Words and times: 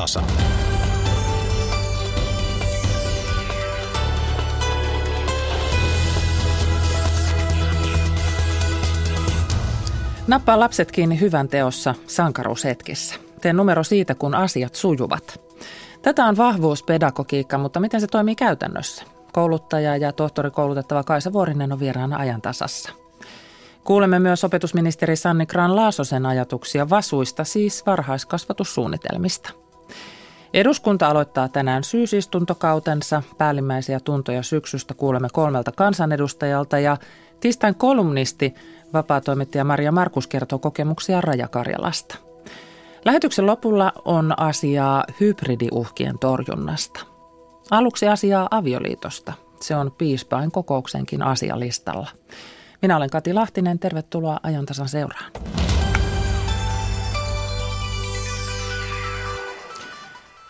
tasa. 0.00 0.22
Nappaa 10.26 10.60
lapset 10.60 10.92
kiinni 10.92 11.20
hyvän 11.20 11.48
teossa 11.48 11.94
sankaruushetkessä. 12.06 13.14
Tee 13.40 13.52
numero 13.52 13.84
siitä, 13.84 14.14
kun 14.14 14.34
asiat 14.34 14.74
sujuvat. 14.74 15.40
Tätä 16.02 16.24
on 16.24 16.36
vahvuuspedagogiikka, 16.36 17.58
mutta 17.58 17.80
miten 17.80 18.00
se 18.00 18.06
toimii 18.06 18.34
käytännössä? 18.34 19.04
Kouluttaja 19.32 19.96
ja 19.96 20.12
tohtorikoulutettava 20.12 21.04
Kaisa 21.04 21.32
Vuorinen 21.32 21.72
on 21.72 21.80
vieraana 21.80 22.16
ajantasassa. 22.16 22.90
Kuulemme 23.84 24.18
myös 24.18 24.44
opetusministeri 24.44 25.16
Sanni 25.16 25.46
Kran 25.46 25.76
Laasosen 25.76 26.26
ajatuksia 26.26 26.90
vasuista, 26.90 27.44
siis 27.44 27.86
varhaiskasvatussuunnitelmista. 27.86 29.67
Eduskunta 30.54 31.08
aloittaa 31.08 31.48
tänään 31.48 31.84
syysistuntokautensa. 31.84 33.22
Päällimmäisiä 33.38 34.00
tuntoja 34.00 34.42
syksystä 34.42 34.94
kuulemme 34.94 35.28
kolmelta 35.32 35.72
kansanedustajalta 35.72 36.78
ja 36.78 36.96
tiistain 37.40 37.74
kolumnisti 37.74 38.54
vapaatoimittaja 38.92 39.64
Maria 39.64 39.92
Markus 39.92 40.26
kertoo 40.26 40.58
kokemuksia 40.58 41.20
Rajakarjalasta. 41.20 42.16
Lähetyksen 43.04 43.46
lopulla 43.46 43.92
on 44.04 44.38
asiaa 44.40 45.04
hybridiuhkien 45.20 46.18
torjunnasta. 46.18 47.00
Aluksi 47.70 48.08
asiaa 48.08 48.48
avioliitosta. 48.50 49.32
Se 49.60 49.76
on 49.76 49.92
piispain 49.98 50.50
kokouksenkin 50.50 51.22
asialistalla. 51.22 52.08
Minä 52.82 52.96
olen 52.96 53.10
Kati 53.10 53.32
Lahtinen, 53.32 53.78
tervetuloa 53.78 54.40
ajantasan 54.42 54.88
seuraan. 54.88 55.32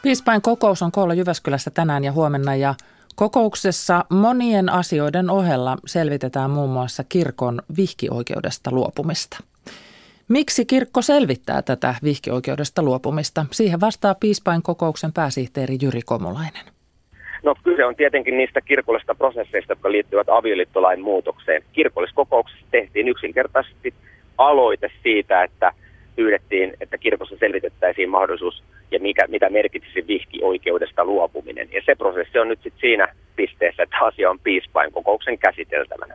Piispain 0.02 0.42
kokous 0.42 0.82
on 0.82 0.92
koolla 0.92 1.14
Jyväskylässä 1.14 1.70
tänään 1.70 2.04
ja 2.04 2.12
huomenna 2.12 2.54
ja 2.54 2.74
kokouksessa 3.14 4.04
monien 4.10 4.68
asioiden 4.68 5.30
ohella 5.30 5.76
selvitetään 5.86 6.50
muun 6.50 6.70
muassa 6.70 7.04
kirkon 7.08 7.62
vihkioikeudesta 7.76 8.70
luopumista. 8.70 9.38
Miksi 10.28 10.66
kirkko 10.66 11.02
selvittää 11.02 11.62
tätä 11.62 11.94
vihkioikeudesta 12.02 12.82
luopumista? 12.82 13.46
Siihen 13.50 13.80
vastaa 13.80 14.14
piispain 14.14 14.62
kokouksen 14.62 15.12
pääsihteeri 15.12 15.78
Jyri 15.82 16.00
Komulainen. 16.02 16.64
No 17.42 17.54
kyse 17.64 17.84
on 17.84 17.96
tietenkin 17.96 18.36
niistä 18.36 18.60
kirkollisista 18.60 19.14
prosesseista, 19.14 19.72
jotka 19.72 19.92
liittyvät 19.92 20.28
avioliittolain 20.28 21.00
muutokseen. 21.00 21.62
Kirkolliskokouksessa 21.72 22.66
tehtiin 22.70 23.08
yksinkertaisesti 23.08 23.94
aloite 24.38 24.90
siitä, 25.02 25.42
että 25.42 25.72
pyydettiin, 26.18 26.74
että 26.80 26.98
kirkossa 26.98 27.36
selvitettäisiin 27.40 28.10
mahdollisuus 28.10 28.62
ja 28.90 29.00
mikä, 29.00 29.26
mitä 29.28 29.50
merkitsisi 29.50 30.06
vihkioikeudesta 30.06 31.04
luopuminen. 31.04 31.68
Ja 31.72 31.82
se 31.86 31.94
prosessi 31.94 32.38
on 32.38 32.48
nyt 32.48 32.62
sitten 32.62 32.80
siinä 32.80 33.08
pisteessä, 33.36 33.82
että 33.82 33.96
asia 34.00 34.30
on 34.30 34.38
piispain 34.38 34.92
kokouksen 34.92 35.38
käsiteltävänä. 35.38 36.14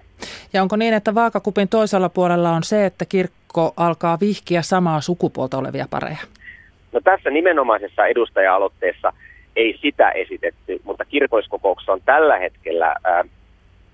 Ja 0.53 0.61
onko 0.61 0.75
niin, 0.75 0.93
että 0.93 1.15
vaakakupin 1.15 1.69
toisella 1.69 2.09
puolella 2.09 2.51
on 2.51 2.63
se, 2.63 2.85
että 2.85 3.05
kirkko 3.05 3.73
alkaa 3.77 4.17
vihkiä 4.21 4.61
samaa 4.61 5.01
sukupuolta 5.01 5.57
olevia 5.57 5.85
pareja? 5.89 6.21
No 6.91 6.99
tässä 7.03 7.29
nimenomaisessa 7.29 8.05
edustaja-aloitteessa 8.05 9.13
ei 9.55 9.77
sitä 9.81 10.11
esitetty, 10.11 10.81
mutta 10.83 11.05
kirkoiskokouksessa 11.05 11.93
on 11.93 12.01
tällä 12.05 12.38
hetkellä 12.38 12.95
ää, 13.03 13.23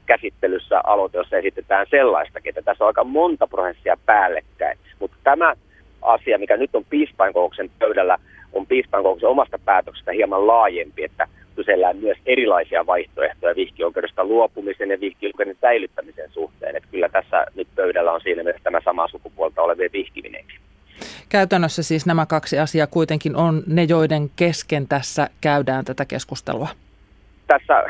käsittelyssä 0.06 0.82
aloite, 0.84 1.18
jossa 1.18 1.38
esitetään 1.38 1.86
sellaista, 1.90 2.40
että 2.46 2.62
tässä 2.62 2.84
on 2.84 2.88
aika 2.88 3.04
monta 3.04 3.48
prosessia 3.48 3.98
päällekkäin. 4.06 4.78
Mutta 5.00 5.18
tämä 5.24 5.54
asia, 6.02 6.40
mikä 6.40 6.58
nyt 6.58 6.76
on 6.76 6.86
piispainkokouksen 6.90 7.72
pöydällä, 7.80 8.18
on 8.54 8.66
piispainkokouksen 8.68 9.30
omasta 9.30 9.60
päätöksestä 9.66 10.12
hieman 10.12 10.48
laajempi, 10.48 11.04
että 11.04 11.28
kysellään 11.56 11.98
myös 11.98 12.18
erilaisia 12.26 12.86
vaihtoehtoja 12.86 13.56
vihkioikeudesta 13.56 14.26
luopumisen 14.26 14.90
ja 14.90 15.00
vihkioikeuden 15.00 15.58
säilyttämisen 15.62 16.32
suhteen. 16.32 16.76
Että 16.76 16.90
kyllä 16.92 17.10
tässä 17.10 17.46
nyt 17.56 17.68
pöydällä 17.76 18.12
on 18.12 18.22
siinä 18.22 18.44
mielessä 18.44 18.64
tämä 18.64 18.82
sama 18.86 19.08
sukupuolta 19.08 19.62
olevien 19.62 19.92
vihkiminenkin. 19.94 20.60
Käytännössä 21.30 21.84
siis 21.84 22.06
nämä 22.06 22.26
kaksi 22.26 22.60
asiaa 22.60 22.88
kuitenkin 22.88 23.36
on 23.36 23.64
ne, 23.68 23.84
joiden 23.84 24.30
kesken 24.36 24.88
tässä 24.88 25.30
käydään 25.42 25.86
tätä 25.86 26.06
keskustelua. 26.06 26.68
Tässä 27.48 27.84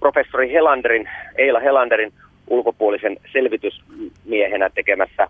professori 0.00 0.52
Helanderin, 0.52 1.08
Eila 1.38 1.60
Helanderin 1.60 2.12
ulkopuolisen 2.46 3.16
selvitysmiehenä 3.32 4.70
tekemässä 4.74 5.28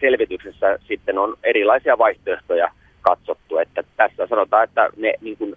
selvityksessä 0.00 0.78
sitten 0.88 1.18
on 1.18 1.36
erilaisia 1.42 1.98
vaihtoehtoja 1.98 2.72
katsottu. 3.00 3.58
Että 3.58 3.84
tässä 3.96 4.26
sanotaan, 4.26 4.64
että 4.64 4.88
ne, 4.96 5.14
niin 5.20 5.36
kuin, 5.36 5.54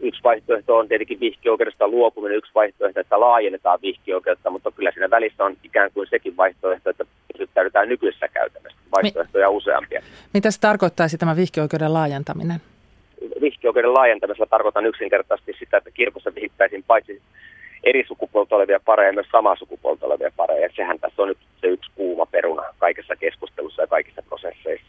yksi 0.00 0.22
vaihtoehto 0.24 0.76
on 0.76 0.88
tietenkin 0.88 1.20
vihkioikeudesta 1.20 1.88
luopuminen, 1.88 2.38
yksi 2.38 2.52
vaihtoehto, 2.54 3.00
että 3.00 3.20
laajennetaan 3.20 3.78
vihkioikeutta, 3.82 4.50
mutta 4.50 4.70
kyllä 4.70 4.90
siinä 4.90 5.10
välissä 5.10 5.44
on 5.44 5.56
ikään 5.64 5.90
kuin 5.94 6.06
sekin 6.10 6.36
vaihtoehto, 6.36 6.90
että 6.90 7.04
pysyttäydytään 7.32 7.88
nykyisessä 7.88 8.28
käytännössä. 8.28 8.78
Vaihtoehtoja 8.92 9.50
Mi- 9.50 9.56
useampia. 9.56 10.02
Mitä 10.34 10.50
se 10.50 10.60
tarkoittaisi 10.60 11.18
tämä 11.18 11.36
vihkioikeuden 11.36 11.94
laajentaminen? 11.94 12.60
Vihkioikeuden 13.40 13.94
laajentamisella 13.94 14.46
tarkoitan 14.50 14.86
yksinkertaisesti 14.86 15.56
sitä, 15.58 15.76
että 15.76 15.90
kirkossa 15.90 16.34
vihittäisiin 16.34 16.84
paitsi 16.86 17.22
eri 17.84 18.04
sukupuolta 18.08 18.56
olevia 18.56 18.80
pareja 18.84 19.12
myös 19.12 19.26
samaa 19.32 19.56
sukupuolta 19.56 20.06
olevia 20.06 20.30
pareja. 20.36 20.68
Sehän 20.76 20.98
tässä 20.98 21.22
on 21.22 21.28
nyt 21.28 21.38
se 21.60 21.66
yksi 21.66 21.90
kuuma 21.94 22.26
peruna 22.26 22.62
kaikessa 22.78 23.16
keskustelussa 23.16 23.82
ja 23.82 23.86
kaikissa 23.86 24.22
prosesseissa. 24.22 24.86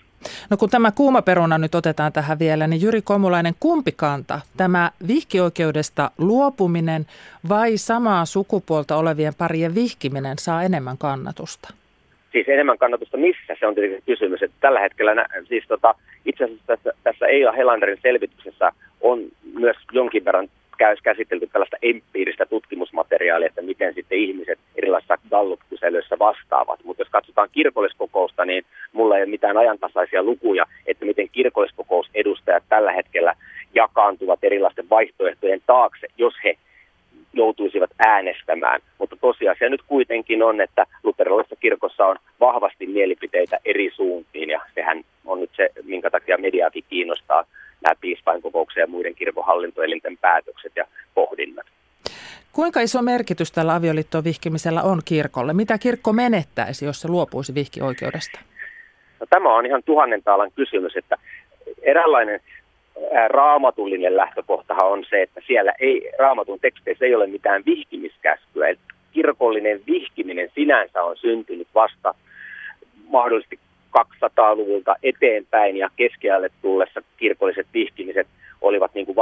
No 0.49 0.57
kun 0.57 0.69
tämä 0.69 0.91
kuuma 0.91 1.21
peruna 1.21 1.57
nyt 1.57 1.75
otetaan 1.75 2.13
tähän 2.13 2.39
vielä, 2.39 2.67
niin 2.67 2.81
Jyri 2.81 3.01
Komulainen, 3.01 3.53
kumpi 3.59 3.91
kanta? 3.91 4.39
Tämä 4.57 4.91
vihkioikeudesta 5.07 6.11
luopuminen 6.17 7.05
vai 7.49 7.77
samaa 7.77 8.25
sukupuolta 8.25 8.97
olevien 8.97 9.33
parien 9.37 9.75
vihkiminen 9.75 10.37
saa 10.39 10.63
enemmän 10.63 10.97
kannatusta? 10.97 11.73
Siis 12.31 12.49
enemmän 12.49 12.77
kannatusta 12.77 13.17
missä, 13.17 13.55
se 13.59 13.67
on 13.67 13.75
tietenkin 13.75 14.03
kysymys. 14.05 14.43
Että 14.43 14.57
tällä 14.59 14.79
hetkellä, 14.79 15.25
siis 15.47 15.63
tota, 15.67 15.95
itse 16.25 16.43
asiassa 16.43 16.63
tässä, 16.67 16.93
tässä 17.03 17.25
Eila 17.25 17.51
Helanderin 17.51 17.99
selvityksessä 18.01 18.71
on 19.01 19.19
myös 19.53 19.77
jonkin 19.91 20.25
verran 20.25 20.47
käsitelty 21.03 21.47
tällaista 21.47 21.77
empiiristä 21.81 22.45
tutkimusmateriaalia, 22.45 23.47
että 23.47 23.61
miten 23.61 23.93
sitten 23.93 24.17
ihmiset 24.17 24.59
erilaisissa 24.75 25.17
Gallup-kyselyissä 25.29 26.19
vastaavat. 26.19 26.79
Mutta 26.83 27.01
jos 27.01 27.09
katsotaan 27.09 27.49
kirkolliskokousta, 27.51 28.45
niin 28.45 28.65
mulla 28.93 29.17
ei 29.17 29.23
ole 29.23 29.29
mitään 29.29 29.57
ajantasaisia 29.57 30.23
lukuja, 30.23 30.65
että 30.85 31.05
miten 31.05 31.29
kirkolliskokousedustajat 31.29 32.63
tällä 32.69 32.91
hetkellä 32.91 33.33
jakaantuvat 33.73 34.39
erilaisten 34.43 34.89
vaihtoehtojen 34.89 35.61
taakse, 35.67 36.07
jos 36.17 36.33
he 36.43 36.57
joutuisivat 37.33 37.89
äänestämään. 37.99 38.81
Mutta 38.97 39.15
tosiasia 39.15 39.69
nyt 39.69 39.81
kuitenkin 39.87 40.43
on, 40.43 40.61
että 40.61 40.85
luterilaisessa 41.03 41.55
kirkossa 41.55 42.05
on 42.05 42.15
vahvasti 42.39 42.87
mielipiteitä 42.87 43.59
eri 43.65 43.91
suuntiin 43.95 44.49
ja 44.49 44.61
sehän 44.75 45.03
on 45.25 45.41
nyt 45.41 45.51
se, 45.55 45.69
minkä 45.83 46.09
takia 46.09 46.37
mediaakin 46.37 46.83
kiinnostaa 46.89 47.43
nämä 47.81 47.95
piispainkokouksen 48.01 48.81
ja 48.81 48.87
muiden 48.87 49.15
kirkohallintoelinten 49.15 50.17
päätökset 50.17 50.71
ja 50.75 50.85
pohdinnat. 51.15 51.65
Kuinka 52.53 52.79
iso 52.79 53.01
merkitys 53.01 53.51
tällä 53.51 53.75
avioliittoon 53.75 54.23
vihkimisellä 54.23 54.81
on 54.81 55.01
kirkolle? 55.05 55.53
Mitä 55.53 55.77
kirkko 55.77 56.13
menettäisi, 56.13 56.85
jos 56.85 57.01
se 57.01 57.07
luopuisi 57.07 57.55
vihkioikeudesta? 57.55 58.39
No, 59.19 59.25
tämä 59.29 59.55
on 59.55 59.65
ihan 59.65 59.83
tuhannen 59.83 60.23
taalan 60.23 60.51
kysymys, 60.55 60.95
että 60.95 61.17
eräänlainen 61.81 62.39
raamatullinen 63.27 64.17
lähtökohtahan 64.17 64.87
on 64.87 65.05
se, 65.09 65.21
että 65.21 65.41
siellä 65.47 65.73
ei, 65.79 66.11
raamatun 66.19 66.59
teksteissä 66.59 67.05
ei 67.05 67.15
ole 67.15 67.27
mitään 67.27 67.63
vihkimiskäskyä. 67.65 68.67
Eli 68.67 68.79
kirkollinen 69.11 69.81
vihkiminen 69.87 70.49
sinänsä 70.55 71.03
on 71.03 71.17
syntynyt 71.17 71.67
vasta 71.75 72.13
mahdollisesti 73.07 73.59
200-luvulta 73.99 74.95
eteenpäin 75.03 75.77
ja 75.77 75.89
keskiajalle 75.95 76.49
tullessa 76.61 77.01
kirkolliset 77.17 77.67
vihkimiset 77.73 78.27
olivat 78.61 78.93
niin 78.93 79.05
kuin 79.05 79.15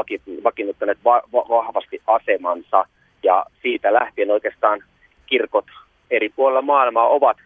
vakiinnuttaneet 0.44 0.97
va- 1.05 1.23
va- 1.33 1.45
vahvasti 1.49 2.01
asemansa. 2.07 2.85
Ja 3.23 3.45
siitä 3.61 3.94
lähtien 3.94 4.31
oikeastaan 4.31 4.83
kirkot 5.25 5.65
eri 6.11 6.29
puolilla 6.29 6.61
maailmaa 6.61 7.07
ovat 7.07 7.38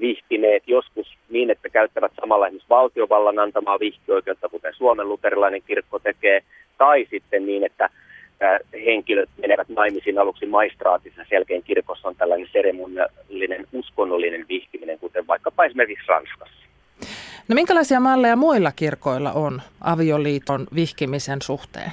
vihkineet. 0.00 0.62
Joskus 0.66 1.18
niin, 1.30 1.50
että 1.50 1.68
käyttävät 1.68 2.12
samalla 2.20 2.46
esimerkiksi 2.46 2.68
valtiovallan 2.68 3.38
antamaa 3.38 3.80
vihkioikeutta, 3.80 4.48
kuten 4.48 4.74
Suomen 4.74 5.08
luterilainen 5.08 5.62
kirkko 5.62 5.98
tekee, 5.98 6.42
tai 6.78 7.06
sitten 7.10 7.46
niin, 7.46 7.64
että 7.64 7.90
henkilöt 8.84 9.30
menevät 9.36 9.68
naimisiin 9.68 10.18
aluksi 10.18 10.46
maistraatissa, 10.46 11.24
selkeän 11.28 11.62
kirkossa 11.62 12.08
on 12.08 12.16
tällainen 12.16 12.48
seremoniallinen 12.52 13.66
uskonnollinen 13.72 14.44
vihkiminen, 14.48 14.98
kuten 14.98 15.26
vaikkapa 15.26 15.64
esimerkiksi 15.64 16.04
Ranskassa. 16.08 16.62
No 17.48 17.54
minkälaisia 17.54 18.00
malleja 18.00 18.36
muilla 18.36 18.72
kirkoilla 18.76 19.32
on 19.32 19.62
avioliiton 19.80 20.66
vihkimisen 20.74 21.42
suhteen? 21.42 21.92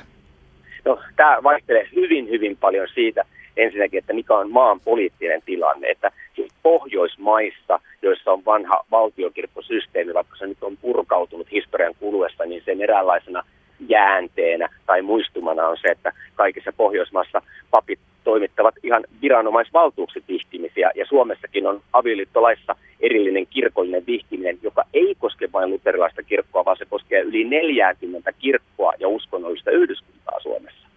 No, 0.86 1.00
tämä 1.16 1.38
vaihtelee 1.44 1.88
hyvin, 1.96 2.30
hyvin 2.30 2.58
paljon 2.58 2.88
siitä 2.94 3.26
ensinnäkin, 3.58 3.98
että 3.98 4.14
mikä 4.14 4.34
on 4.34 4.52
maan 4.52 4.80
poliittinen 4.80 5.42
tilanne. 5.46 5.88
Että 5.88 6.12
siis 6.36 6.52
Pohjoismaissa, 6.64 7.80
joissa 8.02 8.32
on 8.32 8.46
vanha 8.46 8.86
valtiokirkkosysteemi, 8.92 10.14
vaikka 10.14 10.36
se 10.38 10.48
nyt 10.48 10.64
on 10.64 10.78
purkautunut 10.78 11.52
historian 11.52 11.96
kuluessa, 12.00 12.46
niin 12.46 12.62
sen 12.66 12.82
eräänlaisena 12.82 13.44
jäänteena 13.88 14.70
tai 14.86 15.02
muistumana 15.02 15.68
on 15.68 15.78
se, 15.82 15.88
että 15.88 16.12
kaikissa 16.36 16.72
Pohjoismaissa 16.78 17.42
papit 17.72 18.00
toimittavat 18.24 18.76
ihan 18.84 19.04
viranomaisvaltuukset 19.22 20.24
vihkimisiä 20.28 20.92
ja 20.96 21.06
Suomessakin 21.06 21.68
on 21.68 21.82
avioliittolaissa 21.94 22.76
erillinen 23.00 23.48
kirkollinen 23.48 24.06
vihkiminen, 24.08 24.60
joka 24.62 24.84
ei 24.94 25.16
koske 25.20 25.50
vain 25.54 25.70
luterilaista 25.70 26.24
kirkkoa, 26.24 26.66
vaan 26.66 26.78
se 26.78 26.86
koskee 26.86 27.22
yli 27.22 27.44
40 27.44 28.34
kirkkoa 28.34 28.94
ja 29.00 29.08
uskonnollista 29.08 29.72
yhdyskuntaa 29.72 30.40
Suomessa. 30.40 30.88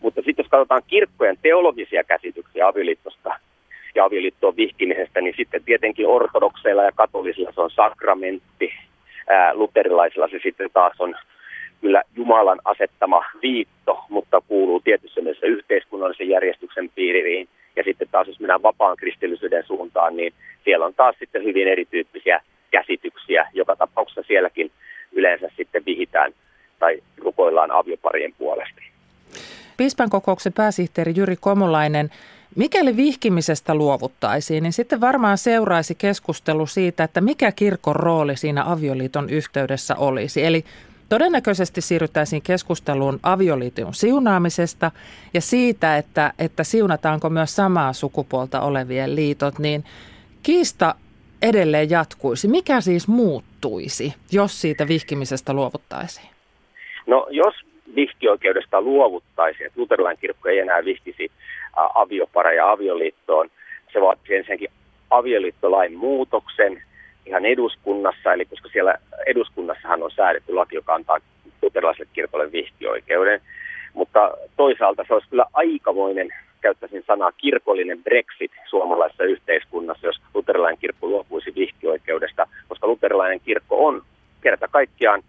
Mutta 0.00 0.22
sitten 0.22 0.42
jos 0.42 0.50
katsotaan 0.50 0.82
kirkkojen 0.86 1.38
teologisia 1.42 2.04
käsityksiä 2.04 2.68
avioliitosta 2.68 3.38
ja 3.94 4.04
avioliittoon 4.04 4.56
vihkimisestä, 4.56 5.20
niin 5.20 5.34
sitten 5.36 5.64
tietenkin 5.64 6.06
ortodokseilla 6.06 6.82
ja 6.82 6.92
katolisilla 6.92 7.52
se 7.54 7.60
on 7.60 7.70
sakramentti, 7.70 8.72
luterilaisilla 9.52 10.28
se 10.28 10.40
sitten 10.42 10.70
taas 10.72 11.00
on 11.00 11.14
kyllä 11.84 12.02
Jumalan 12.16 12.60
asettama 12.64 13.24
liitto, 13.42 14.04
mutta 14.08 14.40
kuuluu 14.48 14.80
tietyssä 14.80 15.20
mielessä 15.20 15.46
yhteiskunnallisen 15.46 16.28
järjestyksen 16.28 16.90
piiriin. 16.94 17.48
Ja 17.76 17.82
sitten 17.82 18.08
taas 18.10 18.28
jos 18.28 18.40
mennään 18.40 18.62
vapaan 18.62 18.96
kristillisyyden 18.96 19.64
suuntaan, 19.66 20.16
niin 20.16 20.32
siellä 20.64 20.86
on 20.86 20.94
taas 20.94 21.16
sitten 21.18 21.44
hyvin 21.44 21.68
erityyppisiä 21.68 22.40
käsityksiä. 22.70 23.48
Joka 23.52 23.76
tapauksessa 23.76 24.22
sielläkin 24.26 24.70
yleensä 25.12 25.48
sitten 25.56 25.82
vihitään 25.86 26.32
tai 26.78 27.02
rukoillaan 27.18 27.70
avioparien 27.70 28.32
puolesta. 28.38 28.80
Piispan 29.76 30.10
kokouksen 30.10 30.52
pääsihteeri 30.52 31.12
Jyri 31.16 31.36
Komulainen, 31.40 32.10
mikäli 32.56 32.96
vihkimisestä 32.96 33.74
luovuttaisiin, 33.74 34.62
niin 34.62 34.72
sitten 34.72 35.00
varmaan 35.00 35.38
seuraisi 35.38 35.94
keskustelu 35.94 36.66
siitä, 36.66 37.04
että 37.04 37.20
mikä 37.20 37.52
kirkon 37.52 37.96
rooli 37.96 38.36
siinä 38.36 38.64
avioliiton 38.72 39.30
yhteydessä 39.30 39.96
olisi. 39.96 40.44
Eli 40.44 40.64
Todennäköisesti 41.08 41.80
siirryttäisiin 41.80 42.42
keskusteluun 42.42 43.20
avioliiton 43.22 43.94
siunaamisesta 43.94 44.90
ja 45.34 45.40
siitä, 45.40 45.96
että, 45.96 46.32
että 46.38 46.64
siunataanko 46.64 47.30
myös 47.30 47.56
samaa 47.56 47.92
sukupuolta 47.92 48.60
olevien 48.60 49.16
liitot, 49.16 49.58
niin 49.58 49.84
kiista 50.42 50.94
edelleen 51.42 51.90
jatkuisi. 51.90 52.48
Mikä 52.48 52.80
siis 52.80 53.08
muuttuisi, 53.08 54.14
jos 54.32 54.60
siitä 54.60 54.88
vihkimisestä 54.88 55.52
luovuttaisiin? 55.52 56.28
No 57.06 57.26
jos 57.30 57.54
vihkioikeudesta 57.94 58.80
luovuttaisiin, 58.80 59.66
että 59.66 59.80
luterilainen 59.80 60.20
kirkko 60.20 60.48
ei 60.48 60.58
enää 60.58 60.84
vihkisi 60.84 61.30
aviopareja 61.94 62.70
avioliittoon, 62.70 63.50
se 63.92 64.00
vaatisi 64.00 64.34
ensinnäkin 64.34 64.70
avioliittolain 65.10 65.96
muutoksen– 65.96 66.82
ihan 67.26 67.44
eduskunnassa, 67.44 68.32
eli 68.32 68.44
koska 68.44 68.68
siellä 68.72 68.94
eduskunnassahan 69.26 70.02
on 70.02 70.10
säädetty 70.10 70.54
laki, 70.54 70.76
joka 70.76 70.94
antaa 70.94 71.18
luterilaiselle 71.62 72.10
kirkolle 72.12 72.52
vihkioikeuden, 72.52 73.40
mutta 73.94 74.30
toisaalta 74.56 75.04
se 75.08 75.14
olisi 75.14 75.28
kyllä 75.28 75.44
aikamoinen, 75.52 76.28
käyttäisin 76.60 77.04
sanaa 77.06 77.32
kirkollinen 77.32 78.02
Brexit 78.02 78.52
suomalaisessa 78.70 79.24
yhteiskunnassa, 79.24 80.06
jos 80.06 80.20
luterilainen 80.34 80.78
kirkko 80.78 81.06
luopuisi 81.06 81.54
vihkioikeudesta, 81.54 82.46
koska 82.68 82.86
luterilainen 82.86 83.40
kirkko 83.40 83.86
on 83.86 84.02
kerta 84.40 84.68
kaikkiaan 84.68 85.22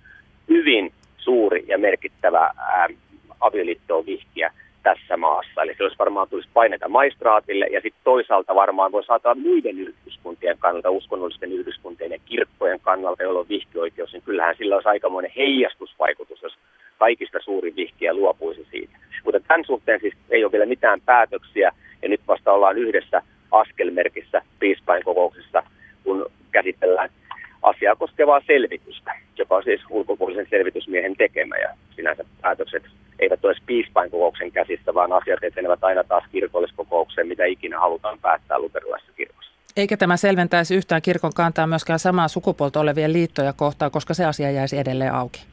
hyvin 0.50 0.94
suuri 1.18 1.66
ja 1.68 1.78
merkittävä 1.78 2.52
ää, 2.58 2.88
avioliittoon 3.42 4.06
vihkiä 4.06 4.54
tässä 4.86 5.18
maassa. 5.18 5.62
Eli 5.62 5.76
olisi 5.80 6.00
varmaan 6.00 6.30
tulisi 6.30 6.50
paineita 6.54 6.90
maistraatille 6.90 7.66
ja 7.66 7.82
sitten 7.82 8.02
toisaalta 8.04 8.56
varmaan 8.56 8.92
voi 8.92 9.04
saada 9.04 9.36
muiden 9.36 9.80
yhdyskuntien 9.80 10.58
kannalta, 10.60 10.90
uskonnollisten 10.90 11.52
yhdyskuntien 11.52 12.12
ja 12.12 12.20
kirkkojen 12.26 12.80
kannalta, 12.80 13.24
joilla 13.24 13.40
on 13.40 13.50
vihkioikeus, 13.50 14.14
niin 14.14 14.24
kyllähän 14.24 14.56
sillä 14.58 14.76
olisi 14.76 14.90
aikamoinen 14.90 15.32
heijastusvaikutus, 15.38 16.42
jos 16.42 16.54
kaikista 17.00 17.38
suurin 17.42 17.76
vihkiä 17.76 18.14
luopuisi 18.14 18.68
siitä. 18.72 18.98
Mutta 19.24 19.40
tämän 19.40 19.66
suhteen 19.66 20.00
siis 20.00 20.14
ei 20.30 20.44
ole 20.44 20.52
vielä 20.52 20.66
mitään 20.66 21.02
päätöksiä 21.02 21.72
ja 22.02 22.10
nyt 22.10 22.22
vasta 22.28 22.52
ollaan 22.52 22.78
yhdessä 22.78 23.22
askelmerkissä 23.52 24.42
piispain 24.60 25.04
kokouksessa, 25.04 25.64
kun 26.04 26.26
käsitellään 26.52 27.10
asiaa 27.62 27.96
koskevaa 27.96 28.42
selvitystä, 28.48 29.12
joka 29.38 29.56
on 29.56 29.64
siis 29.64 29.82
ulkopuolisen 29.90 30.48
selvitysmiehen 30.50 31.16
tekemä 31.16 31.58
ja 31.58 31.70
sinänsä 31.96 32.24
päätökset 32.42 32.84
eivät 33.20 33.46
ole 33.46 33.56
piispain 33.66 34.12
kokouksen 34.12 34.52
käsissä, 34.52 34.94
vaan 34.94 35.14
asiat 35.14 35.44
etenevät 35.44 35.84
aina 35.84 36.04
taas 36.04 36.24
kirkolliskokoukseen, 36.32 37.28
mitä 37.28 37.46
ikinä 37.46 37.80
halutaan 37.80 38.20
päättää 38.20 38.60
luterilaisessa 38.60 39.14
kirkossa. 39.14 39.52
Eikä 39.78 39.98
tämä 39.98 40.18
selventäisi 40.18 40.76
yhtään 40.76 41.02
kirkon 41.02 41.32
kantaa 41.36 41.68
myöskään 41.68 42.00
samaa 42.00 42.28
sukupuolta 42.28 42.80
olevien 42.80 43.14
liittoja 43.14 43.54
kohtaan, 43.54 43.92
koska 43.92 44.14
se 44.14 44.26
asia 44.26 44.52
jäisi 44.52 44.78
edelleen 44.78 45.14
auki? 45.14 45.46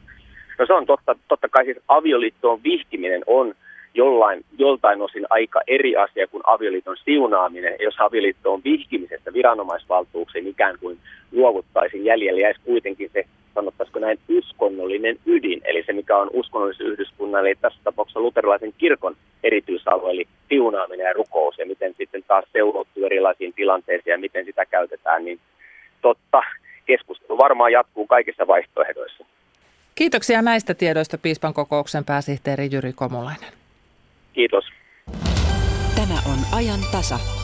No 0.59 0.65
se 0.65 0.73
on 0.73 0.85
totta, 0.85 1.15
totta 1.27 1.49
kai 1.49 1.65
siis 1.65 1.77
avioliittoon 1.87 2.63
vihkiminen 2.63 3.23
on 3.27 3.53
jollain, 3.93 4.45
joltain 4.57 5.01
osin 5.01 5.25
aika 5.29 5.61
eri 5.67 5.95
asia 5.95 6.27
kuin 6.27 6.43
avioliiton 6.45 6.97
siunaaminen. 7.05 7.75
Jos 7.79 7.95
avioliitto 7.99 8.53
on 8.53 8.61
vihkimisestä 8.63 9.33
viranomaisvaltuuksiin 9.33 10.47
ikään 10.47 10.79
kuin 10.79 10.97
luovuttaisiin 11.31 12.05
jäljellä, 12.05 12.41
jäisi 12.41 12.61
kuitenkin 12.65 13.09
se, 13.13 13.25
sanottaisiko 13.55 13.99
näin, 13.99 14.19
uskonnollinen 14.29 15.19
ydin, 15.25 15.61
eli 15.65 15.83
se 15.85 15.93
mikä 15.93 16.17
on 16.17 16.29
uskonnollisen 16.33 16.87
yhdyskunnan, 16.87 17.47
eli 17.47 17.55
tässä 17.55 17.79
tapauksessa 17.83 18.19
luterilaisen 18.19 18.73
kirkon 18.77 19.15
erityisalue, 19.43 20.11
eli 20.11 20.27
siunaaminen 20.49 21.05
ja 21.05 21.13
rukous, 21.13 21.57
ja 21.57 21.65
miten 21.65 21.93
sitten 21.97 22.23
taas 22.27 22.45
seurattuu 22.53 23.05
erilaisiin 23.05 23.53
tilanteisiin 23.53 24.11
ja 24.11 24.17
miten 24.17 24.45
sitä 24.45 24.65
käytetään, 24.65 25.25
niin 25.25 25.39
totta, 26.01 26.41
keskustelu 26.85 27.37
varmaan 27.37 27.71
jatkuu 27.71 28.07
kaikissa 28.07 28.47
vaihtoehdoissa. 28.47 29.25
Kiitoksia 29.95 30.41
näistä 30.41 30.73
tiedoista 30.73 31.17
Piispan 31.17 31.53
kokouksen 31.53 32.05
pääsihteeri 32.05 32.69
Jyri 32.71 32.93
Komulainen. 32.93 33.53
Kiitos. 34.33 34.65
Tämä 35.95 36.19
on 36.25 36.39
ajan 36.57 36.79
tasa. 36.91 37.42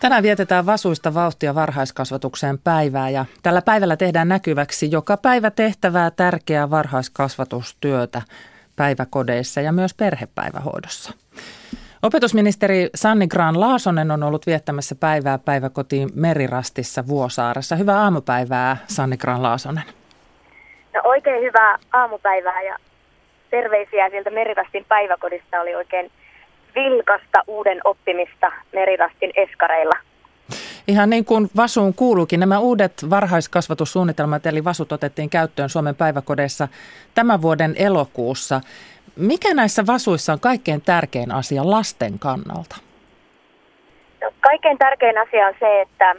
Tänään 0.00 0.22
vietetään 0.22 0.66
vasuista 0.66 1.14
vauhtia 1.14 1.54
varhaiskasvatukseen 1.54 2.58
päivää 2.58 3.10
ja 3.10 3.24
tällä 3.42 3.62
päivällä 3.62 3.96
tehdään 3.96 4.28
näkyväksi 4.28 4.90
joka 4.90 5.16
päivä 5.16 5.50
tehtävää 5.50 6.10
tärkeää 6.10 6.70
varhaiskasvatustyötä 6.70 8.22
päiväkodeissa 8.76 9.60
ja 9.60 9.72
myös 9.72 9.94
perhepäivähoidossa. 9.94 11.12
Opetusministeri 12.02 12.90
Sanni 12.94 13.26
Graan 13.26 13.60
Laasonen 13.60 14.10
on 14.10 14.22
ollut 14.22 14.46
viettämässä 14.46 14.94
päivää 14.94 15.38
päiväkotiin 15.38 16.08
Merirastissa 16.14 17.06
Vuosaaressa. 17.06 17.76
Hyvää 17.76 18.00
aamupäivää 18.00 18.76
Sanni 18.86 19.16
Graan 19.16 19.42
Laasonen. 19.42 19.84
No 20.94 21.00
oikein 21.04 21.42
hyvää 21.42 21.78
aamupäivää 21.92 22.62
ja 22.62 22.76
terveisiä 23.50 24.10
sieltä 24.10 24.30
Merirastin 24.30 24.84
päiväkodista. 24.88 25.60
Oli 25.60 25.74
oikein 25.74 26.10
vilkasta 26.74 27.42
uuden 27.46 27.80
oppimista 27.84 28.52
Merirastin 28.72 29.30
eskareilla. 29.36 29.94
Ihan 30.88 31.10
niin 31.10 31.24
kuin 31.24 31.48
Vasuun 31.56 31.94
kuuluukin, 31.94 32.40
nämä 32.40 32.58
uudet 32.58 32.92
varhaiskasvatussuunnitelmat 33.10 34.46
eli 34.46 34.64
Vasut 34.64 34.92
otettiin 34.92 35.30
käyttöön 35.30 35.68
Suomen 35.68 35.94
päiväkodeissa 35.94 36.68
tämän 37.14 37.42
vuoden 37.42 37.74
elokuussa. 37.78 38.60
Mikä 39.16 39.54
näissä 39.54 39.86
Vasuissa 39.86 40.32
on 40.32 40.40
kaikkein 40.40 40.80
tärkein 40.80 41.32
asia 41.32 41.70
lasten 41.70 42.18
kannalta? 42.18 42.76
No, 44.22 44.30
kaikkein 44.40 44.78
tärkein 44.78 45.18
asia 45.18 45.46
on 45.46 45.54
se, 45.60 45.80
että, 45.80 46.16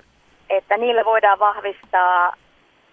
että 0.49 0.77
niillä 0.77 1.05
voidaan 1.05 1.39
vahvistaa 1.39 2.33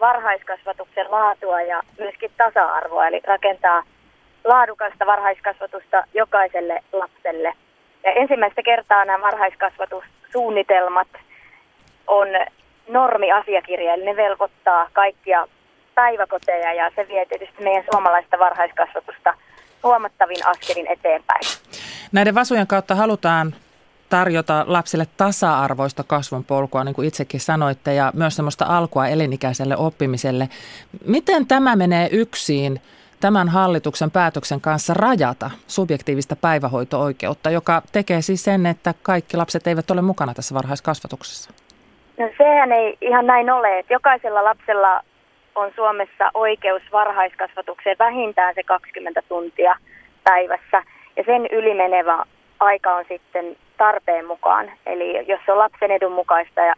varhaiskasvatuksen 0.01 1.11
laatua 1.11 1.61
ja 1.61 1.83
myöskin 1.99 2.31
tasa-arvoa, 2.37 3.07
eli 3.07 3.21
rakentaa– 3.27 3.83
laadukasta 4.45 5.07
varhaiskasvatusta 5.07 6.05
jokaiselle 6.15 6.85
lapselle. 6.93 7.53
Ja 8.05 8.13
ensimmäistä 8.13 8.63
kertaa 8.63 9.05
nämä 9.05 9.21
varhaiskasvatussuunnitelmat 9.25 11.09
on 12.07 12.29
normiasiakirja, 12.89 13.95
eli 13.95 14.05
ne 14.05 14.17
velvoittaa 14.17 14.89
kaikkia 14.93 15.49
päiväkoteja 15.95 16.73
ja 16.73 16.91
se 16.97 17.09
vie 17.09 17.27
tietysti 17.27 17.63
meidän 17.63 17.85
suomalaista 17.93 18.39
varhaiskasvatusta 18.39 19.35
huomattavin 19.83 20.47
askelin 20.47 20.87
eteenpäin. 20.87 21.41
Näiden 22.13 22.35
vasujen 22.35 22.67
kautta 22.67 22.95
halutaan 22.95 23.55
tarjota 24.09 24.65
lapsille 24.67 25.07
tasa-arvoista 25.17 26.05
kasvun 26.05 26.45
polkua, 26.45 26.85
niin 26.85 26.95
kuin 26.95 27.09
itsekin 27.09 27.41
sanoitte, 27.41 27.95
ja 27.95 28.13
myös 28.15 28.37
semmoista 28.37 28.65
alkua 28.69 29.09
elinikäiselle 29.09 29.77
oppimiselle. 29.77 30.49
Miten 31.07 31.47
tämä 31.47 31.77
menee 31.77 32.09
yksin 32.13 32.81
tämän 33.21 33.49
hallituksen 33.49 34.11
päätöksen 34.11 34.61
kanssa 34.61 34.95
rajata 34.95 35.51
subjektiivista 35.67 36.37
päivähoito-oikeutta, 36.37 37.51
joka 37.51 37.83
tekee 37.93 38.23
siis 38.23 38.45
sen, 38.45 38.67
että 38.67 38.95
kaikki 39.03 39.37
lapset 39.37 39.67
eivät 39.67 39.91
ole 39.91 40.03
mukana 40.03 40.35
tässä 40.35 40.55
varhaiskasvatuksessa? 40.55 41.51
No 42.19 42.29
sehän 42.39 42.73
ei 42.73 42.97
ihan 43.01 43.27
näin 43.27 43.51
ole, 43.51 43.79
että 43.79 43.93
jokaisella 43.93 44.45
lapsella 44.45 45.01
on 45.55 45.73
Suomessa 45.77 46.31
oikeus 46.35 46.83
varhaiskasvatukseen 46.93 47.97
vähintään 47.99 48.55
se 48.55 48.63
20 48.63 49.23
tuntia 49.29 49.77
päivässä 50.25 50.83
ja 51.17 51.23
sen 51.27 51.47
ylimenevä 51.47 52.25
aika 52.61 52.95
on 52.95 53.05
sitten 53.09 53.57
tarpeen 53.79 54.27
mukaan. 54.27 54.71
Eli 54.87 55.27
jos 55.27 55.41
se 55.47 55.53
on 55.53 55.59
lapsen 55.59 55.91
edun 55.91 56.13
mukaista 56.13 56.61
ja, 56.61 56.75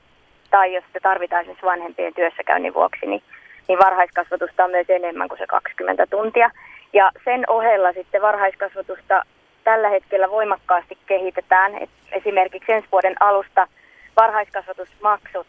tai 0.50 0.74
jos 0.74 0.84
se 0.92 1.00
tarvitaan 1.00 1.44
siis 1.44 1.62
vanhempien 1.62 2.14
työssäkäynnin 2.14 2.74
vuoksi, 2.74 3.06
niin 3.06 3.22
niin 3.70 3.78
varhaiskasvatusta 3.78 4.64
on 4.64 4.70
myös 4.70 4.90
enemmän 4.90 5.28
kuin 5.28 5.38
se 5.38 5.46
20 5.46 6.06
tuntia. 6.06 6.50
Ja 6.92 7.10
sen 7.24 7.44
ohella 7.50 7.92
sitten 7.92 8.22
varhaiskasvatusta 8.22 9.22
tällä 9.64 9.88
hetkellä 9.88 10.30
voimakkaasti 10.30 10.98
kehitetään. 11.06 11.78
Et 11.82 11.90
esimerkiksi 12.12 12.72
ensi 12.72 12.88
vuoden 12.92 13.16
alusta 13.20 13.66
varhaiskasvatusmaksut 14.16 15.46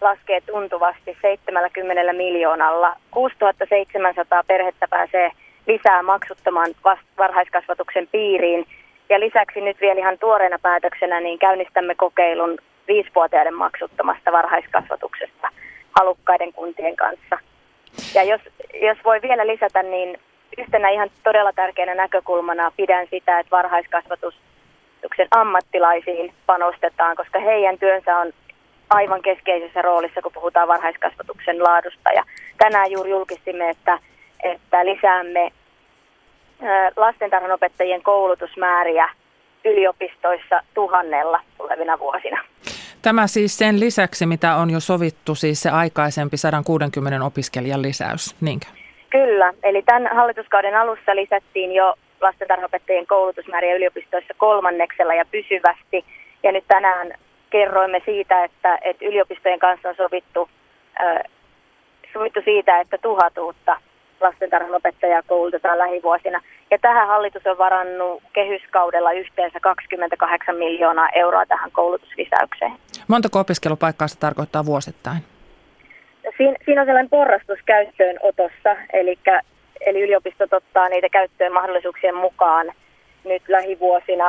laskee 0.00 0.40
tuntuvasti 0.40 1.16
70 1.22 2.12
miljoonalla. 2.12 2.96
6700 3.10 4.42
perhettä 4.46 4.88
pääsee 4.90 5.30
lisää 5.66 6.02
maksuttoman 6.02 6.74
varhaiskasvatuksen 7.18 8.08
piiriin. 8.12 8.66
Ja 9.08 9.20
lisäksi 9.20 9.60
nyt 9.60 9.80
vielä 9.80 10.00
ihan 10.00 10.18
tuoreena 10.18 10.58
päätöksenä 10.62 11.20
niin 11.20 11.38
käynnistämme 11.38 11.94
kokeilun 11.94 12.58
viisivuotiaiden 12.88 13.54
maksuttomasta 13.54 14.32
varhaiskasvatuksesta 14.32 15.48
halukkaiden 15.98 16.52
kuntien 16.52 16.96
kanssa. 16.96 17.38
Ja 18.14 18.22
jos, 18.22 18.40
jos 18.82 18.98
voi 19.04 19.22
vielä 19.22 19.46
lisätä, 19.46 19.82
niin 19.82 20.18
yhtenä 20.58 20.88
ihan 20.88 21.10
todella 21.24 21.52
tärkeänä 21.52 21.94
näkökulmana 21.94 22.72
pidän 22.76 23.06
sitä, 23.10 23.38
että 23.38 23.50
varhaiskasvatuksen 23.50 25.28
ammattilaisiin 25.30 26.34
panostetaan, 26.46 27.16
koska 27.16 27.38
heidän 27.38 27.78
työnsä 27.78 28.16
on 28.16 28.32
aivan 28.90 29.22
keskeisessä 29.22 29.82
roolissa, 29.82 30.22
kun 30.22 30.32
puhutaan 30.32 30.68
varhaiskasvatuksen 30.68 31.62
laadusta. 31.62 32.12
Ja 32.12 32.24
tänään 32.58 32.90
juuri 32.90 33.10
julkistimme, 33.10 33.70
että, 33.70 33.98
että 34.42 34.84
lisäämme 34.84 35.52
lastentarhanopettajien 36.96 38.02
koulutusmääriä 38.02 39.10
yliopistoissa 39.64 40.60
tuhannella 40.74 41.40
tulevina 41.58 41.98
vuosina. 41.98 42.44
Tämä 43.02 43.26
siis 43.26 43.58
sen 43.58 43.80
lisäksi, 43.80 44.26
mitä 44.26 44.56
on 44.56 44.70
jo 44.70 44.80
sovittu, 44.80 45.34
siis 45.34 45.62
se 45.62 45.70
aikaisempi 45.70 46.36
160 46.36 47.24
opiskelijan 47.24 47.82
lisäys, 47.82 48.36
niinkö? 48.40 48.66
Kyllä, 49.10 49.54
eli 49.62 49.82
tämän 49.82 50.16
hallituskauden 50.16 50.76
alussa 50.76 51.16
lisättiin 51.16 51.72
jo 51.72 51.94
lastentarhaopettajien 52.20 53.06
koulutusmääriä 53.06 53.76
yliopistoissa 53.76 54.34
kolmanneksella 54.36 55.14
ja 55.14 55.24
pysyvästi. 55.30 56.04
Ja 56.42 56.52
nyt 56.52 56.64
tänään 56.68 57.12
kerroimme 57.50 58.02
siitä, 58.04 58.44
että, 58.44 58.78
että 58.82 59.04
yliopistojen 59.04 59.58
kanssa 59.58 59.88
on 59.88 59.94
sovittu, 59.96 60.48
äh, 61.00 61.22
sovittu 62.12 62.40
siitä, 62.44 62.80
että 62.80 62.98
tuhat 62.98 63.38
uutta 63.38 63.80
lastentarhanopettajaa 64.20 65.22
koulutetaan 65.22 65.78
lähivuosina. 65.78 66.40
Ja 66.70 66.78
tähän 66.78 67.08
hallitus 67.08 67.46
on 67.46 67.58
varannut 67.58 68.22
kehyskaudella 68.32 69.12
yhteensä 69.12 69.60
28 69.60 70.56
miljoonaa 70.56 71.08
euroa 71.14 71.46
tähän 71.46 71.70
koulutuslisäykseen. 71.72 72.72
Montako 73.08 73.38
opiskelupaikkaa 73.38 74.08
se 74.08 74.18
tarkoittaa 74.18 74.66
vuosittain? 74.66 75.18
Siin, 76.36 76.56
siinä 76.64 76.80
on 76.80 76.86
sellainen 76.86 77.10
porrastus 77.10 77.58
käyttöönotossa, 77.66 78.76
eli, 78.92 79.18
eli 79.86 80.00
yliopistot 80.00 80.52
ottaa 80.52 80.88
niitä 80.88 81.08
käyttöön 81.08 81.52
mahdollisuuksien 81.52 82.16
mukaan 82.16 82.72
nyt 83.24 83.42
lähivuosina. 83.48 84.28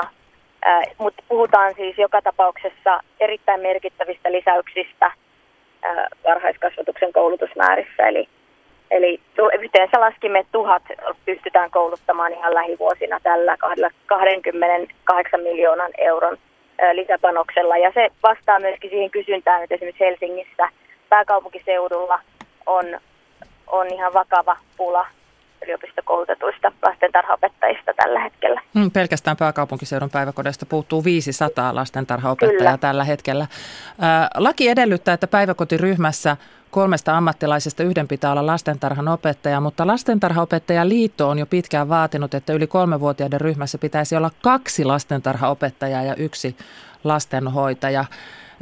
Äh, 0.68 0.84
mutta 0.98 1.24
puhutaan 1.28 1.74
siis 1.76 1.98
joka 1.98 2.22
tapauksessa 2.22 3.00
erittäin 3.20 3.62
merkittävistä 3.62 4.32
lisäyksistä 4.32 5.06
äh, 5.06 5.14
varhaiskasvatuksen 6.28 7.14
koulutusmäärissä. 7.14 8.08
Eli, 8.08 8.30
eli 8.92 9.20
yhteensä 9.62 10.00
laskimme, 10.00 10.46
tuhat 10.52 10.84
pystytään 11.26 11.72
kouluttamaan 11.72 12.34
ihan 12.34 12.54
lähivuosina 12.54 13.20
tällä 13.24 13.58
28 14.06 15.42
miljoonan 15.42 15.92
euron 15.98 16.38
lisäpanoksella. 16.94 17.78
Ja 17.78 17.92
se 17.94 18.10
vastaa 18.24 18.60
myöskin 18.60 18.90
siihen 18.90 19.12
kysyntään, 19.12 19.64
että 19.64 19.76
esimerkiksi 19.76 20.06
Helsingissä– 20.06 20.70
pääkaupunkiseudulla 21.10 22.20
on, 22.66 22.86
on 23.68 23.94
ihan 23.94 24.14
vakava 24.14 24.58
pula 24.78 25.08
yliopistokoulutetuista 25.64 26.72
lastentarhaopettajista 26.88 27.94
tällä 27.94 28.20
hetkellä. 28.20 28.62
Hmm, 28.76 28.92
pelkästään 28.92 29.38
pääkaupunkiseudun 29.38 30.10
päiväkodeista 30.10 30.66
puuttuu 30.66 31.04
500 31.04 31.76
lastentarhaopettajaa 31.76 32.58
Kyllä. 32.58 32.78
tällä 32.78 33.04
hetkellä. 33.04 33.48
Ää, 34.00 34.28
laki 34.36 34.68
edellyttää, 34.68 35.14
että 35.14 35.28
päiväkotiryhmässä 35.28 36.38
kolmesta 36.72 37.18
ammattilaisesta 37.18 37.84
yhden 37.84 38.08
pitää 38.08 38.32
olla 38.32 38.46
lastentarhan 38.46 39.08
opettaja, 39.08 39.60
mutta 39.60 39.88
lastentarhaopettajaliitto 39.88 41.30
on 41.30 41.40
jo 41.40 41.46
pitkään 41.46 41.90
vaatinut, 41.90 42.34
että 42.34 42.54
yli 42.54 42.68
kolmevuotiaiden 42.68 43.42
ryhmässä 43.42 43.78
pitäisi 43.78 44.16
olla 44.16 44.32
kaksi 44.42 44.86
lastentarhaopettajaa 44.86 46.04
ja 46.04 46.16
yksi 46.16 46.56
lastenhoitaja. 47.04 48.06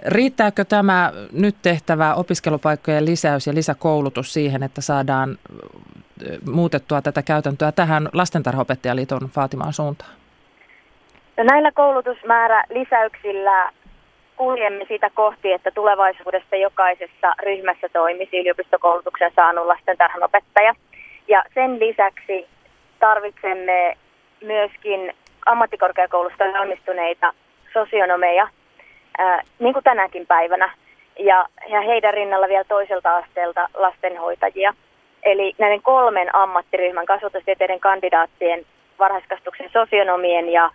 Riittääkö 0.05 0.65
tämä 0.65 1.13
nyt 1.31 1.55
tehtävä 1.61 2.13
opiskelupaikkojen 2.13 3.05
lisäys 3.05 3.47
ja 3.47 3.53
lisäkoulutus 3.53 4.33
siihen, 4.33 4.63
että 4.63 4.81
saadaan 4.81 5.37
muutettua 6.51 7.01
tätä 7.01 7.21
käytäntöä 7.21 7.71
tähän 7.71 8.09
lastentarhaopettajaliiton 8.13 9.29
vaatimaan 9.35 9.73
suuntaan? 9.73 10.11
No 11.37 11.43
näillä 11.43 11.71
koulutusmäärä 11.71 12.63
lisäyksillä 12.69 13.71
kuljemme 14.35 14.85
sitä 14.87 15.09
kohti, 15.13 15.51
että 15.51 15.71
tulevaisuudessa 15.71 16.55
jokaisessa 16.55 17.35
ryhmässä 17.43 17.89
toimisi 17.93 18.39
yliopistokoulutuksen 18.39 19.31
saanut 19.35 19.65
lastentarhanopettaja. 19.65 20.73
Ja 21.27 21.43
sen 21.53 21.79
lisäksi 21.79 22.47
tarvitsemme 22.99 23.97
myöskin 24.41 25.13
ammattikorkeakoulusta 25.45 26.43
valmistuneita 26.53 27.33
sosionomeja, 27.73 28.47
niin 29.59 29.73
kuin 29.73 29.83
tänäkin 29.83 30.27
päivänä. 30.27 30.73
Ja, 31.19 31.45
ja 31.67 31.81
heidän 31.81 32.13
rinnalla 32.13 32.47
vielä 32.47 32.63
toiselta 32.63 33.17
asteelta 33.17 33.69
lastenhoitajia. 33.73 34.73
Eli 35.27 35.53
näiden 35.57 35.81
kolmen 35.81 36.35
ammattiryhmän 36.35 37.05
kasvatustieteiden 37.05 37.79
kandidaattien, 37.79 38.65
varhaiskasvatuksen 38.99 39.69
sosionomien 39.73 40.49
ja 40.49 40.69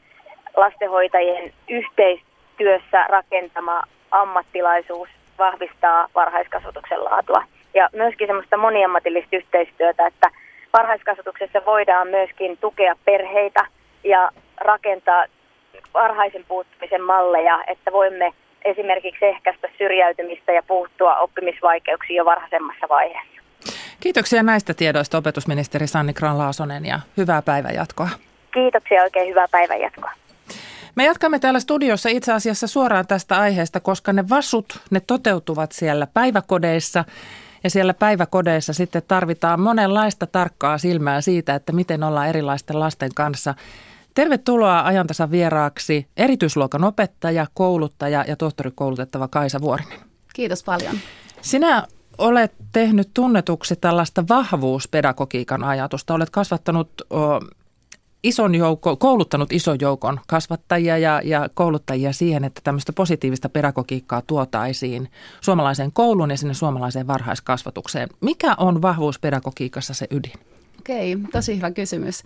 lastenhoitajien 0.56 1.52
yhteistyössä 1.68 3.06
rakentama 3.08 3.82
ammattilaisuus 4.10 5.08
vahvistaa 5.38 6.08
varhaiskasvatuksen 6.14 7.04
laatua. 7.04 7.44
Ja 7.74 7.88
myöskin 7.92 8.26
semmoista 8.26 8.56
moniammatillista 8.56 9.36
yhteistyötä, 9.36 10.06
että 10.06 10.30
varhaiskasvatuksessa 10.72 11.62
voidaan 11.66 12.08
myöskin 12.08 12.58
tukea 12.58 12.94
perheitä 13.04 13.66
ja 14.04 14.30
rakentaa 14.56 15.24
varhaisen 15.94 16.44
puuttumisen 16.48 17.02
malleja, 17.02 17.64
että 17.66 17.92
voimme 17.92 18.32
esimerkiksi 18.64 19.26
ehkäistä 19.26 19.68
syrjäytymistä 19.78 20.52
ja 20.52 20.62
puuttua 20.62 21.16
oppimisvaikeuksiin 21.16 22.16
jo 22.16 22.24
varhaisemmassa 22.24 22.88
vaiheessa. 22.88 23.41
Kiitoksia 24.02 24.42
näistä 24.42 24.74
tiedoista 24.74 25.18
opetusministeri 25.18 25.86
Sanni 25.86 26.12
Kran-Laasonen 26.12 26.86
ja 26.86 27.00
hyvää 27.16 27.42
päivänjatkoa. 27.42 28.08
Kiitoksia 28.54 29.02
oikein 29.02 29.28
hyvää 29.28 29.48
päivänjatkoa. 29.50 30.10
Me 30.94 31.04
jatkamme 31.04 31.38
täällä 31.38 31.60
studiossa 31.60 32.08
itse 32.08 32.32
asiassa 32.32 32.66
suoraan 32.66 33.06
tästä 33.06 33.38
aiheesta, 33.38 33.80
koska 33.80 34.12
ne 34.12 34.28
vasut, 34.28 34.80
ne 34.90 35.00
toteutuvat 35.00 35.72
siellä 35.72 36.06
päiväkodeissa 36.06 37.04
ja 37.64 37.70
siellä 37.70 37.94
päiväkodeissa 37.94 38.72
sitten 38.72 39.02
tarvitaan 39.08 39.60
monenlaista 39.60 40.26
tarkkaa 40.26 40.78
silmää 40.78 41.20
siitä, 41.20 41.54
että 41.54 41.72
miten 41.72 42.04
ollaan 42.04 42.28
erilaisten 42.28 42.80
lasten 42.80 43.10
kanssa– 43.14 43.54
Tervetuloa 44.14 44.80
ajantasan 44.80 45.30
vieraaksi 45.30 46.06
erityisluokan 46.16 46.84
opettaja, 46.84 47.46
kouluttaja 47.54 48.24
ja 48.28 48.36
tohtorikoulutettava 48.36 49.28
Kaisa 49.28 49.60
Vuorinen. 49.60 49.98
Kiitos 50.34 50.64
paljon. 50.64 50.96
Sinä 51.40 51.86
olet 52.18 52.52
tehnyt 52.72 53.10
tunnetuksi 53.14 53.76
tällaista 53.76 54.24
vahvuuspedagogiikan 54.28 55.64
ajatusta. 55.64 56.14
Olet 56.14 56.30
kasvattanut 56.30 56.90
ison 58.22 58.54
joukko, 58.54 58.96
kouluttanut 58.96 59.52
ison 59.52 59.78
joukon 59.80 60.20
kasvattajia 60.26 60.98
ja, 60.98 61.20
ja 61.24 61.48
kouluttajia 61.54 62.12
siihen, 62.12 62.44
että 62.44 62.60
tämmöistä 62.64 62.92
positiivista 62.92 63.48
pedagogiikkaa 63.48 64.22
tuotaisiin 64.26 65.10
suomalaiseen 65.40 65.92
kouluun 65.92 66.30
ja 66.30 66.36
sinne 66.36 66.54
suomalaiseen 66.54 67.06
varhaiskasvatukseen. 67.06 68.08
Mikä 68.20 68.54
on 68.58 68.82
vahvuuspedagogiikassa 68.82 69.94
se 69.94 70.06
ydin? 70.10 70.32
Okei, 70.80 71.16
tosi 71.32 71.56
hyvä 71.56 71.70
kysymys. 71.70 72.22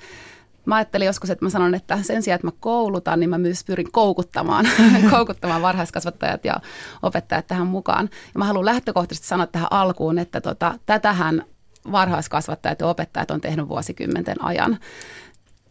Mä 0.66 0.74
ajattelin 0.74 1.06
joskus, 1.06 1.30
että 1.30 1.44
mä 1.44 1.50
sanon, 1.50 1.74
että 1.74 1.98
sen 2.02 2.22
sijaan, 2.22 2.36
että 2.36 2.46
mä 2.46 2.52
koulutan, 2.60 3.20
niin 3.20 3.30
mä 3.30 3.38
myös 3.38 3.64
pyrin 3.64 3.92
koukuttamaan, 3.92 4.68
koukuttamaan 5.10 5.62
varhaiskasvattajat 5.62 6.44
ja 6.44 6.54
opettajat 7.02 7.46
tähän 7.46 7.66
mukaan. 7.66 8.10
Ja 8.34 8.38
mä 8.38 8.44
haluan 8.44 8.64
lähtökohtaisesti 8.64 9.28
sanoa 9.28 9.46
tähän 9.46 9.68
alkuun, 9.70 10.18
että 10.18 10.40
tota, 10.40 10.78
tätähän 10.86 11.44
varhaiskasvattajat 11.92 12.80
ja 12.80 12.86
opettajat 12.86 13.30
on 13.30 13.40
tehnyt 13.40 13.68
vuosikymmenten 13.68 14.44
ajan. 14.44 14.78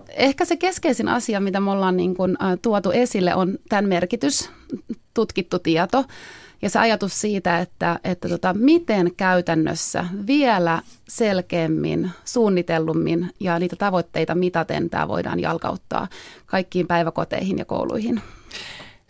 Ehkä 0.10 0.46
se 0.46 0.58
keskeisin 0.58 1.08
asia, 1.08 1.40
mitä 1.40 1.60
me 1.60 1.72
ollaan 1.72 1.98
niin 1.98 2.16
kuin, 2.16 2.38
tuotu 2.62 2.92
esille, 2.92 3.36
on 3.36 3.58
tämän 3.70 3.90
merkitys, 3.90 4.50
tutkittu 5.14 5.60
tieto. 5.60 6.04
Ja 6.62 6.70
se 6.70 6.80
ajatus 6.80 7.22
siitä, 7.22 7.60
että, 7.60 8.00
että 8.04 8.30
tota, 8.30 8.54
miten 8.54 9.12
käytännössä 9.18 10.06
vielä 10.28 10.82
selkeämmin, 11.08 12.12
suunnitellummin 12.26 13.34
ja 13.40 13.60
niitä 13.60 13.76
tavoitteita 13.76 14.36
mitaten 14.36 14.90
tämä 14.90 15.08
voidaan 15.08 15.40
jalkauttaa 15.40 16.08
kaikkiin 16.46 16.88
päiväkoteihin 16.88 17.58
ja 17.58 17.66
kouluihin. 17.66 18.22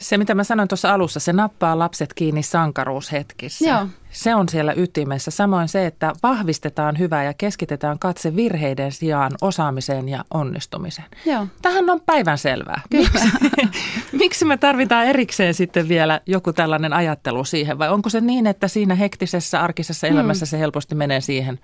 Se, 0.05 0.17
mitä 0.17 0.35
mä 0.35 0.43
sanoin 0.43 0.67
tuossa 0.67 0.93
alussa, 0.93 1.19
se 1.19 1.33
nappaa 1.33 1.79
lapset 1.79 2.13
kiinni 2.13 2.43
sankaruushetkissä. 2.43 3.69
Joo. 3.69 3.87
Se 4.11 4.35
on 4.35 4.49
siellä 4.49 4.73
ytimessä. 4.77 5.31
Samoin 5.31 5.67
se, 5.67 5.85
että 5.85 6.13
vahvistetaan 6.23 6.99
hyvää 6.99 7.23
ja 7.23 7.33
keskitetään 7.33 7.99
katse 7.99 8.35
virheiden 8.35 8.91
sijaan 8.91 9.31
osaamiseen 9.41 10.09
ja 10.09 10.25
onnistumiseen. 10.33 11.07
Joo. 11.25 11.47
Tähän 11.61 11.89
on 11.89 12.01
päivän 12.01 12.37
selvää. 12.37 12.81
Miksi, 12.93 13.27
miksi 14.21 14.45
me 14.45 14.57
tarvitaan 14.57 15.05
erikseen 15.05 15.53
sitten 15.53 15.87
vielä 15.87 16.21
joku 16.25 16.53
tällainen 16.53 16.93
ajattelu 16.93 17.43
siihen? 17.43 17.79
Vai 17.79 17.89
onko 17.89 18.09
se 18.09 18.21
niin, 18.21 18.47
että 18.47 18.67
siinä 18.67 18.95
hektisessä 18.95 19.61
arkisessa 19.61 20.07
elämässä 20.07 20.45
hmm. 20.45 20.49
se 20.49 20.59
helposti 20.59 20.95
menee 20.95 21.21
siihen 21.21 21.59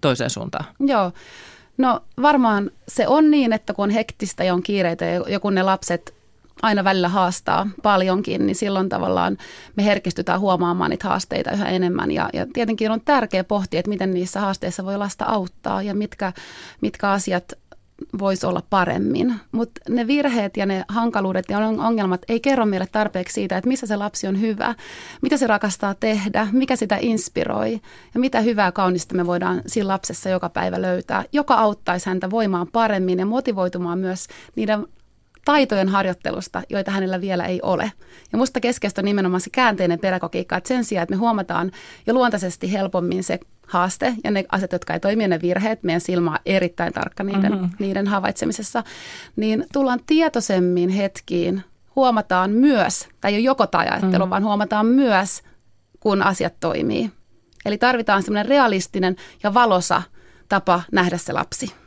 toiseen 0.00 0.30
suuntaan? 0.30 0.64
Joo. 0.80 1.12
No 1.78 2.00
varmaan 2.22 2.70
se 2.88 3.08
on 3.08 3.30
niin, 3.30 3.52
että 3.52 3.74
kun 3.74 3.82
on 3.82 3.90
hektistä 3.90 4.44
ja 4.44 4.54
on 4.54 4.62
kiireitä 4.62 5.04
ja 5.04 5.40
kun 5.40 5.54
ne 5.54 5.62
lapset 5.62 6.21
aina 6.62 6.84
välillä 6.84 7.08
haastaa 7.08 7.68
paljonkin, 7.82 8.46
niin 8.46 8.56
silloin 8.56 8.88
tavallaan 8.88 9.38
me 9.76 9.84
herkistytään 9.84 10.40
huomaamaan 10.40 10.90
niitä 10.90 11.08
haasteita 11.08 11.52
yhä 11.52 11.68
enemmän. 11.68 12.10
Ja, 12.10 12.30
ja 12.32 12.46
tietenkin 12.52 12.90
on 12.90 13.00
tärkeää 13.04 13.44
pohtia, 13.44 13.80
että 13.80 13.88
miten 13.88 14.14
niissä 14.14 14.40
haasteissa 14.40 14.84
voi 14.84 14.98
lasta 14.98 15.24
auttaa 15.24 15.82
ja 15.82 15.94
mitkä, 15.94 16.32
mitkä 16.80 17.10
asiat 17.10 17.52
voisi 18.18 18.46
olla 18.46 18.62
paremmin. 18.70 19.34
Mutta 19.52 19.80
ne 19.88 20.06
virheet 20.06 20.56
ja 20.56 20.66
ne 20.66 20.84
hankaluudet 20.88 21.44
ja 21.48 21.58
ongelmat 21.58 22.22
ei 22.28 22.40
kerro 22.40 22.66
meille 22.66 22.86
tarpeeksi 22.92 23.34
siitä, 23.34 23.56
että 23.56 23.68
missä 23.68 23.86
se 23.86 23.96
lapsi 23.96 24.26
on 24.26 24.40
hyvä, 24.40 24.74
mitä 25.22 25.36
se 25.36 25.46
rakastaa 25.46 25.94
tehdä, 25.94 26.48
mikä 26.52 26.76
sitä 26.76 26.98
inspiroi 27.00 27.80
ja 28.14 28.20
mitä 28.20 28.40
hyvää 28.40 28.72
kaunista 28.72 29.14
me 29.14 29.26
voidaan 29.26 29.62
siinä 29.66 29.88
lapsessa 29.88 30.28
joka 30.28 30.48
päivä 30.48 30.82
löytää, 30.82 31.24
joka 31.32 31.54
auttaisi 31.54 32.06
häntä 32.06 32.30
voimaan 32.30 32.66
paremmin 32.72 33.18
ja 33.18 33.26
motivoitumaan 33.26 33.98
myös 33.98 34.26
niiden 34.56 34.86
taitojen 35.44 35.88
harjoittelusta, 35.88 36.62
joita 36.70 36.90
hänellä 36.90 37.20
vielä 37.20 37.44
ei 37.44 37.60
ole. 37.62 37.92
Ja 38.32 38.38
musta 38.38 38.60
keskeistä 38.60 39.00
on 39.00 39.04
nimenomaan 39.04 39.40
se 39.40 39.50
käänteinen 39.50 39.98
pedagogiikka, 39.98 40.56
että 40.56 40.68
sen 40.68 40.84
sijaan, 40.84 41.02
että 41.02 41.14
me 41.14 41.18
huomataan 41.18 41.70
jo 42.06 42.14
luontaisesti 42.14 42.72
helpommin 42.72 43.24
se 43.24 43.40
haaste 43.66 44.14
ja 44.24 44.30
ne 44.30 44.44
asiat, 44.52 44.72
jotka 44.72 44.92
ei 44.92 45.00
toimi, 45.00 45.28
ne 45.28 45.40
virheet, 45.42 45.82
meidän 45.82 46.00
silmä 46.00 46.30
on 46.30 46.38
erittäin 46.46 46.92
tarkka 46.92 47.24
niiden, 47.24 47.52
mm-hmm. 47.52 47.70
niiden 47.78 48.06
havaitsemisessa, 48.06 48.84
niin 49.36 49.66
tullaan 49.72 50.00
tietoisemmin 50.06 50.88
hetkiin, 50.88 51.62
huomataan 51.96 52.50
myös, 52.50 53.08
tai 53.20 53.32
ei 53.32 53.36
ole 53.36 53.44
joko 53.44 53.66
tai 53.66 53.88
ajattelu, 53.88 54.12
mm-hmm. 54.12 54.30
vaan 54.30 54.44
huomataan 54.44 54.86
myös, 54.86 55.42
kun 56.00 56.22
asiat 56.22 56.54
toimii. 56.60 57.10
Eli 57.64 57.78
tarvitaan 57.78 58.22
semmoinen 58.22 58.46
realistinen 58.46 59.16
ja 59.42 59.54
valosa 59.54 60.02
tapa 60.48 60.82
nähdä 60.92 61.18
se 61.18 61.32
lapsi. 61.32 61.81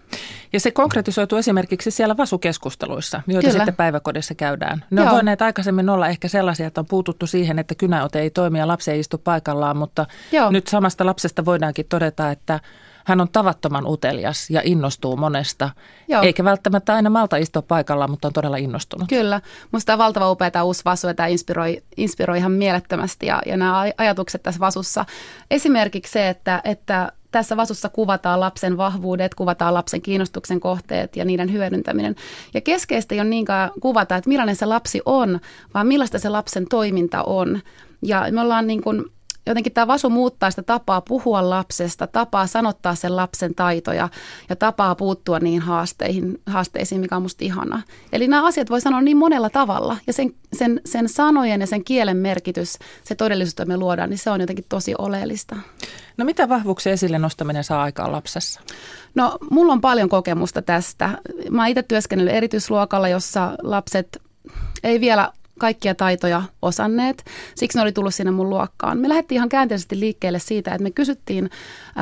Ja 0.53 0.59
se 0.59 0.71
konkretisoituu 0.71 1.37
esimerkiksi 1.37 1.91
siellä 1.91 2.17
vasukeskusteluissa, 2.17 3.21
joita 3.27 3.47
Kyllä. 3.47 3.59
sitten 3.59 3.75
päiväkodissa 3.75 4.35
käydään. 4.35 4.85
Ne 4.91 5.01
Joo. 5.01 5.09
on 5.09 5.15
voineet 5.15 5.41
aikaisemmin 5.41 5.89
olla 5.89 6.07
ehkä 6.07 6.27
sellaisia, 6.27 6.67
että 6.67 6.81
on 6.81 6.87
puututtu 6.87 7.27
siihen, 7.27 7.59
että 7.59 7.75
kynäote 7.75 8.19
ei 8.19 8.29
toimi 8.29 8.59
ja 8.59 8.67
lapsi 8.67 8.91
ei 8.91 8.99
istu 8.99 9.17
paikallaan, 9.17 9.77
mutta 9.77 10.05
Joo. 10.31 10.51
nyt 10.51 10.67
samasta 10.67 11.05
lapsesta 11.05 11.45
voidaankin 11.45 11.85
todeta, 11.89 12.31
että 12.31 12.59
hän 13.05 13.21
on 13.21 13.29
tavattoman 13.31 13.87
utelias 13.87 14.49
ja 14.49 14.61
innostuu 14.63 15.17
monesta, 15.17 15.69
Joo. 16.07 16.21
eikä 16.21 16.43
välttämättä 16.43 16.93
aina 16.93 17.09
malta 17.09 17.37
istua 17.37 17.61
paikallaan, 17.61 18.09
mutta 18.09 18.27
on 18.27 18.33
todella 18.33 18.57
innostunut. 18.57 19.09
Kyllä. 19.09 19.41
Minusta 19.71 19.93
on 19.93 19.99
valtava 19.99 20.31
upea 20.31 20.51
tämä 20.51 20.63
uusi 20.63 20.81
vasu 20.85 21.07
ja 21.07 21.13
tämä 21.13 21.27
inspiroi, 21.27 21.83
inspiroi 21.97 22.37
ihan 22.37 22.51
mielettömästi 22.51 23.25
ja, 23.25 23.41
ja 23.45 23.57
nämä 23.57 23.85
ajatukset 23.97 24.43
tässä 24.43 24.59
vasussa. 24.59 25.05
Esimerkiksi 25.51 26.11
se, 26.11 26.29
että, 26.29 26.61
että 26.63 27.11
tässä 27.35 27.57
vasussa 27.57 27.89
kuvataan 27.89 28.39
lapsen 28.39 28.77
vahvuudet, 28.77 29.35
kuvataan 29.35 29.73
lapsen 29.73 30.01
kiinnostuksen 30.01 30.59
kohteet 30.59 31.15
ja 31.15 31.25
niiden 31.25 31.51
hyödyntäminen. 31.51 32.15
Ja 32.53 32.61
keskeistä 32.61 33.15
ei 33.15 33.21
ole 33.21 33.29
niinkään 33.29 33.71
kuvata, 33.81 34.15
että 34.15 34.29
millainen 34.29 34.55
se 34.55 34.65
lapsi 34.65 35.01
on, 35.05 35.39
vaan 35.73 35.87
millaista 35.87 36.19
se 36.19 36.29
lapsen 36.29 36.67
toiminta 36.69 37.23
on. 37.23 37.61
Ja 38.01 38.27
me 38.31 38.41
ollaan 38.41 38.67
niin 38.67 38.81
kuin 38.81 39.05
jotenkin 39.45 39.73
tämä 39.73 39.87
vasu 39.87 40.09
muuttaa 40.09 40.49
sitä 40.49 40.63
tapaa 40.63 41.01
puhua 41.01 41.49
lapsesta, 41.49 42.07
tapaa 42.07 42.47
sanottaa 42.47 42.95
sen 42.95 43.15
lapsen 43.15 43.55
taitoja 43.55 44.09
ja 44.49 44.55
tapaa 44.55 44.95
puuttua 44.95 45.39
niihin 45.39 45.61
haasteihin, 45.61 46.41
haasteisiin, 46.45 47.01
mikä 47.01 47.15
on 47.15 47.21
musta 47.21 47.45
ihana. 47.45 47.81
Eli 48.11 48.27
nämä 48.27 48.45
asiat 48.45 48.69
voi 48.69 48.81
sanoa 48.81 49.01
niin 49.01 49.17
monella 49.17 49.49
tavalla 49.49 49.97
ja 50.07 50.13
sen, 50.13 50.33
sen, 50.53 50.81
sen 50.85 51.09
sanojen 51.09 51.61
ja 51.61 51.67
sen 51.67 51.83
kielen 51.83 52.17
merkitys, 52.17 52.79
se 53.03 53.15
todellisuus, 53.15 53.53
jota 53.59 53.65
me 53.65 53.77
luodaan, 53.77 54.09
niin 54.09 54.17
se 54.17 54.29
on 54.29 54.41
jotenkin 54.41 54.65
tosi 54.69 54.93
oleellista. 54.97 55.55
No 56.17 56.25
mitä 56.25 56.49
vahvuuksia 56.49 56.93
esille 56.93 57.19
nostaminen 57.19 57.63
saa 57.63 57.83
aikaan 57.83 58.11
lapsessa? 58.11 58.61
No 59.15 59.37
mulla 59.51 59.73
on 59.73 59.81
paljon 59.81 60.09
kokemusta 60.09 60.61
tästä. 60.61 61.17
Mä 61.49 61.67
itse 61.67 61.83
työskennellyt 61.83 62.35
erityisluokalla, 62.35 63.07
jossa 63.07 63.55
lapset 63.63 64.21
ei 64.83 64.99
vielä 64.99 65.31
kaikkia 65.59 65.95
taitoja 65.95 66.43
osanneet. 66.61 67.23
Siksi 67.55 67.77
ne 67.77 67.81
oli 67.81 67.91
tullut 67.91 68.15
sinne 68.15 68.31
mun 68.31 68.49
luokkaan. 68.49 68.97
Me 68.97 69.09
lähdettiin 69.09 69.35
ihan 69.35 69.49
käänteisesti 69.49 69.99
liikkeelle 69.99 70.39
siitä, 70.39 70.71
että 70.71 70.83
me 70.83 70.91
kysyttiin 70.91 71.49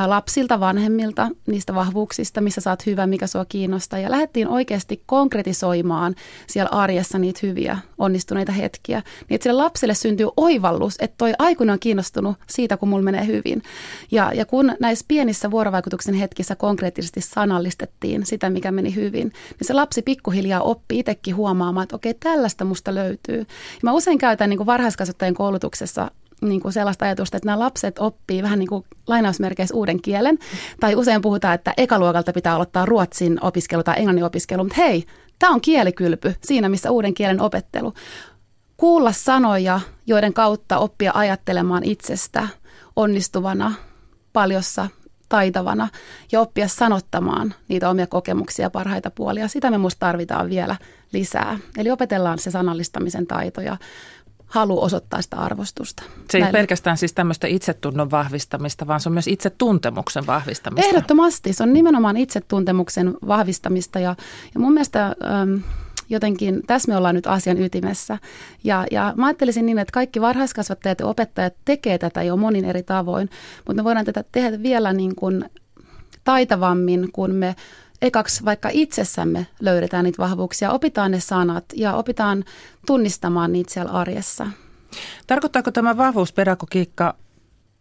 lapsilta, 0.06 0.60
vanhemmilta 0.60 1.30
niistä 1.48 1.76
vahvuuksista, 1.76 2.42
missä 2.42 2.62
sä 2.62 2.70
oot 2.70 2.86
hyvä, 2.86 3.08
mikä 3.08 3.28
sua 3.28 3.46
kiinnostaa. 3.46 4.00
Ja 4.00 4.12
lähdettiin 4.12 4.48
oikeasti 4.48 5.04
konkretisoimaan 5.06 6.16
siellä 6.48 6.70
arjessa 6.70 7.20
niitä 7.20 7.40
hyviä, 7.44 7.78
onnistuneita 8.04 8.52
hetkiä. 8.52 9.00
Niin 9.00 9.36
että 9.36 9.44
sille 9.44 9.64
lapselle 9.64 9.94
syntyy 9.94 10.28
oivallus, 10.38 10.96
että 11.00 11.16
toi 11.18 11.34
aikuinen 11.40 11.74
on 11.74 11.80
kiinnostunut 11.80 12.38
siitä, 12.48 12.78
kun 12.78 12.90
mulla 12.90 13.04
menee 13.04 13.28
hyvin. 13.28 13.64
Ja, 14.12 14.32
ja 14.34 14.46
kun 14.46 14.76
näissä 14.80 15.06
pienissä 15.08 15.52
vuorovaikutuksen 15.52 16.16
hetkissä 16.16 16.56
konkreettisesti 16.56 17.22
sanallistettiin 17.22 18.26
sitä, 18.26 18.50
mikä 18.50 18.72
meni 18.72 18.96
hyvin, 18.96 19.28
niin 19.28 19.68
se 19.68 19.74
lapsi 19.74 20.02
pikkuhiljaa 20.02 20.62
oppi 20.62 21.00
itsekin 21.00 21.36
huomaamaan, 21.36 21.84
että 21.84 21.96
okei, 21.96 22.14
tällaista 22.14 22.66
musta 22.66 22.96
löytyy. 22.96 23.40
Ja 23.40 23.46
mä 23.84 23.92
usein 23.92 24.18
käytän 24.18 24.50
niin 24.50 24.66
varhaiskasvattajien 24.66 25.34
koulutuksessa 25.34 26.12
niin 26.42 26.62
kuin 26.62 26.74
sellaista 26.74 27.06
ajatusta, 27.06 27.38
että 27.38 27.48
nämä 27.48 27.60
lapset 27.60 28.00
oppii 28.00 28.44
vähän 28.44 28.60
niin 28.60 28.70
kuin 28.70 28.86
lainausmerkeissä 29.08 29.76
uuden 29.76 30.02
kielen. 30.02 30.40
Tai 30.80 30.96
usein 30.96 31.22
puhutaan, 31.22 31.56
että 31.56 31.74
ekaluokalta 31.78 32.34
pitää 32.34 32.56
aloittaa 32.56 32.86
ruotsin 32.86 33.38
opiskelu 33.42 33.84
tai 33.84 33.96
englannin 33.98 34.24
opiskelu. 34.24 34.64
Mutta 34.64 34.82
hei, 34.82 35.04
tämä 35.40 35.54
on 35.54 35.62
kielikylpy 35.62 36.36
siinä, 36.44 36.70
missä 36.70 36.92
uuden 36.92 37.14
kielen 37.14 37.42
opettelu. 37.42 37.94
Kuulla 38.78 39.12
sanoja, 39.12 39.80
joiden 40.08 40.34
kautta 40.34 40.78
oppia 40.78 41.12
ajattelemaan 41.16 41.84
itsestä 41.84 42.48
onnistuvana, 42.96 43.74
paljossa 44.34 44.88
taitavana 45.30 45.90
ja 46.32 46.42
oppia 46.42 46.68
sanottamaan 46.68 47.54
niitä 47.68 47.90
omia 47.90 48.08
kokemuksia 48.08 48.70
parhaita 48.70 49.12
puolia. 49.12 49.48
Sitä 49.48 49.72
me 49.72 49.78
musta 49.78 50.00
tarvitaan 50.00 50.50
vielä 50.50 50.76
lisää. 51.14 51.60
Eli 51.78 51.92
opetellaan 51.92 52.40
se 52.40 52.52
sanallistamisen 52.52 53.28
taito 53.28 53.62
ja 53.62 53.78
halu 54.54 54.84
osoittaa 54.84 55.22
sitä 55.22 55.38
arvostusta. 55.38 56.04
Se 56.30 56.38
ei 56.38 56.42
Näille. 56.42 56.58
pelkästään 56.58 56.98
siis 56.98 57.14
tämmöistä 57.14 57.48
itsetunnon 57.48 58.12
vahvistamista, 58.12 58.88
vaan 58.88 59.00
se 59.00 59.10
on 59.10 59.14
myös 59.14 59.28
itsetuntemuksen 59.28 60.26
vahvistamista. 60.28 60.88
Ehdottomasti. 60.90 61.54
Se 61.54 61.64
on 61.64 61.74
nimenomaan 61.74 62.18
itsetuntemuksen 62.18 63.14
vahvistamista 63.28 64.00
ja, 64.00 64.16
ja 64.54 64.60
mun 64.60 64.74
mielestä... 64.74 65.16
Ähm, 65.26 65.56
jotenkin 66.10 66.62
tässä 66.68 66.92
me 66.92 66.98
ollaan 66.98 67.16
nyt 67.16 67.28
asian 67.28 67.62
ytimessä. 67.62 68.18
Ja, 68.64 68.86
ja 68.92 69.14
mä 69.18 69.26
ajattelisin 69.26 69.66
niin, 69.66 69.80
että 69.80 69.92
kaikki 69.92 70.22
varhaiskasvattajat 70.22 71.00
ja 71.00 71.06
opettajat 71.06 71.54
tekee 71.66 71.98
tätä 71.98 72.24
jo 72.24 72.38
monin 72.38 72.66
eri 72.66 72.84
tavoin, 72.84 73.30
mutta 73.58 73.74
me 73.74 73.84
voidaan 73.84 74.06
tätä 74.06 74.24
tehdä 74.32 74.64
vielä 74.64 74.94
niin 74.94 75.16
kuin 75.16 75.46
taitavammin, 76.24 77.10
kun 77.14 77.32
me 77.32 77.56
ekaksi 78.04 78.46
vaikka 78.46 78.70
itsessämme 78.72 79.48
löydetään 79.60 80.04
niitä 80.04 80.18
vahvuuksia, 80.24 80.72
opitaan 80.72 81.12
ne 81.12 81.20
sanat 81.20 81.66
ja 81.76 81.94
opitaan 81.94 82.44
tunnistamaan 82.86 83.52
niitä 83.52 83.74
siellä 83.74 83.92
arjessa. 83.92 84.48
Tarkoittaako 85.28 85.72
tämä 85.72 85.98
vahvuuspedagogiikka 85.98 87.16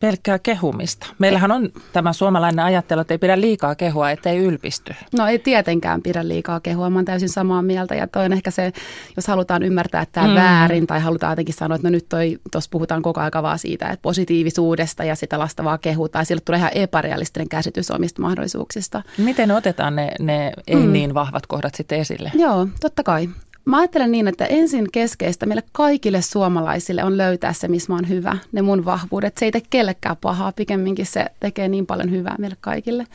pelkkää 0.03 0.39
kehumista. 0.39 1.07
Meillähän 1.19 1.53
on 1.53 1.69
tämä 1.93 2.13
suomalainen 2.13 2.65
ajattelu, 2.65 3.01
että 3.01 3.15
ei 3.15 3.19
pidä 3.19 3.41
liikaa 3.41 3.75
kehua, 3.75 4.11
ettei 4.11 4.39
ylpisty. 4.39 4.95
No 5.19 5.27
ei 5.27 5.39
tietenkään 5.39 6.03
pidä 6.03 6.29
liikaa 6.29 6.61
kehua, 6.61 6.91
mä 6.91 6.99
oon 6.99 7.05
täysin 7.05 7.29
samaa 7.29 7.63
mieltä. 7.63 7.95
Ja 7.95 8.07
toi 8.07 8.25
on 8.25 8.33
ehkä 8.33 8.51
se, 8.51 8.73
jos 9.17 9.27
halutaan 9.27 9.63
ymmärtää 9.63 10.07
tämä 10.13 10.27
mm. 10.27 10.35
väärin 10.35 10.87
tai 10.87 11.01
halutaan 11.01 11.33
jotenkin 11.33 11.55
sanoa, 11.55 11.77
että 11.77 11.89
no 11.89 11.93
nyt 11.93 12.07
tuossa 12.53 12.71
puhutaan 12.71 13.03
koko 13.03 13.21
aika 13.21 13.43
vaan 13.43 13.59
siitä, 13.59 13.89
että 13.89 14.03
positiivisuudesta 14.03 15.05
ja 15.05 15.15
sitä 15.15 15.39
lasta 15.39 15.65
vaan 15.65 15.79
kehutaan. 15.79 16.27
Sille 16.27 16.43
tulee 16.45 16.59
ihan 16.59 16.71
epärealistinen 16.75 17.49
käsitys 17.49 17.91
omista 17.91 18.23
mahdollisuuksista. 18.23 19.03
Miten 19.19 19.51
otetaan 19.51 19.97
ne, 19.97 20.13
ne 20.21 20.53
ei 20.67 20.77
mm. 20.87 20.93
niin 20.93 21.15
vahvat 21.15 21.47
kohdat 21.47 21.75
sitten 21.75 21.99
esille? 21.99 22.31
Joo, 22.35 22.69
totta 22.81 23.03
kai. 23.03 23.29
Mä 23.65 23.79
ajattelen 23.79 24.13
niin, 24.13 24.29
että 24.29 24.45
ensin 24.45 24.89
keskeistä 24.93 25.47
meille 25.47 25.63
kaikille 25.73 26.23
suomalaisille 26.23 27.05
on 27.05 27.19
löytää 27.19 27.53
se, 27.53 27.69
missä 27.69 27.93
mä 27.93 27.97
oon 27.97 28.09
hyvä, 28.09 28.37
ne 28.53 28.63
mun 28.63 28.85
vahvuudet. 28.85 29.39
Se 29.39 29.45
ei 29.45 29.53
tee 29.53 29.63
kellekään 29.71 30.17
pahaa, 30.21 30.53
pikemminkin 30.53 31.07
se 31.07 31.27
tekee 31.41 31.69
niin 31.69 31.87
paljon 31.87 32.11
hyvää 32.11 32.37
meille 32.39 32.57
kaikille. 32.61 33.07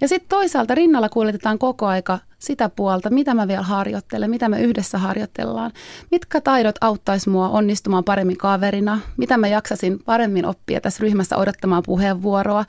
Ja 0.00 0.08
sitten 0.08 0.28
toisaalta 0.28 0.74
rinnalla 0.74 1.08
kuljetetaan 1.08 1.58
koko 1.58 1.86
aika 1.86 2.18
sitä 2.38 2.68
puolta, 2.68 3.10
mitä 3.10 3.34
mä 3.34 3.48
vielä 3.48 3.62
harjoittelen, 3.62 4.30
mitä 4.30 4.48
me 4.48 4.62
yhdessä 4.62 4.98
harjoitellaan. 4.98 5.70
Mitkä 6.10 6.40
taidot 6.40 6.76
auttaisi 6.80 7.30
mua 7.30 7.48
onnistumaan 7.48 8.04
paremmin 8.04 8.36
kaverina, 8.36 9.00
mitä 9.16 9.36
mä 9.36 9.48
jaksasin 9.48 9.98
paremmin 10.04 10.46
oppia 10.46 10.80
tässä 10.80 11.02
ryhmässä 11.02 11.36
odottamaan 11.36 11.82
puheenvuoroa. 11.86 12.64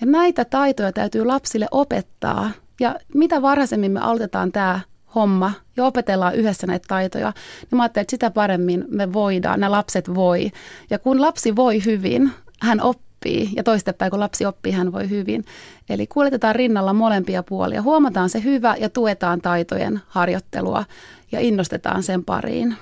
Ja 0.00 0.06
näitä 0.06 0.44
taitoja 0.44 0.92
täytyy 0.92 1.24
lapsille 1.24 1.66
opettaa. 1.70 2.50
Ja 2.80 2.94
mitä 3.14 3.42
varhaisemmin 3.42 3.92
me 3.92 4.00
aloitetaan 4.00 4.52
tämä 4.52 4.80
homma 5.14 5.52
ja 5.76 5.84
opetellaan 5.84 6.34
yhdessä 6.34 6.66
näitä 6.66 6.84
taitoja, 6.88 7.32
niin 7.60 7.76
mä 7.76 7.82
ajattelen, 7.82 8.02
että 8.02 8.10
sitä 8.10 8.30
paremmin 8.30 8.84
me 8.88 9.12
voidaan, 9.12 9.60
nämä 9.60 9.70
lapset 9.70 10.14
voi. 10.14 10.50
Ja 10.90 10.98
kun 10.98 11.20
lapsi 11.20 11.56
voi 11.56 11.84
hyvin, 11.84 12.30
hän 12.60 12.80
oppii 12.80 13.50
ja 13.56 13.62
toistepäin 13.62 14.10
kun 14.10 14.20
lapsi 14.20 14.46
oppii, 14.46 14.72
hän 14.72 14.92
voi 14.92 15.10
hyvin. 15.10 15.44
Eli 15.88 16.06
kuljetetaan 16.06 16.54
rinnalla 16.54 16.92
molempia 16.92 17.42
puolia, 17.42 17.82
huomataan 17.82 18.30
se 18.30 18.42
hyvä 18.44 18.76
ja 18.78 18.88
tuetaan 18.88 19.40
taitojen 19.40 20.00
harjoittelua 20.06 20.84
ja 21.32 21.40
innostetaan 21.40 22.02
sen 22.02 22.24
pariin. 22.24 22.76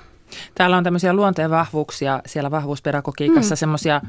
Täällä 0.55 0.77
on 0.77 0.83
tämmöisiä 0.83 1.13
luonteen 1.13 1.49
vahvuuksia 1.49 2.21
siellä 2.25 2.51
vahvuuspedagogiikassa, 2.51 3.55
mm. 3.55 3.57
semmoisia 3.57 3.95
äh, 3.95 4.03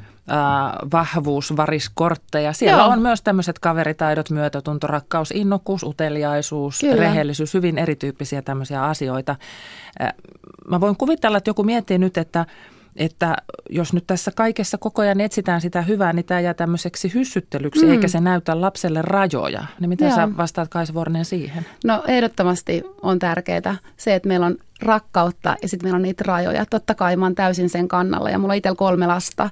vahvuusvariskortteja. 0.92 2.52
Siellä 2.52 2.82
Joo. 2.82 2.92
on 2.92 3.02
myös 3.02 3.22
tämmöiset 3.22 3.58
kaveritaidot, 3.58 4.30
myötätunto, 4.30 4.86
rakkaus, 4.86 5.30
innokkuus, 5.30 5.82
uteliaisuus, 5.82 6.80
Kyllä. 6.80 6.96
rehellisyys, 6.96 7.54
hyvin 7.54 7.78
erityyppisiä 7.78 8.42
tämmöisiä 8.42 8.84
asioita. 8.84 9.36
Äh, 10.02 10.14
mä 10.68 10.80
voin 10.80 10.96
kuvitella, 10.96 11.38
että 11.38 11.50
joku 11.50 11.62
miettii 11.62 11.98
nyt, 11.98 12.18
että 12.18 12.46
että 12.98 13.36
jos 13.70 13.92
nyt 13.92 14.06
tässä 14.06 14.30
kaikessa 14.30 14.78
koko 14.78 15.02
ajan 15.02 15.20
etsitään 15.20 15.60
sitä 15.60 15.82
hyvää, 15.82 16.12
niin 16.12 16.24
tämä 16.24 16.40
jää 16.40 16.54
tämmöiseksi 16.54 17.14
hyssyttelyksi, 17.14 17.84
mm. 17.84 17.92
eikä 17.92 18.08
se 18.08 18.20
näytä 18.20 18.60
lapselle 18.60 19.02
rajoja. 19.02 19.64
Niin 19.80 19.88
miten 19.88 20.08
Joo. 20.08 20.16
sä 20.16 20.36
vastaat 20.36 20.68
Kaisa 20.68 20.94
Vornen 20.94 21.24
siihen? 21.24 21.66
No 21.84 22.02
ehdottomasti 22.08 22.82
on 23.02 23.18
tärkeää 23.18 23.76
se, 23.96 24.14
että 24.14 24.28
meillä 24.28 24.46
on 24.46 24.56
rakkautta 24.82 25.56
ja 25.62 25.68
sitten 25.68 25.86
meillä 25.86 25.96
on 25.96 26.02
niitä 26.02 26.24
rajoja. 26.26 26.66
Totta 26.66 26.94
kai 26.94 27.16
mä 27.16 27.24
oon 27.24 27.34
täysin 27.34 27.70
sen 27.70 27.88
kannalla 27.88 28.30
ja 28.30 28.38
mulla 28.38 28.52
on 28.52 28.56
itsellä 28.56 28.76
kolme 28.76 29.06
lasta. 29.06 29.50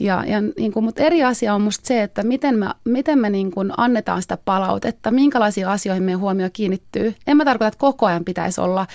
Ja, 0.00 0.24
ja 0.26 0.40
niin 0.40 0.72
kuin, 0.72 0.84
mutta 0.84 1.02
eri 1.02 1.24
asia 1.24 1.54
on 1.54 1.62
musta 1.62 1.86
se, 1.86 2.02
että 2.02 2.22
miten 2.22 2.58
me, 2.58 2.66
miten 2.84 3.18
me 3.18 3.30
niin 3.30 3.50
kuin 3.50 3.72
annetaan 3.76 4.22
sitä 4.22 4.38
palautetta, 4.44 5.10
minkälaisiin 5.10 5.68
asioihin 5.68 6.02
meidän 6.02 6.20
huomio 6.20 6.48
kiinnittyy. 6.52 7.14
En 7.26 7.36
mä 7.36 7.44
tarkoita, 7.44 7.68
että 7.68 7.78
koko 7.78 8.06
ajan 8.06 8.24
pitäisi 8.24 8.60
olla 8.60 8.86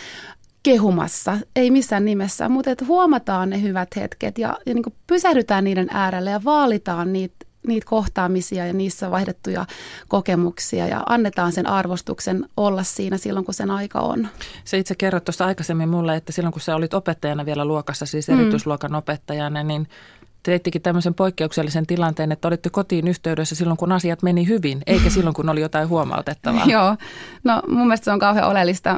kehumassa, 0.63 1.37
ei 1.55 1.71
missään 1.71 2.05
nimessä, 2.05 2.49
mutta 2.49 2.71
että 2.71 2.85
huomataan 2.85 3.49
ne 3.49 3.61
hyvät 3.61 3.95
hetket 3.95 4.37
ja, 4.37 4.57
ja 4.65 4.73
niin 4.73 4.83
pysähdytään 5.07 5.63
niiden 5.63 5.87
äärelle 5.91 6.29
ja 6.29 6.41
vaalitaan 6.43 7.13
niitä 7.13 7.49
niitä 7.67 7.85
kohtaamisia 7.89 8.65
ja 8.65 8.73
niissä 8.73 9.11
vaihdettuja 9.11 9.65
kokemuksia 10.07 10.87
ja 10.87 11.03
annetaan 11.05 11.51
sen 11.51 11.67
arvostuksen 11.67 12.45
olla 12.57 12.83
siinä 12.83 13.17
silloin, 13.17 13.45
kun 13.45 13.53
sen 13.53 13.71
aika 13.71 13.99
on. 13.99 14.27
Se 14.63 14.77
itse 14.77 14.95
kerrot 14.95 15.23
tuosta 15.23 15.45
aikaisemmin 15.45 15.89
mulle, 15.89 16.15
että 16.15 16.31
silloin 16.31 16.53
kun 16.53 16.61
sä 16.61 16.75
olit 16.75 16.93
opettajana 16.93 17.45
vielä 17.45 17.65
luokassa, 17.65 18.05
siis 18.05 18.27
mm. 18.27 18.39
erityisluokan 18.39 18.95
opettajana, 18.95 19.63
niin 19.63 19.87
teittikin 20.43 20.81
tämmöisen 20.81 21.13
poikkeuksellisen 21.13 21.87
tilanteen, 21.87 22.31
että 22.31 22.47
olitte 22.47 22.69
kotiin 22.69 23.07
yhteydessä 23.07 23.55
silloin, 23.55 23.77
kun 23.77 23.91
asiat 23.91 24.23
meni 24.23 24.47
hyvin, 24.47 24.81
eikä 24.87 25.09
silloin, 25.09 25.33
kun 25.33 25.49
oli 25.49 25.61
jotain 25.61 25.89
huomautettavaa. 25.89 26.65
Joo, 26.75 26.95
no 27.43 27.61
mun 27.67 27.87
mielestä 27.87 28.05
se 28.05 28.11
on 28.11 28.19
kauhean 28.19 28.47
oleellista. 28.47 28.97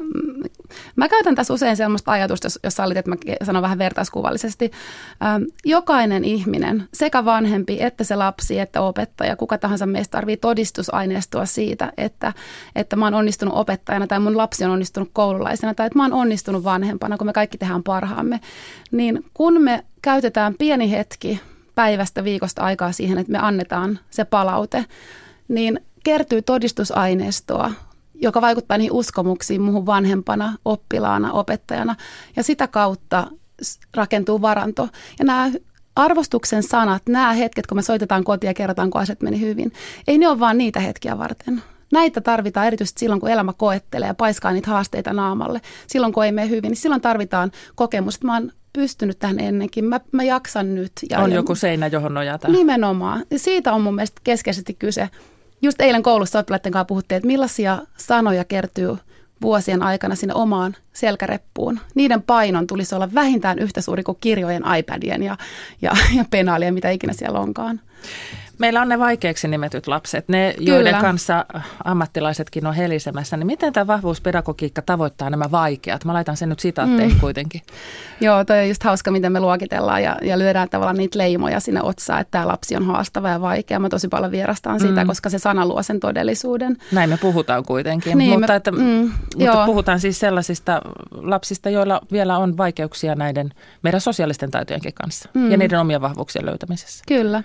Mä 0.96 1.10
käytän 1.10 1.36
tässä 1.36 1.54
usein 1.54 1.78
sellaista 1.78 2.12
ajatusta, 2.12 2.48
jos 2.64 2.74
sallit, 2.74 2.98
että 2.98 3.12
mä 3.12 3.16
sanon 3.44 3.62
vähän 3.62 3.78
vertauskuvallisesti. 3.78 4.72
Ähm, 5.26 5.44
jokainen 5.66 6.26
ihminen, 6.26 6.88
sekä 6.94 7.26
vanhempi, 7.26 7.78
että 7.80 8.04
se 8.04 8.16
lapsi, 8.16 8.60
että 8.60 8.82
opettaja, 8.82 9.36
kuka 9.36 9.58
tahansa 9.58 9.86
meistä 9.86 10.12
tarvii 10.12 10.38
todistusaineistoa 10.38 11.46
siitä, 11.46 11.94
että, 11.98 12.34
että 12.76 12.96
mä 12.96 13.06
oon 13.06 13.14
onnistunut 13.14 13.56
opettajana 13.56 14.08
tai 14.08 14.20
mun 14.20 14.38
lapsi 14.38 14.66
on 14.66 14.72
onnistunut 14.72 15.10
koululaisena 15.14 15.74
tai 15.74 15.88
että 15.88 16.00
mä 16.00 16.04
oon 16.04 16.14
onnistunut 16.14 16.64
vanhempana, 16.64 17.18
kun 17.18 17.28
me 17.28 17.34
kaikki 17.34 17.58
tehdään 17.58 17.84
parhaamme. 17.84 18.40
Niin 18.92 19.26
kun 19.34 19.62
me 19.62 19.84
käytetään 20.02 20.56
pieni 20.60 20.92
hetki 20.92 21.42
päivästä, 21.76 22.24
viikosta 22.24 22.62
aikaa 22.62 22.92
siihen, 22.92 23.18
että 23.18 23.32
me 23.32 23.40
annetaan 23.42 24.00
se 24.10 24.26
palaute, 24.26 24.86
niin 25.48 25.80
kertyy 26.04 26.42
todistusaineistoa, 26.42 27.72
joka 28.14 28.42
vaikuttaa 28.42 28.78
niihin 28.78 28.92
uskomuksiin 28.92 29.62
muuhun 29.62 29.86
vanhempana, 29.86 30.58
oppilaana, 30.66 31.32
opettajana. 31.32 31.96
Ja 32.36 32.44
sitä 32.44 32.68
kautta 32.68 33.28
rakentuu 33.96 34.42
varanto. 34.42 34.90
Ja 35.20 35.26
nämä 35.26 35.52
arvostuksen 35.96 36.64
sanat, 36.64 37.02
nämä 37.10 37.34
hetket, 37.34 37.68
kun 37.68 37.78
me 37.78 37.82
soitetaan 37.82 38.24
kotiin 38.24 38.50
ja 38.50 38.54
kerrotaan, 38.54 38.90
kun 38.90 39.02
asiat 39.02 39.22
meni 39.22 39.40
hyvin, 39.40 39.74
ei 40.08 40.18
ne 40.18 40.28
ole 40.28 40.40
vaan 40.40 40.58
niitä 40.58 40.80
hetkiä 40.80 41.18
varten. 41.18 41.64
Näitä 41.92 42.22
tarvitaan 42.22 42.68
erityisesti 42.68 43.00
silloin, 43.00 43.22
kun 43.22 43.30
elämä 43.30 43.54
koettelee 43.54 44.08
ja 44.08 44.14
paiskaa 44.14 44.52
niitä 44.52 44.70
haasteita 44.70 45.14
naamalle. 45.14 45.62
Silloin, 45.88 46.14
kun 46.14 46.26
ei 46.26 46.32
mene 46.32 46.50
hyvin, 46.50 46.70
niin 46.70 46.78
silloin 46.78 47.02
tarvitaan 47.02 47.52
kokemus, 47.76 48.16
että 48.16 48.28
mä 48.28 48.34
oon 48.34 48.52
pystynyt 48.74 49.20
tähän 49.20 49.40
ennenkin, 49.40 49.86
mä, 49.86 50.00
mä 50.12 50.24
jaksan 50.24 50.76
nyt. 50.76 50.92
Ja 51.10 51.20
on 51.20 51.32
joku 51.32 51.56
seinä, 51.56 51.88
johon 51.88 52.14
nojata. 52.14 52.48
Nimenomaan. 52.48 53.26
Ja 53.32 53.40
siitä 53.40 53.74
on 53.74 53.82
mun 53.82 53.96
mielestä 53.96 54.22
keskeisesti 54.24 54.74
kyse. 54.74 55.10
Just 55.62 55.82
eilen 55.82 56.04
koulussa 56.04 56.40
oppilaiden 56.40 56.72
kanssa 56.72 56.86
puhuttiin, 56.86 57.18
että 57.18 57.28
millaisia 57.28 57.80
sanoja 57.98 58.44
kertyy 58.44 58.98
vuosien 59.42 59.84
aikana 59.84 60.16
sinne 60.16 60.34
omaan 60.34 60.76
selkäreppuun. 60.94 61.80
Niiden 61.96 62.22
painon 62.22 62.68
tulisi 62.68 62.96
olla 62.96 63.14
vähintään 63.14 63.60
yhtä 63.60 63.82
suuri 63.82 64.04
kuin 64.04 64.18
kirjojen, 64.22 64.64
iPadien 64.80 65.24
ja, 65.24 65.38
ja, 65.82 65.92
ja 66.18 66.26
penaalien, 66.30 66.74
mitä 66.74 66.90
ikinä 66.90 67.14
siellä 67.14 67.40
onkaan. 67.40 67.80
Meillä 68.62 68.82
on 68.82 68.90
ne 68.90 69.00
vaikeaksi 69.00 69.48
nimetyt 69.48 69.88
lapset, 69.88 70.30
ne 70.30 70.54
Kyllä. 70.58 70.72
joiden 70.72 70.96
kanssa 70.96 71.46
ammattilaisetkin 71.84 72.68
on 72.68 72.74
helisemässä. 72.74 73.38
Niin 73.38 73.48
miten 73.48 73.74
tämä 73.74 73.88
vahvuuspedagogiikka 73.88 74.82
tavoittaa 74.82 75.30
nämä 75.30 75.52
vaikeat? 75.52 76.06
Mä 76.06 76.14
laitan 76.14 76.38
sen 76.38 76.50
nyt 76.50 76.60
sitaatteihin 76.60 77.16
mm. 77.16 77.20
kuitenkin. 77.20 77.62
Joo, 78.20 78.46
toi 78.46 78.60
on 78.60 78.68
just 78.68 78.84
hauska, 78.84 79.12
miten 79.12 79.32
me 79.32 79.40
luokitellaan 79.40 80.04
ja, 80.04 80.18
ja 80.22 80.40
lyödään 80.40 80.70
tavallaan 80.70 80.98
niitä 80.98 81.18
leimoja 81.18 81.60
sinne 81.60 81.82
otsaan, 81.82 82.22
että 82.22 82.32
tämä 82.32 82.48
lapsi 82.48 82.76
on 82.76 82.86
haastava 82.86 83.30
ja 83.30 83.42
vaikea. 83.42 83.80
Mä 83.80 83.90
tosi 83.90 84.08
paljon 84.08 84.32
vierastaan 84.32 84.82
mm. 84.82 84.88
sitä, 84.88 85.06
koska 85.06 85.30
se 85.30 85.40
sana 85.40 85.66
luo 85.66 85.84
sen 85.84 86.00
todellisuuden. 86.00 86.78
Näin 86.92 87.10
me 87.10 87.18
puhutaan 87.18 87.64
kuitenkin, 87.66 88.18
niin, 88.18 88.40
mutta, 88.40 88.54
me, 88.54 88.56
että, 88.56 88.72
mm, 88.72 89.12
mutta 89.36 89.66
puhutaan 89.66 90.00
siis 90.00 90.20
sellaisista 90.20 90.82
lapsista, 91.12 91.70
joilla 91.70 92.02
vielä 92.12 92.38
on 92.38 92.58
vaikeuksia 92.58 93.16
näiden 93.16 93.50
meidän 93.84 94.02
sosiaalisten 94.02 94.52
taitojenkin 94.52 94.94
kanssa 94.94 95.30
mm. 95.34 95.52
ja 95.52 95.58
niiden 95.58 95.80
omien 95.80 96.02
vahvuuksien 96.02 96.46
löytämisessä. 96.46 97.04
Kyllä. 97.08 97.44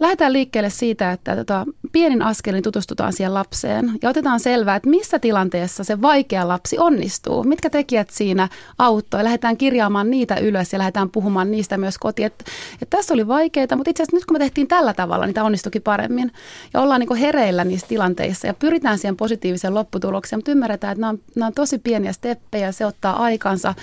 Lähdetään 0.00 0.32
liikkeelle 0.32 0.70
siitä, 0.70 1.12
että 1.12 1.36
tota, 1.36 1.66
pienin 1.92 2.22
askelin 2.22 2.62
tutustutaan 2.62 3.12
siihen 3.12 3.34
lapseen 3.34 3.92
ja 4.02 4.10
otetaan 4.10 4.40
selvää, 4.40 4.76
että 4.76 4.88
missä 4.90 5.18
tilanteessa 5.18 5.84
se 5.84 6.02
vaikea 6.02 6.48
lapsi 6.48 6.78
onnistuu. 6.78 7.44
Mitkä 7.44 7.70
tekijät 7.70 8.10
siinä 8.10 8.48
auttoi. 8.78 9.24
Lähdetään 9.24 9.56
kirjaamaan 9.56 10.10
niitä 10.10 10.36
ylös 10.36 10.72
ja 10.72 10.78
lähdetään 10.78 11.10
puhumaan 11.10 11.50
niistä 11.50 11.78
myös 11.78 11.98
kotiin. 11.98 12.26
Että, 12.26 12.44
että 12.82 12.96
tässä 12.96 13.14
oli 13.14 13.28
vaikeita, 13.28 13.76
mutta 13.76 13.90
itse 13.90 14.02
asiassa 14.02 14.16
nyt 14.16 14.26
kun 14.26 14.34
me 14.34 14.38
tehtiin 14.38 14.68
tällä 14.68 14.94
tavalla, 14.94 15.26
niin 15.26 15.34
tämä 15.34 15.46
onnistuikin 15.46 15.82
paremmin. 15.82 16.32
Ja 16.74 16.80
ollaan 16.80 17.00
niin 17.00 17.16
hereillä 17.16 17.64
niissä 17.64 17.86
tilanteissa 17.86 18.46
ja 18.46 18.54
pyritään 18.54 18.98
siihen 18.98 19.16
positiiviseen 19.16 19.74
lopputulokseen, 19.74 20.38
mutta 20.38 20.50
ymmärretään, 20.50 20.92
että 20.92 21.00
nämä 21.00 21.10
on, 21.10 21.46
on 21.46 21.52
tosi 21.52 21.78
pieniä 21.78 22.12
steppejä, 22.12 22.72
se 22.72 22.86
ottaa 22.86 23.22
aikansa, 23.22 23.74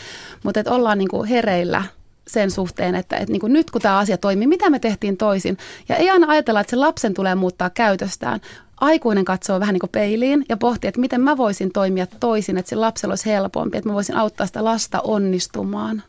mutta 0.44 0.60
että 0.60 0.74
ollaan 0.74 0.98
niin 0.98 1.26
hereillä 1.30 1.84
sen 2.28 2.52
suhteen, 2.52 2.96
että, 2.96 3.18
että 3.18 3.32
niin 3.32 3.40
kuin 3.40 3.54
nyt 3.54 3.72
kun 3.72 3.82
tämä 3.82 3.98
asia 3.98 4.18
toimii, 4.18 4.48
mitä 4.48 4.70
me 4.70 4.80
tehtiin 4.80 5.18
toisin. 5.18 5.58
Ja 5.90 5.96
ei 5.96 6.10
aina 6.10 6.28
ajatella, 6.28 6.60
että 6.60 6.72
se 6.72 6.76
lapsen 6.76 7.14
tulee 7.14 7.36
muuttaa 7.36 7.70
käytöstään. 7.70 8.42
Aikuinen 8.82 9.26
katsoo 9.26 9.60
vähän 9.60 9.74
niin 9.74 9.80
kuin 9.80 9.90
peiliin 9.90 10.46
ja 10.50 10.58
pohtii, 10.58 10.88
että 10.88 11.02
miten 11.02 11.22
mä 11.22 11.38
voisin 11.38 11.72
toimia 11.72 12.08
toisin, 12.20 12.58
että 12.58 12.70
se 12.70 12.76
lapsella 12.76 13.12
olisi 13.12 13.26
helpompi, 13.26 13.78
että 13.78 13.90
mä 13.90 13.94
voisin 13.94 14.16
auttaa 14.16 14.48
sitä 14.48 14.64
lasta 14.64 15.02
onnistumaan. 15.02 16.04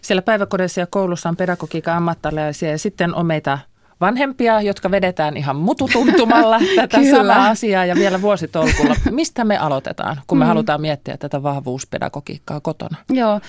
Siellä 0.00 0.22
päiväkodissa 0.22 0.80
ja 0.80 0.86
koulussa 0.86 1.28
on 1.28 1.36
pedagogiikan 1.36 1.96
ammattilaisia 1.96 2.70
ja 2.70 2.78
sitten 2.78 3.14
on 3.14 3.26
meitä 3.26 3.58
vanhempia, 4.00 4.60
jotka 4.60 4.90
vedetään 4.90 5.36
ihan 5.36 5.56
mututuntumalla 5.56 6.60
tätä 6.76 6.98
samaa 7.10 7.48
asiaa 7.48 7.84
ja 7.84 7.94
vielä 7.94 8.22
vuositolkulla. 8.22 8.94
Mistä 9.10 9.44
me 9.44 9.58
aloitetaan, 9.58 10.20
kun 10.26 10.38
me 10.38 10.44
mm. 10.44 10.48
halutaan 10.48 10.80
miettiä 10.80 11.16
tätä 11.16 11.42
vahvuuspedagogiikkaa 11.42 12.60
kotona? 12.60 12.96
Joo, 13.10 13.40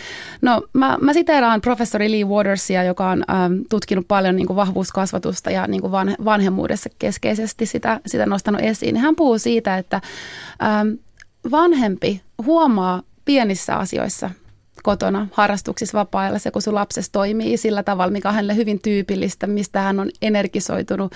no 0.42 0.62
mä, 0.74 0.98
mä 1.02 1.14
siteeraan 1.14 1.62
professori 1.62 2.12
Lee 2.12 2.24
Watersia, 2.24 2.84
joka 2.84 3.10
on 3.10 3.24
ähm, 3.30 3.54
tutkinut 3.70 4.08
paljon 4.08 4.36
niin 4.36 4.48
kuin 4.48 4.58
vahvuuskasvatusta 4.58 5.52
ja 5.52 5.68
niin 5.68 5.82
kuin 5.82 5.92
van, 5.92 6.16
vanhemmuudessa 6.26 6.90
keskeisesti 7.00 7.66
sitä, 7.66 8.00
sitä 8.06 8.26
nostanut 8.26 8.62
esiin. 8.62 8.98
Hän 8.98 9.16
puhuu 9.16 9.38
siitä, 9.38 9.78
että 9.78 10.02
ähm, 10.64 10.88
vanhempi 11.52 12.22
huomaa 12.46 13.02
pienissä 13.26 13.76
asioissa 13.76 14.30
kotona 14.86 15.28
harrastuksissa 15.32 15.98
vapaa-ajalla, 15.98 16.52
kun 16.54 16.62
sun 16.62 16.76
lapsesi 16.76 17.12
toimii 17.12 17.58
sillä 17.58 17.84
tavalla, 17.84 18.12
mikä 18.12 18.30
on 18.30 18.36
hänelle 18.36 18.56
hyvin 18.56 18.82
tyypillistä, 18.82 19.48
mistä 19.48 19.82
hän 19.82 20.00
on 20.00 20.10
energisoitunut, 20.22 21.12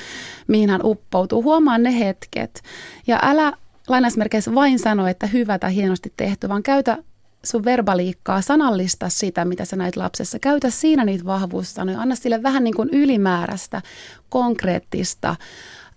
mihin 0.47 0.69
hän 0.69 0.81
uppoutuu. 0.83 1.43
Huomaa 1.43 1.77
ne 1.77 1.99
hetket. 1.99 2.61
Ja 3.07 3.19
älä 3.21 3.53
lainausmerkeissä 3.87 4.55
vain 4.55 4.79
sano, 4.79 5.07
että 5.07 5.27
hyvä 5.27 5.59
tai 5.59 5.75
hienosti 5.75 6.13
tehty, 6.17 6.49
vaan 6.49 6.63
käytä 6.63 6.97
sun 7.43 7.65
verbaliikkaa, 7.65 8.41
sanallista 8.41 9.09
sitä, 9.09 9.45
mitä 9.45 9.65
sä 9.65 9.75
näit 9.75 9.95
lapsessa. 9.95 10.39
Käytä 10.39 10.69
siinä 10.69 11.05
niitä 11.05 11.25
vahvuussanoja. 11.25 12.01
Anna 12.01 12.15
sille 12.15 12.43
vähän 12.43 12.63
niin 12.63 12.75
kuin 12.75 12.89
ylimääräistä, 12.91 13.81
konkreettista 14.29 15.35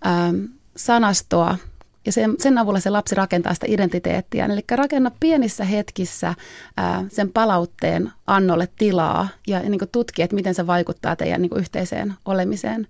ähm, 0.05 0.35
sanastoa, 0.75 1.57
ja 2.05 2.11
sen, 2.11 2.35
sen 2.39 2.57
avulla 2.57 2.79
se 2.79 2.89
lapsi 2.89 3.15
rakentaa 3.15 3.53
sitä 3.53 3.65
identiteettiä. 3.69 4.45
Eli 4.45 4.63
rakenna 4.71 5.11
pienissä 5.19 5.63
hetkissä 5.63 6.35
ää, 6.77 7.05
sen 7.09 7.31
palautteen 7.31 8.11
annolle 8.27 8.69
tilaa 8.77 9.27
ja, 9.47 9.59
ja 9.59 9.69
niin 9.69 9.81
tutki, 9.91 10.21
että 10.21 10.35
miten 10.35 10.55
se 10.55 10.67
vaikuttaa 10.67 11.15
teidän 11.15 11.41
niin 11.41 11.57
yhteiseen 11.57 12.13
olemiseen. 12.25 12.87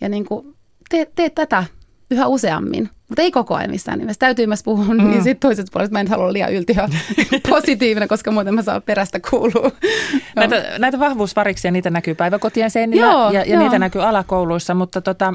Ja 0.00 0.08
niin 0.08 0.24
kuin, 0.24 0.54
tee, 0.88 1.06
tee 1.14 1.30
tätä 1.30 1.64
yhä 2.10 2.26
useammin 2.26 2.90
Mutta 3.08 3.22
ei 3.22 3.30
koko 3.30 3.54
ajan 3.54 3.70
missään 3.70 3.98
nimessä. 3.98 4.18
Täytyy 4.18 4.46
myös 4.46 4.62
puhua, 4.62 4.94
mm. 4.94 5.10
niin 5.10 5.22
sitten 5.22 5.48
toiset 5.48 5.66
puolet 5.72 5.90
mä 5.90 6.00
en 6.00 6.08
halua 6.08 6.32
liian 6.32 6.52
yltiö 6.52 6.88
positiivinen, 7.50 8.08
koska 8.08 8.30
muuten 8.30 8.54
mä 8.54 8.62
saan 8.62 8.82
perästä 8.82 9.20
kuulua. 9.30 9.70
näitä, 10.36 10.64
näitä 10.78 10.98
vahvuusvariksia, 10.98 11.70
niitä 11.70 11.90
näkyy 11.90 12.14
päiväkotien 12.14 12.70
seinillä 12.70 13.06
joo, 13.06 13.30
ja, 13.30 13.40
ja 13.40 13.54
joo. 13.54 13.62
niitä 13.62 13.78
näkyy 13.78 14.02
alakouluissa, 14.02 14.74
mutta 14.74 15.00
tota, 15.00 15.34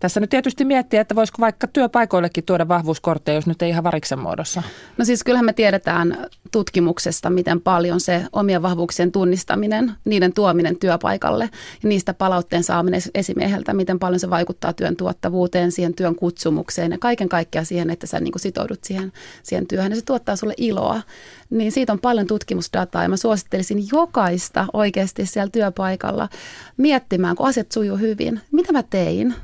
tässä 0.00 0.20
nyt 0.20 0.30
tietysti 0.30 0.64
miettiä, 0.64 1.00
että 1.00 1.14
voisiko 1.14 1.36
vaikka 1.40 1.66
työpaikoillekin 1.66 2.44
tuoda 2.44 2.68
vahvuuskortteja, 2.68 3.34
jos 3.34 3.46
nyt 3.46 3.62
ei 3.62 3.70
ihan 3.70 3.84
variksen 3.84 4.18
muodossa. 4.18 4.62
No 4.98 5.04
siis 5.04 5.24
kyllähän 5.24 5.44
me 5.44 5.52
tiedetään 5.52 6.26
tutkimuksesta, 6.52 7.30
miten 7.30 7.60
paljon 7.60 8.00
se 8.00 8.24
omien 8.32 8.62
vahvuuksien 8.62 9.12
tunnistaminen, 9.12 9.92
niiden 10.04 10.32
tuominen 10.32 10.76
työpaikalle 10.76 11.50
ja 11.82 11.88
niistä 11.88 12.14
palautteen 12.14 12.64
saaminen 12.64 13.00
esimieheltä, 13.14 13.74
miten 13.74 13.98
paljon 13.98 14.20
se 14.20 14.30
vaikuttaa 14.30 14.72
työn 14.72 14.96
tuottavuuteen, 14.96 15.72
siihen 15.72 15.94
työn 15.94 16.14
kutsumukseen 16.14 16.92
ja 16.92 16.98
kaiken 16.98 17.28
kaikkiaan 17.28 17.66
siihen, 17.66 17.90
että 17.90 18.06
sä 18.06 18.20
niin 18.20 18.32
kuin 18.32 18.42
sitoudut 18.42 18.84
siihen, 18.84 19.12
siihen 19.42 19.66
työhön 19.66 19.92
ja 19.92 19.96
se 19.96 20.04
tuottaa 20.04 20.36
sulle 20.36 20.54
iloa. 20.56 21.02
Niin 21.50 21.72
siitä 21.72 21.92
on 21.92 22.00
paljon 22.00 22.26
tutkimusdataa 22.26 23.02
ja 23.02 23.08
mä 23.08 23.16
suosittelisin 23.16 23.84
jokaista 23.92 24.66
oikeasti 24.72 25.26
siellä 25.26 25.50
työpaikalla 25.50 26.28
miettimään, 26.76 27.36
kun 27.36 27.46
asiat 27.46 27.72
sujuu 27.72 27.96
hyvin, 27.96 28.40
mitä 28.52 28.72
mä 28.72 28.82
tein, 28.82 29.34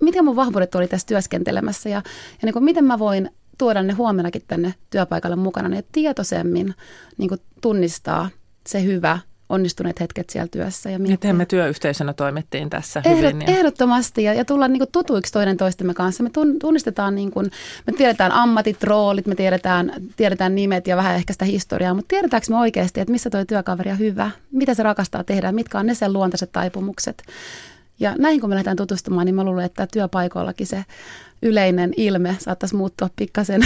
miten 0.00 0.24
mun 0.24 0.36
vahvuudet 0.36 0.74
oli 0.74 0.88
tässä 0.88 1.06
työskentelemässä 1.06 1.88
ja, 1.88 1.96
ja 1.96 2.02
niin 2.42 2.52
kuin 2.52 2.64
miten 2.64 2.84
mä 2.84 2.98
voin 2.98 3.30
tuoda 3.58 3.82
ne 3.82 3.92
huomenakin 3.92 4.42
tänne 4.48 4.74
työpaikalle 4.90 5.36
mukana, 5.36 5.68
niin 5.68 5.84
tietoisemmin 5.92 6.74
niin 7.18 7.28
kuin 7.28 7.40
tunnistaa 7.60 8.28
se 8.66 8.82
hyvä, 8.82 9.18
onnistuneet 9.52 10.00
hetket 10.00 10.30
siellä 10.30 10.48
työssä. 10.48 10.90
Ja 10.90 10.98
miten 10.98 11.36
me 11.36 11.46
työyhteisönä 11.46 12.12
toimittiin 12.12 12.70
tässä 12.70 13.02
Ehdot, 13.04 13.18
hyvin? 13.18 13.40
Ja... 13.40 13.46
Ehdottomasti 13.58 14.22
ja, 14.22 14.34
ja 14.34 14.44
tulla 14.44 14.68
niin 14.68 14.78
kuin 14.78 14.92
tutuiksi 14.92 15.32
toinen 15.32 15.56
toistemme 15.56 15.94
kanssa. 15.94 16.22
Me 16.22 16.30
tunnistetaan, 16.60 17.14
niin 17.14 17.30
kuin, 17.30 17.50
me 17.86 17.92
tiedetään 17.92 18.32
ammatit, 18.32 18.84
roolit, 18.84 19.26
me 19.26 19.34
tiedetään, 19.34 19.92
tiedetään 20.16 20.54
nimet 20.54 20.86
ja 20.86 20.96
vähän 20.96 21.14
ehkä 21.14 21.32
sitä 21.32 21.44
historiaa, 21.44 21.94
mutta 21.94 22.08
tiedetäänkö 22.08 22.46
me 22.50 22.56
oikeasti, 22.56 23.00
että 23.00 23.12
missä 23.12 23.30
toi 23.30 23.46
työkaveri 23.46 23.90
on 23.90 23.98
hyvä, 23.98 24.30
mitä 24.52 24.74
se 24.74 24.82
rakastaa 24.82 25.24
tehdä, 25.24 25.52
mitkä 25.52 25.78
on 25.78 25.86
ne 25.86 25.94
sen 25.94 26.12
luontaiset 26.12 26.52
taipumukset. 26.52 27.22
Ja 28.02 28.14
näihin 28.18 28.40
kun 28.40 28.50
me 28.50 28.54
lähdetään 28.54 28.76
tutustumaan, 28.76 29.26
niin 29.26 29.34
mä 29.34 29.44
luulen, 29.44 29.64
että 29.64 29.86
työpaikoillakin 29.92 30.66
se 30.66 30.84
yleinen 31.42 31.92
ilme 31.96 32.36
saattaisi 32.38 32.76
muuttua 32.76 33.08
pikkasen 33.16 33.62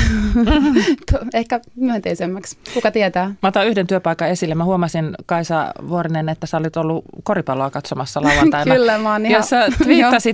ehkä 1.35 1.61
myönteisemmäksi. 1.75 2.59
Kuka 2.75 2.91
tietää? 2.91 3.35
Mä 3.43 3.49
otan 3.49 3.67
yhden 3.67 3.87
työpaikan 3.87 4.29
esille. 4.29 4.55
Mä 4.55 4.65
huomasin, 4.65 5.15
Kaisa 5.27 5.73
Vuorinen, 5.89 6.29
että 6.29 6.47
sä 6.47 6.57
olit 6.57 6.77
ollut 6.77 7.05
koripalloa 7.23 7.71
katsomassa 7.71 8.23
lauantaina. 8.23 8.75
Kyllä, 8.75 8.99
mä 8.99 9.13
oon 9.13 9.27
ihan... 9.27 9.39
Ja 9.39 9.43
sä 9.43 9.67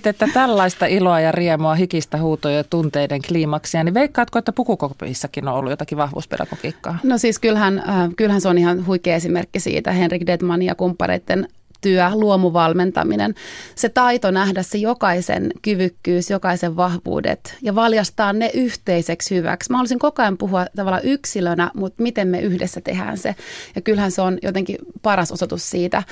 että 0.11 0.29
tällaista 0.35 0.87
iloa 0.87 1.21
ja 1.21 1.33
riemua, 1.33 1.75
hikistä 1.75 2.19
huutoja 2.19 2.57
ja 2.57 2.65
tunteiden 2.65 3.23
kliimaksia, 3.29 3.85
niin 3.85 3.95
veikkaatko, 3.95 4.39
että 4.39 4.53
pukukopissakin 4.53 5.49
on 5.49 5.55
ollut 5.55 5.71
jotakin 5.71 5.99
vahvuuspedagogiikkaa? 5.99 6.99
No 7.03 7.19
siis 7.19 7.39
kyllähän, 7.39 7.79
äh, 7.79 8.11
kyllähän 8.17 8.41
se 8.41 8.49
on 8.49 8.59
ihan 8.59 8.87
huikea 8.87 9.17
esimerkki 9.17 9.61
siitä. 9.61 9.93
Henrik 9.93 10.27
Dedman 10.27 10.63
ja 10.63 10.75
kumppareiden 10.75 11.49
työ, 11.83 12.11
luomuvalmentaminen, 12.15 13.35
se 13.75 13.89
taito 13.89 14.31
nähdä 14.31 14.63
se 14.63 14.79
jokaisen 14.79 15.51
kyvykkyys, 15.63 16.31
jokaisen 16.31 16.77
vahvuudet 16.77 17.57
ja 17.63 17.75
valjastaa 17.75 18.33
ne 18.33 18.51
yhteiseksi 18.55 19.35
hyväksi. 19.35 19.71
Mä 19.71 19.77
haluaisin 19.77 19.99
koko 19.99 20.23
ajan 20.23 20.39
puhua 20.39 20.67
tavallaan 20.77 21.05
yksilönä, 21.05 21.71
mutta 21.75 22.03
miten 22.03 22.29
me 22.29 22.41
yhdessä 22.41 22.81
tehdään 22.81 23.19
se. 23.19 23.35
Ja 23.75 23.81
kyllähän 23.81 24.11
se 24.11 24.23
on 24.23 24.39
jotenkin 24.43 24.77
paras 25.03 25.33
osoitus 25.33 25.71
siitä, 25.71 26.03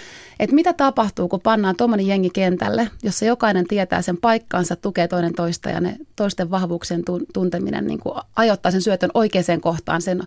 että 0.41 0.55
mitä 0.55 0.73
tapahtuu, 0.73 1.29
kun 1.29 1.41
pannaan 1.41 1.77
tuommoinen 1.77 2.07
jengi 2.07 2.31
kentälle, 2.31 2.89
jossa 3.03 3.25
jokainen 3.25 3.67
tietää 3.67 4.03
sen 4.03 4.17
paikkaansa, 4.17 4.77
tukee 4.77 5.09
toinen 5.09 5.35
toista 5.35 5.71
ja 5.71 5.81
ne 5.81 5.97
toisten 6.17 6.51
vahvuuksien 6.51 7.03
tunteminen 7.35 7.87
niin 7.87 8.01
kuin 8.01 8.15
ajoittaa 8.37 8.73
sen 8.73 8.83
syötön 8.83 9.11
oikeaan 9.15 9.61
kohtaan, 9.61 10.03
sen 10.03 10.23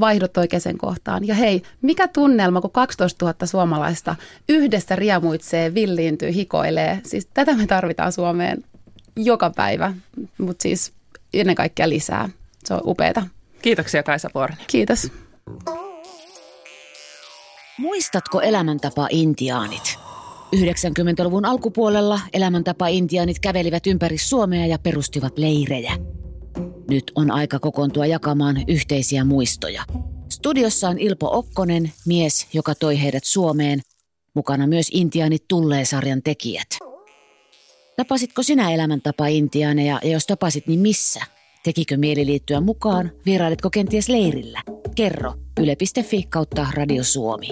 vaihdot 0.00 0.36
oikeaan 0.36 0.78
kohtaan. 0.78 1.26
Ja 1.26 1.34
hei, 1.34 1.62
mikä 1.82 2.08
tunnelma, 2.08 2.60
kun 2.60 2.70
12 2.70 3.24
000 3.24 3.46
suomalaista 3.46 4.16
yhdessä 4.48 4.96
riemuitsee, 4.96 5.74
villiintyy, 5.74 6.32
hikoilee. 6.32 7.00
Siis 7.04 7.28
tätä 7.34 7.54
me 7.54 7.66
tarvitaan 7.66 8.12
Suomeen 8.12 8.64
joka 9.16 9.50
päivä, 9.50 9.94
mutta 10.38 10.62
siis 10.62 10.92
ennen 11.34 11.54
kaikkea 11.54 11.88
lisää. 11.88 12.28
Se 12.64 12.74
on 12.74 12.80
upeeta. 12.84 13.26
Kiitoksia 13.62 14.02
Kaisa 14.02 14.30
Vuorinen. 14.34 14.64
Kiitos. 14.66 15.12
Muistatko 17.78 18.40
elämäntapa-intiaanit? 18.40 19.98
90-luvun 20.56 21.44
alkupuolella 21.44 22.20
elämäntapa-intiaanit 22.32 23.38
kävelivät 23.38 23.86
ympäri 23.86 24.18
Suomea 24.18 24.66
ja 24.66 24.78
perustivat 24.78 25.38
leirejä. 25.38 25.92
Nyt 26.90 27.12
on 27.14 27.30
aika 27.30 27.58
kokoontua 27.58 28.06
jakamaan 28.06 28.56
yhteisiä 28.68 29.24
muistoja. 29.24 29.82
Studiossa 30.28 30.88
on 30.88 30.98
Ilpo 30.98 31.28
Okkonen, 31.32 31.92
mies, 32.06 32.46
joka 32.52 32.74
toi 32.74 33.02
heidät 33.02 33.24
Suomeen– 33.24 33.80
Mukana 34.36 34.66
myös 34.66 34.88
Intiaanit 34.92 35.44
tulee 35.48 35.84
sarjan 35.84 36.22
tekijät. 36.22 36.66
Tapasitko 37.96 38.42
sinä 38.42 38.70
elämäntapa 38.70 39.26
intiaaneja 39.26 40.00
ja 40.02 40.10
jos 40.10 40.26
tapasit, 40.26 40.66
niin 40.66 40.80
missä? 40.80 41.20
Tekikö 41.64 41.96
mieli 41.96 42.26
liittyä 42.26 42.60
mukaan? 42.60 43.10
Vierailitko 43.26 43.70
kenties 43.70 44.08
leirillä? 44.08 44.62
Kerro 44.94 45.34
yle.fi 45.60 46.22
kautta 46.22 46.66
Radio 46.74 47.04
Suomi. 47.04 47.48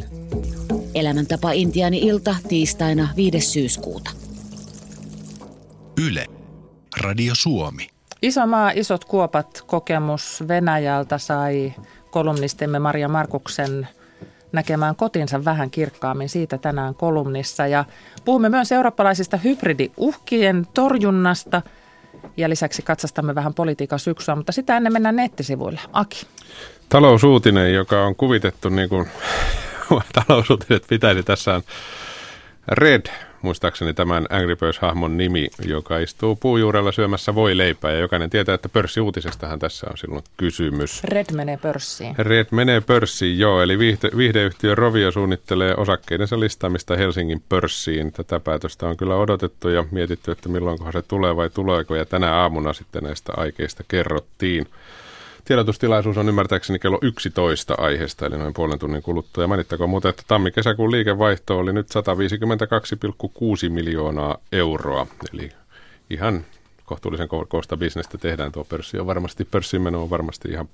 Elämäntapa 0.95 1.53
Intiaani 1.53 1.99
ilta 1.99 2.37
tiistaina 2.49 3.09
5. 3.17 3.41
syyskuuta. 3.41 4.11
Yle. 6.07 6.27
Radio 7.01 7.33
Suomi. 7.37 7.87
Iso 8.23 8.47
maa, 8.47 8.71
isot 8.71 9.05
kuopat 9.05 9.63
kokemus 9.67 10.45
Venäjältä 10.49 11.19
sai 11.19 11.75
kolumnistimme 12.11 12.79
Maria 12.79 13.09
Markuksen 13.09 13.89
näkemään 14.55 14.97
kotinsa 14.97 15.45
vähän 15.45 15.71
kirkkaammin 15.71 16.29
siitä 16.29 16.59
tänään 16.59 16.95
kolumnissa. 16.95 17.67
Ja 17.67 17.85
puhumme 18.25 18.49
myös 18.49 18.73
eurooppalaisista 18.73 19.37
hybridiuhkien 19.37 20.67
torjunnasta 20.75 21.63
ja 22.37 22.49
lisäksi 22.49 22.83
katsastamme 22.83 23.35
vähän 23.35 23.55
politiikan 23.55 23.99
syksyä, 23.99 24.35
mutta 24.35 24.53
sitä 24.53 24.77
ennen 24.77 24.93
mennään 24.93 25.17
nettisivuille. 25.17 25.81
Aki. 25.93 26.27
Talousuutinen, 26.89 27.75
joka 27.75 28.05
on 28.05 28.17
kuvitettu 28.17 28.69
niin 28.69 28.89
kuin 28.89 29.09
talousuutiset 30.27 30.87
pitäisi 30.89 31.23
tässä 31.23 31.55
on 31.55 31.63
Red 32.69 33.07
muistaakseni 33.45 33.95
tämän 33.95 34.27
Angry 34.31 34.57
Birds-hahmon 34.57 35.17
nimi, 35.17 35.49
joka 35.67 35.99
istuu 35.99 36.37
puujuurella 36.37 36.93
syömässä 36.93 37.35
voi 37.35 37.57
leipää. 37.57 37.93
Ja 37.93 37.99
jokainen 37.99 38.31
tietää, 38.31 38.55
että 38.55 38.69
pörssiuutisestahan 38.69 39.59
tässä 39.59 39.87
on 39.91 39.99
silloin 39.99 40.25
kysymys. 40.37 41.05
Red 41.05 41.27
menee 41.33 41.57
pörssiin. 41.57 42.15
Red 42.19 42.47
menee 42.51 42.81
pörssiin, 42.81 43.39
joo. 43.39 43.63
Eli 43.63 43.79
viihde, 43.79 44.11
viihdeyhtiö 44.17 44.75
Rovio 44.75 45.11
suunnittelee 45.11 45.75
osakkeidensa 45.77 46.41
listaamista 46.41 46.97
Helsingin 46.97 47.43
pörssiin. 47.49 48.13
Tätä 48.13 48.41
päätöstä 48.41 48.87
on 48.87 48.97
kyllä 48.97 49.17
odotettu 49.17 49.69
ja 49.69 49.85
mietitty, 49.91 50.31
että 50.31 50.49
milloinkohan 50.49 50.93
se 50.93 51.03
tulee 51.03 51.37
vai 51.37 51.51
tuleeko. 51.51 51.95
Ja 51.95 52.05
tänä 52.05 52.35
aamuna 52.35 52.73
sitten 52.73 53.03
näistä 53.03 53.33
aikeista 53.37 53.85
kerrottiin. 53.89 54.67
Tiedotustilaisuus 55.45 56.17
on 56.17 56.29
ymmärtääkseni 56.29 56.79
kello 56.79 56.99
11 57.03 57.75
aiheesta, 57.79 58.27
eli 58.27 58.39
noin 58.39 58.55
puolen 58.55 58.79
tunnin 58.79 59.03
kuluttua. 59.03 59.45
Ja 59.45 59.49
mainittakoon 59.49 59.91
muuten, 59.91 60.09
että 60.09 60.23
tammi-kesäkuun 60.29 60.91
liikevaihto 60.91 61.59
oli 61.59 61.73
nyt 61.73 61.87
152,6 63.67 63.71
miljoonaa 63.71 64.39
euroa, 64.53 65.07
eli 65.33 65.51
ihan 66.11 66.45
kohtuullisen 66.85 67.29
koosta 67.49 67.77
bisnestä 67.77 68.19
tehdään. 68.19 68.53
Tuo 68.53 68.65
pörssi 68.65 68.99
on 68.99 69.07
varmasti, 69.07 69.45
pörssimeno 69.45 70.03
on 70.03 70.11
varmasti 70.11 70.49
ihan 70.49 70.69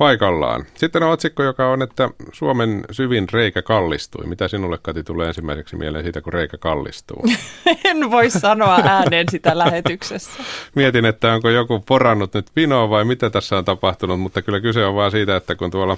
paikallaan. 0.00 0.66
Sitten 0.74 1.02
on 1.02 1.10
otsikko, 1.10 1.42
joka 1.42 1.68
on, 1.68 1.82
että 1.82 2.10
Suomen 2.32 2.84
syvin 2.90 3.26
reikä 3.32 3.62
kallistui. 3.62 4.26
Mitä 4.26 4.48
sinulle, 4.48 4.78
Kati, 4.82 5.02
tulee 5.02 5.28
ensimmäiseksi 5.28 5.76
mieleen 5.76 6.04
siitä, 6.04 6.20
kun 6.20 6.32
reikä 6.32 6.58
kallistuu? 6.58 7.24
en 7.84 8.10
voi 8.10 8.30
sanoa 8.30 8.80
ääneen 8.84 9.26
sitä 9.30 9.58
lähetyksessä. 9.58 10.30
Mietin, 10.74 11.04
että 11.04 11.32
onko 11.32 11.50
joku 11.50 11.80
porannut 11.80 12.34
nyt 12.34 12.46
vinoa 12.56 12.90
vai 12.90 13.04
mitä 13.04 13.30
tässä 13.30 13.58
on 13.58 13.64
tapahtunut, 13.64 14.20
mutta 14.20 14.42
kyllä 14.42 14.60
kyse 14.60 14.84
on 14.84 14.94
vaan 14.94 15.10
siitä, 15.10 15.36
että 15.36 15.54
kun 15.54 15.70
tuolla 15.70 15.96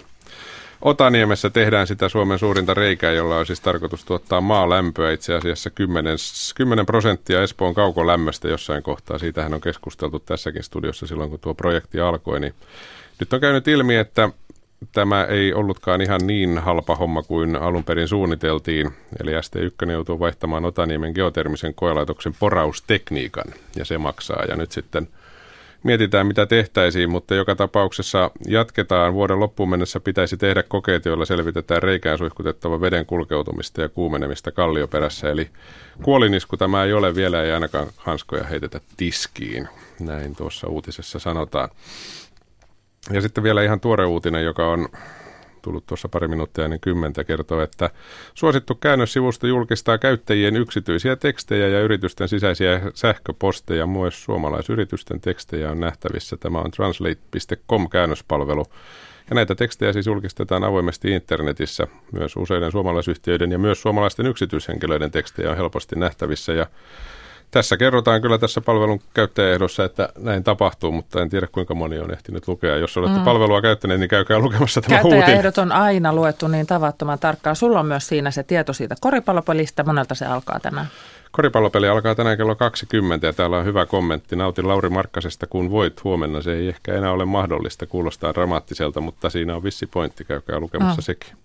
Otaniemessä 0.82 1.50
tehdään 1.50 1.86
sitä 1.86 2.08
Suomen 2.08 2.38
suurinta 2.38 2.74
reikää, 2.74 3.12
jolla 3.12 3.36
on 3.36 3.46
siis 3.46 3.60
tarkoitus 3.60 4.04
tuottaa 4.04 4.40
maalämpöä 4.40 5.12
itse 5.12 5.34
asiassa 5.34 5.70
10, 5.70 6.16
10 6.54 6.86
prosenttia 6.86 7.42
Espoon 7.42 7.74
kaukolämmöstä 7.74 8.48
jossain 8.48 8.82
kohtaa. 8.82 9.18
Siitähän 9.18 9.54
on 9.54 9.60
keskusteltu 9.60 10.18
tässäkin 10.18 10.62
studiossa 10.62 11.06
silloin, 11.06 11.30
kun 11.30 11.40
tuo 11.40 11.54
projekti 11.54 12.00
alkoi, 12.00 12.40
niin 12.40 12.54
nyt 13.22 13.32
on 13.32 13.40
käynyt 13.40 13.68
ilmi, 13.68 13.96
että 13.96 14.28
tämä 14.92 15.24
ei 15.24 15.54
ollutkaan 15.54 16.00
ihan 16.00 16.20
niin 16.26 16.58
halpa 16.58 16.96
homma 16.96 17.22
kuin 17.22 17.56
alun 17.56 17.84
perin 17.84 18.08
suunniteltiin. 18.08 18.90
Eli 19.20 19.30
ST1 19.30 19.90
joutuu 19.90 20.18
vaihtamaan 20.18 20.64
Otaniemen 20.64 21.12
geotermisen 21.14 21.74
koelaitoksen 21.74 22.34
poraustekniikan 22.38 23.44
ja 23.76 23.84
se 23.84 23.98
maksaa. 23.98 24.44
Ja 24.48 24.56
nyt 24.56 24.72
sitten 24.72 25.08
mietitään, 25.82 26.26
mitä 26.26 26.46
tehtäisiin, 26.46 27.10
mutta 27.10 27.34
joka 27.34 27.54
tapauksessa 27.54 28.30
jatketaan. 28.46 29.14
Vuoden 29.14 29.40
loppuun 29.40 29.70
mennessä 29.70 30.00
pitäisi 30.00 30.36
tehdä 30.36 30.62
kokeet, 30.62 31.04
joilla 31.04 31.24
selvitetään 31.24 31.82
reikään 31.82 32.18
suihkutettava 32.18 32.80
veden 32.80 33.06
kulkeutumista 33.06 33.80
ja 33.80 33.88
kuumenemista 33.88 34.52
kallioperässä. 34.52 35.30
Eli 35.30 35.50
kuolinisku 36.02 36.56
tämä 36.56 36.84
ei 36.84 36.92
ole 36.92 37.14
vielä, 37.14 37.42
ei 37.42 37.52
ainakaan 37.52 37.86
hanskoja 37.96 38.44
heitetä 38.44 38.80
tiskiin. 38.96 39.68
Näin 40.00 40.36
tuossa 40.36 40.66
uutisessa 40.66 41.18
sanotaan. 41.18 41.68
Ja 43.10 43.20
sitten 43.20 43.44
vielä 43.44 43.62
ihan 43.62 43.80
tuore 43.80 44.04
uutinen, 44.04 44.44
joka 44.44 44.68
on 44.68 44.88
tullut 45.62 45.86
tuossa 45.86 46.08
pari 46.08 46.28
minuuttia 46.28 46.64
ennen 46.64 46.80
kymmentä, 46.80 47.24
kertoo, 47.24 47.60
että 47.60 47.90
suosittu 48.34 48.74
käännössivusto 48.74 49.46
julkistaa 49.46 49.98
käyttäjien 49.98 50.56
yksityisiä 50.56 51.16
tekstejä 51.16 51.68
ja 51.68 51.80
yritysten 51.80 52.28
sisäisiä 52.28 52.80
sähköposteja. 52.94 53.86
Myös 53.86 54.24
suomalaisyritysten 54.24 55.20
tekstejä 55.20 55.70
on 55.70 55.80
nähtävissä. 55.80 56.36
Tämä 56.36 56.58
on 56.58 56.70
translate.com 56.70 57.88
käännöspalvelu. 57.88 58.64
Ja 59.30 59.34
näitä 59.34 59.54
tekstejä 59.54 59.92
siis 59.92 60.06
julkistetaan 60.06 60.64
avoimesti 60.64 61.10
internetissä. 61.10 61.86
Myös 62.12 62.36
useiden 62.36 62.72
suomalaisyhtiöiden 62.72 63.52
ja 63.52 63.58
myös 63.58 63.82
suomalaisten 63.82 64.26
yksityishenkilöiden 64.26 65.10
tekstejä 65.10 65.50
on 65.50 65.56
helposti 65.56 65.96
nähtävissä. 65.96 66.52
Ja 66.52 66.66
tässä 67.52 67.76
kerrotaan 67.76 68.22
kyllä 68.22 68.38
tässä 68.38 68.60
palvelun 68.60 69.00
käyttäjäehdossa, 69.14 69.84
että 69.84 70.08
näin 70.18 70.44
tapahtuu, 70.44 70.92
mutta 70.92 71.22
en 71.22 71.30
tiedä 71.30 71.46
kuinka 71.46 71.74
moni 71.74 71.98
on 71.98 72.12
ehtinyt 72.12 72.48
lukea. 72.48 72.76
Jos 72.76 72.96
olette 72.96 73.18
mm. 73.18 73.24
palvelua 73.24 73.62
käyttäneet, 73.62 74.00
niin 74.00 74.08
käykää 74.08 74.38
lukemassa 74.38 74.80
tämä 74.80 75.02
Käyttäjäehdot 75.02 75.58
on 75.58 75.72
aina 75.72 76.12
luettu 76.12 76.48
niin 76.48 76.66
tavattoman 76.66 77.18
tarkkaan. 77.18 77.56
Sulla 77.56 77.80
on 77.80 77.86
myös 77.86 78.08
siinä 78.08 78.30
se 78.30 78.42
tieto 78.42 78.72
siitä 78.72 78.94
koripallopelistä. 79.00 79.84
Monelta 79.84 80.14
se 80.14 80.26
alkaa 80.26 80.60
tänään? 80.60 80.86
Koripallopeli 81.30 81.88
alkaa 81.88 82.14
tänään 82.14 82.36
kello 82.36 82.54
20 82.54 83.26
ja 83.26 83.32
täällä 83.32 83.56
on 83.56 83.64
hyvä 83.64 83.86
kommentti. 83.86 84.36
Nautin 84.36 84.68
Lauri 84.68 84.88
Markkasesta, 84.88 85.46
kun 85.46 85.70
voit 85.70 86.04
huomenna. 86.04 86.42
Se 86.42 86.52
ei 86.52 86.68
ehkä 86.68 86.94
enää 86.94 87.12
ole 87.12 87.24
mahdollista, 87.24 87.86
kuulostaa 87.86 88.34
dramaattiselta, 88.34 89.00
mutta 89.00 89.30
siinä 89.30 89.56
on 89.56 89.64
vissi 89.64 89.86
pointti. 89.86 90.24
Käykää 90.24 90.60
lukemassa 90.60 91.00
mm. 91.00 91.04
sekin. 91.04 91.36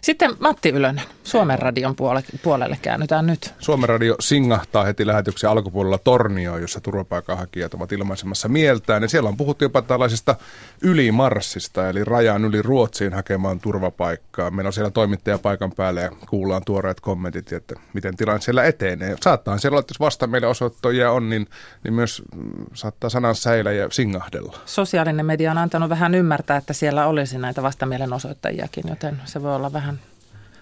Sitten 0.00 0.30
Matti 0.40 0.68
Ylönen, 0.68 1.04
Suomen 1.24 1.58
radion 1.58 1.96
puolelle 2.42 2.78
käännytään 2.82 3.26
nyt. 3.26 3.54
Suomen 3.58 3.88
radio 3.88 4.16
singahtaa 4.20 4.84
heti 4.84 5.06
lähetyksen 5.06 5.50
alkupuolella 5.50 5.98
Tornioon, 5.98 6.60
jossa 6.60 6.80
turvapaikanhakijat 6.80 7.74
ovat 7.74 7.92
ilmaisemassa 7.92 8.48
mieltään. 8.48 9.02
Ja 9.02 9.08
siellä 9.08 9.28
on 9.28 9.36
puhuttu 9.36 9.64
jopa 9.64 9.82
tällaisesta 9.82 10.36
ylimarssista, 10.82 11.88
eli 11.88 12.04
rajan 12.04 12.44
yli 12.44 12.62
Ruotsiin 12.62 13.12
hakemaan 13.12 13.60
turvapaikkaa. 13.60 14.50
Meillä 14.50 14.68
on 14.68 14.72
siellä 14.72 14.90
toimittaja 14.90 15.38
paikan 15.38 15.72
päällä 15.72 16.00
ja 16.00 16.10
kuullaan 16.28 16.62
tuoreet 16.66 17.00
kommentit, 17.00 17.52
että 17.52 17.74
miten 17.92 18.16
tilanne 18.16 18.40
siellä 18.40 18.64
etenee. 18.64 19.16
Saattaa 19.20 19.58
siellä 19.58 19.74
olla, 19.74 19.80
että 19.80 19.92
jos 19.92 20.00
vasta 20.00 20.26
meille 20.26 20.46
osoittajia 20.46 21.12
on, 21.12 21.30
niin, 21.30 21.46
niin 21.84 21.94
myös 21.94 22.22
mm, 22.34 22.64
saattaa 22.74 23.10
sanan 23.10 23.34
säilä 23.34 23.72
ja 23.72 23.88
singahdella. 23.90 24.58
Sosiaalinen 24.66 25.26
media 25.26 25.50
on 25.50 25.58
antanut 25.58 25.88
vähän 25.88 26.14
ymmärtää, 26.14 26.56
että 26.56 26.72
siellä 26.72 27.06
olisi 27.06 27.38
näitä 27.38 27.62
vastamielenosoittajiakin, 27.62 28.84
joten 28.88 29.20
se 29.24 29.42
voi 29.42 29.54
olla 29.58 29.72
vähän 29.72 30.00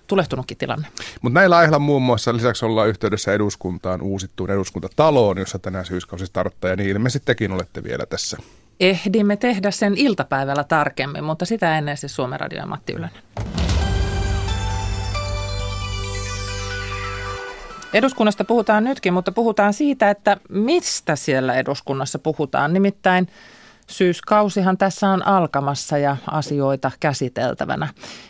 tulehtunutkin 0.06 0.56
tilanne. 0.56 0.88
Mutta 1.22 1.40
näillä 1.40 1.56
aiheilla 1.56 1.78
muun 1.78 2.02
muassa 2.02 2.36
lisäksi 2.36 2.64
ollaan 2.64 2.88
yhteydessä 2.88 3.32
eduskuntaan 3.32 4.02
uusittuun 4.02 4.50
eduskuntataloon, 4.50 5.38
jossa 5.38 5.58
tänään 5.58 5.84
syyskausi 5.84 6.26
starttaa, 6.26 6.70
ja 6.70 6.76
niin 6.76 6.90
ilmeisesti 6.90 7.26
tekin 7.26 7.52
olette 7.52 7.84
vielä 7.84 8.06
tässä. 8.06 8.36
Ehdimme 8.80 9.36
tehdä 9.36 9.70
sen 9.70 9.94
iltapäivällä 9.96 10.64
tarkemmin, 10.64 11.24
mutta 11.24 11.44
sitä 11.44 11.78
ennen 11.78 11.96
siis 11.96 12.16
Suomen 12.16 12.40
Radio 12.40 12.58
ja 12.58 12.66
Matti 12.66 12.92
Ylönen. 12.92 13.22
Eduskunnasta 17.94 18.44
puhutaan 18.44 18.84
nytkin, 18.84 19.12
mutta 19.12 19.32
puhutaan 19.32 19.72
siitä, 19.72 20.10
että 20.10 20.36
mistä 20.48 21.16
siellä 21.16 21.54
eduskunnassa 21.54 22.18
puhutaan. 22.18 22.72
Nimittäin 22.72 23.28
Syyskausihan 23.86 24.78
tässä 24.78 25.08
on 25.08 25.26
alkamassa 25.26 25.98
ja 25.98 26.16
asioita 26.30 26.90
käsiteltävänä. 27.00 27.88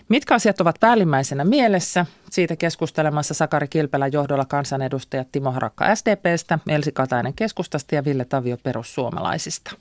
Mitkä 0.09 0.35
asiat 0.35 0.61
ovat 0.61 0.77
päällimmäisenä 0.81 1.45
mielessä? 1.45 2.07
Siitä 2.31 2.57
keskustelemassa 2.57 3.35
Sakari 3.35 3.69
Kilpelän 3.69 4.13
johdolla 4.13 4.45
kansanedustajat 4.45 5.33
Timo 5.33 5.51
Harakka 5.51 5.95
SDPstä, 5.95 6.59
Elsi 6.69 6.93
Katainen 6.93 7.35
keskustasta 7.35 7.95
ja 7.95 8.05
Ville 8.05 8.25
Tavio 8.25 8.57
perussuomalaisista. 8.63 9.77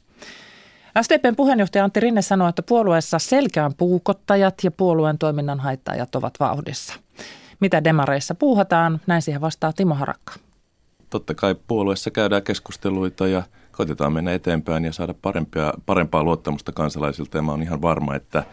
SDPn 1.01 1.35
puheenjohtaja 1.35 1.83
Antti 1.83 1.99
Rinne 1.99 2.21
sanoi, 2.21 2.49
että 2.49 2.63
puolueessa 2.63 3.19
selkeän 3.19 3.73
puukottajat 3.73 4.55
ja 4.63 4.71
puolueen 4.71 5.17
toiminnan 5.17 5.59
haittajat 5.59 6.15
ovat 6.15 6.33
vauhdissa. 6.39 6.93
Mitä 7.59 7.83
demareissa 7.83 8.35
puuhataan, 8.35 9.01
näin 9.07 9.21
siihen 9.21 9.41
vastaa 9.41 9.73
Timo 9.73 9.95
Harakka. 9.95 10.33
Totta 11.09 11.33
kai 11.33 11.55
puolueessa 11.67 12.11
käydään 12.11 12.43
keskusteluita 12.43 13.27
ja 13.27 13.43
koitetaan 13.75 14.13
mennä 14.13 14.33
eteenpäin 14.33 14.85
ja 14.85 14.93
saada 14.93 15.13
parempia, 15.21 15.73
parempaa 15.85 16.23
luottamusta 16.23 16.71
kansalaisilta. 16.71 17.37
Ja 17.37 17.41
mä 17.41 17.51
oon 17.51 17.63
ihan 17.63 17.81
varma, 17.81 18.15
että, 18.15 18.43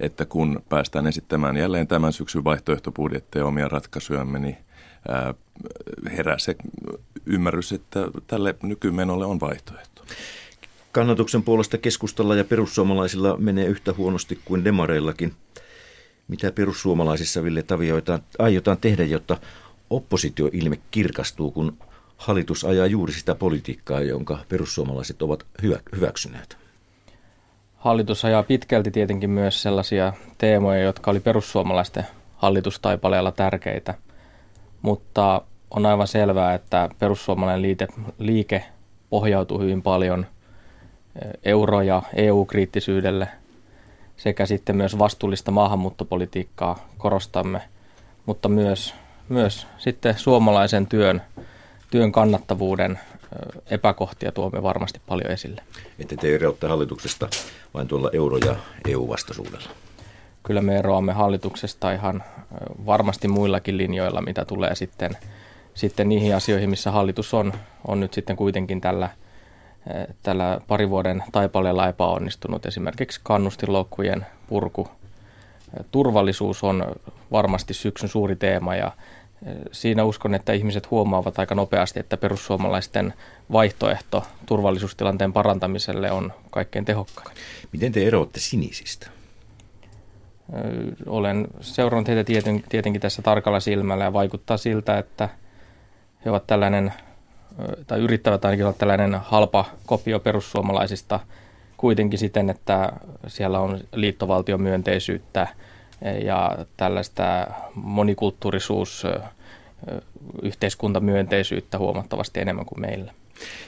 että 0.00 0.24
kun 0.24 0.62
päästään 0.68 1.06
esittämään 1.06 1.56
jälleen 1.56 1.86
tämän 1.86 2.12
syksyn 2.12 2.44
vaihtoehtobudjetteja 2.44 3.46
omia 3.46 3.68
ratkaisujamme, 3.68 4.38
niin 4.38 4.56
ää, 5.08 5.34
herää 6.16 6.38
se 6.38 6.56
ymmärrys, 7.26 7.72
että 7.72 8.00
tälle 8.26 8.54
nykymenolle 8.62 9.26
on 9.26 9.40
vaihtoehto. 9.40 10.02
Kannatuksen 10.92 11.42
puolesta 11.42 11.78
keskustalla 11.78 12.34
ja 12.34 12.44
perussuomalaisilla 12.44 13.36
menee 13.36 13.66
yhtä 13.66 13.92
huonosti 13.92 14.40
kuin 14.44 14.64
demareillakin. 14.64 15.34
Mitä 16.28 16.52
perussuomalaisissa, 16.52 17.44
Ville 17.44 17.62
Tavioita, 17.62 18.18
aiotaan 18.38 18.78
tehdä, 18.80 19.04
jotta 19.04 19.36
oppositioilme 19.90 20.78
kirkastuu, 20.90 21.50
kun 21.50 21.76
hallitus 22.20 22.64
ajaa 22.64 22.86
juuri 22.86 23.12
sitä 23.12 23.34
politiikkaa, 23.34 24.00
jonka 24.00 24.38
perussuomalaiset 24.48 25.22
ovat 25.22 25.46
hyvä, 25.62 25.78
hyväksyneet. 25.96 26.56
Hallitus 27.76 28.24
ajaa 28.24 28.42
pitkälti 28.42 28.90
tietenkin 28.90 29.30
myös 29.30 29.62
sellaisia 29.62 30.12
teemoja, 30.38 30.82
jotka 30.82 31.10
oli 31.10 31.20
perussuomalaisten 31.20 32.06
hallitustaipaleella 32.36 33.32
tärkeitä, 33.32 33.94
mutta 34.82 35.42
on 35.70 35.86
aivan 35.86 36.08
selvää, 36.08 36.54
että 36.54 36.88
perussuomalainen 36.98 37.62
liite, 37.62 37.88
liike 38.18 38.64
pohjautuu 39.10 39.58
hyvin 39.60 39.82
paljon 39.82 40.26
eh, 41.24 41.30
euro- 41.44 41.82
ja 41.82 42.02
EU-kriittisyydelle 42.16 43.28
sekä 44.16 44.46
sitten 44.46 44.76
myös 44.76 44.98
vastuullista 44.98 45.50
maahanmuuttopolitiikkaa 45.50 46.88
korostamme, 46.98 47.62
mutta 48.26 48.48
myös, 48.48 48.94
myös 49.28 49.66
sitten 49.78 50.18
suomalaisen 50.18 50.86
työn 50.86 51.22
työn 51.90 52.12
kannattavuuden 52.12 52.98
epäkohtia 53.70 54.32
tuomme 54.32 54.62
varmasti 54.62 55.00
paljon 55.06 55.30
esille. 55.30 55.62
Että 55.98 56.16
te 56.16 56.34
eroatte 56.34 56.66
hallituksesta 56.66 57.28
vain 57.74 57.88
tuolla 57.88 58.10
euro- 58.12 58.36
ja 58.36 58.56
EU-vastaisuudella? 58.88 59.70
Kyllä 60.42 60.60
me 60.60 60.76
eroamme 60.76 61.12
hallituksesta 61.12 61.92
ihan 61.92 62.22
varmasti 62.86 63.28
muillakin 63.28 63.76
linjoilla, 63.76 64.22
mitä 64.22 64.44
tulee 64.44 64.74
sitten, 64.74 65.16
sitten 65.74 66.08
niihin 66.08 66.36
asioihin, 66.36 66.70
missä 66.70 66.90
hallitus 66.90 67.34
on, 67.34 67.52
on 67.86 68.00
nyt 68.00 68.12
sitten 68.14 68.36
kuitenkin 68.36 68.80
tällä, 68.80 69.08
tällä 70.22 70.60
pari 70.68 70.90
vuoden 70.90 71.24
taipaleella 71.32 71.88
epäonnistunut. 71.88 72.66
Esimerkiksi 72.66 73.20
kannustinloukkujen 73.22 74.26
purku. 74.46 74.88
Turvallisuus 75.90 76.64
on 76.64 76.84
varmasti 77.32 77.74
syksyn 77.74 78.08
suuri 78.08 78.36
teema 78.36 78.76
ja 78.76 78.92
siinä 79.72 80.04
uskon, 80.04 80.34
että 80.34 80.52
ihmiset 80.52 80.90
huomaavat 80.90 81.38
aika 81.38 81.54
nopeasti, 81.54 82.00
että 82.00 82.16
perussuomalaisten 82.16 83.14
vaihtoehto 83.52 84.24
turvallisuustilanteen 84.46 85.32
parantamiselle 85.32 86.10
on 86.10 86.32
kaikkein 86.50 86.84
tehokkain. 86.84 87.36
Miten 87.72 87.92
te 87.92 88.06
eroatte 88.06 88.40
sinisistä? 88.40 89.10
Olen 91.06 91.46
seurannut 91.60 92.08
heitä 92.08 92.24
tieten, 92.24 92.64
tietenkin 92.68 93.02
tässä 93.02 93.22
tarkalla 93.22 93.60
silmällä 93.60 94.04
ja 94.04 94.12
vaikuttaa 94.12 94.56
siltä, 94.56 94.98
että 94.98 95.28
he 96.24 96.30
ovat 96.30 96.46
tällainen, 96.46 96.92
tai 97.86 97.98
yrittävät 97.98 98.44
ainakin 98.44 98.64
olla 98.64 98.76
tällainen 98.78 99.14
halpa 99.14 99.64
kopio 99.86 100.20
perussuomalaisista 100.20 101.20
kuitenkin 101.76 102.18
siten, 102.18 102.50
että 102.50 102.92
siellä 103.26 103.60
on 103.60 103.80
liittovaltiomyönteisyyttä– 103.92 105.48
ja 106.24 106.58
tällaista 106.76 107.46
monikulttuurisuus, 107.74 109.02
yhteiskuntamyönteisyyttä 110.42 111.78
huomattavasti 111.78 112.40
enemmän 112.40 112.66
kuin 112.66 112.80
meillä. 112.80 113.12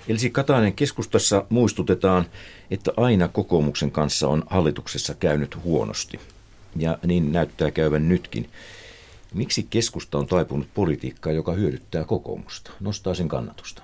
Elsi 0.09 0.31
Katainen, 0.31 0.73
keskustassa 0.73 1.45
muistutetaan, 1.49 2.27
että 2.71 2.91
aina 2.97 3.29
kokoomuksen 3.29 3.91
kanssa 3.91 4.29
on 4.29 4.43
hallituksessa 4.47 5.15
käynyt 5.15 5.65
huonosti. 5.65 6.21
Ja 6.77 6.99
niin 7.07 7.33
näyttää 7.33 7.71
käyvän 7.71 8.09
nytkin. 8.09 8.51
Miksi 9.35 9.67
keskusta 9.71 10.19
on 10.19 10.27
taipunut 10.27 10.69
politiikkaa, 10.75 11.33
joka 11.33 11.53
hyödyttää 11.53 12.05
kokoomusta, 12.05 12.71
nostaa 12.81 13.15
sen 13.15 13.29
kannatusta? 13.29 13.83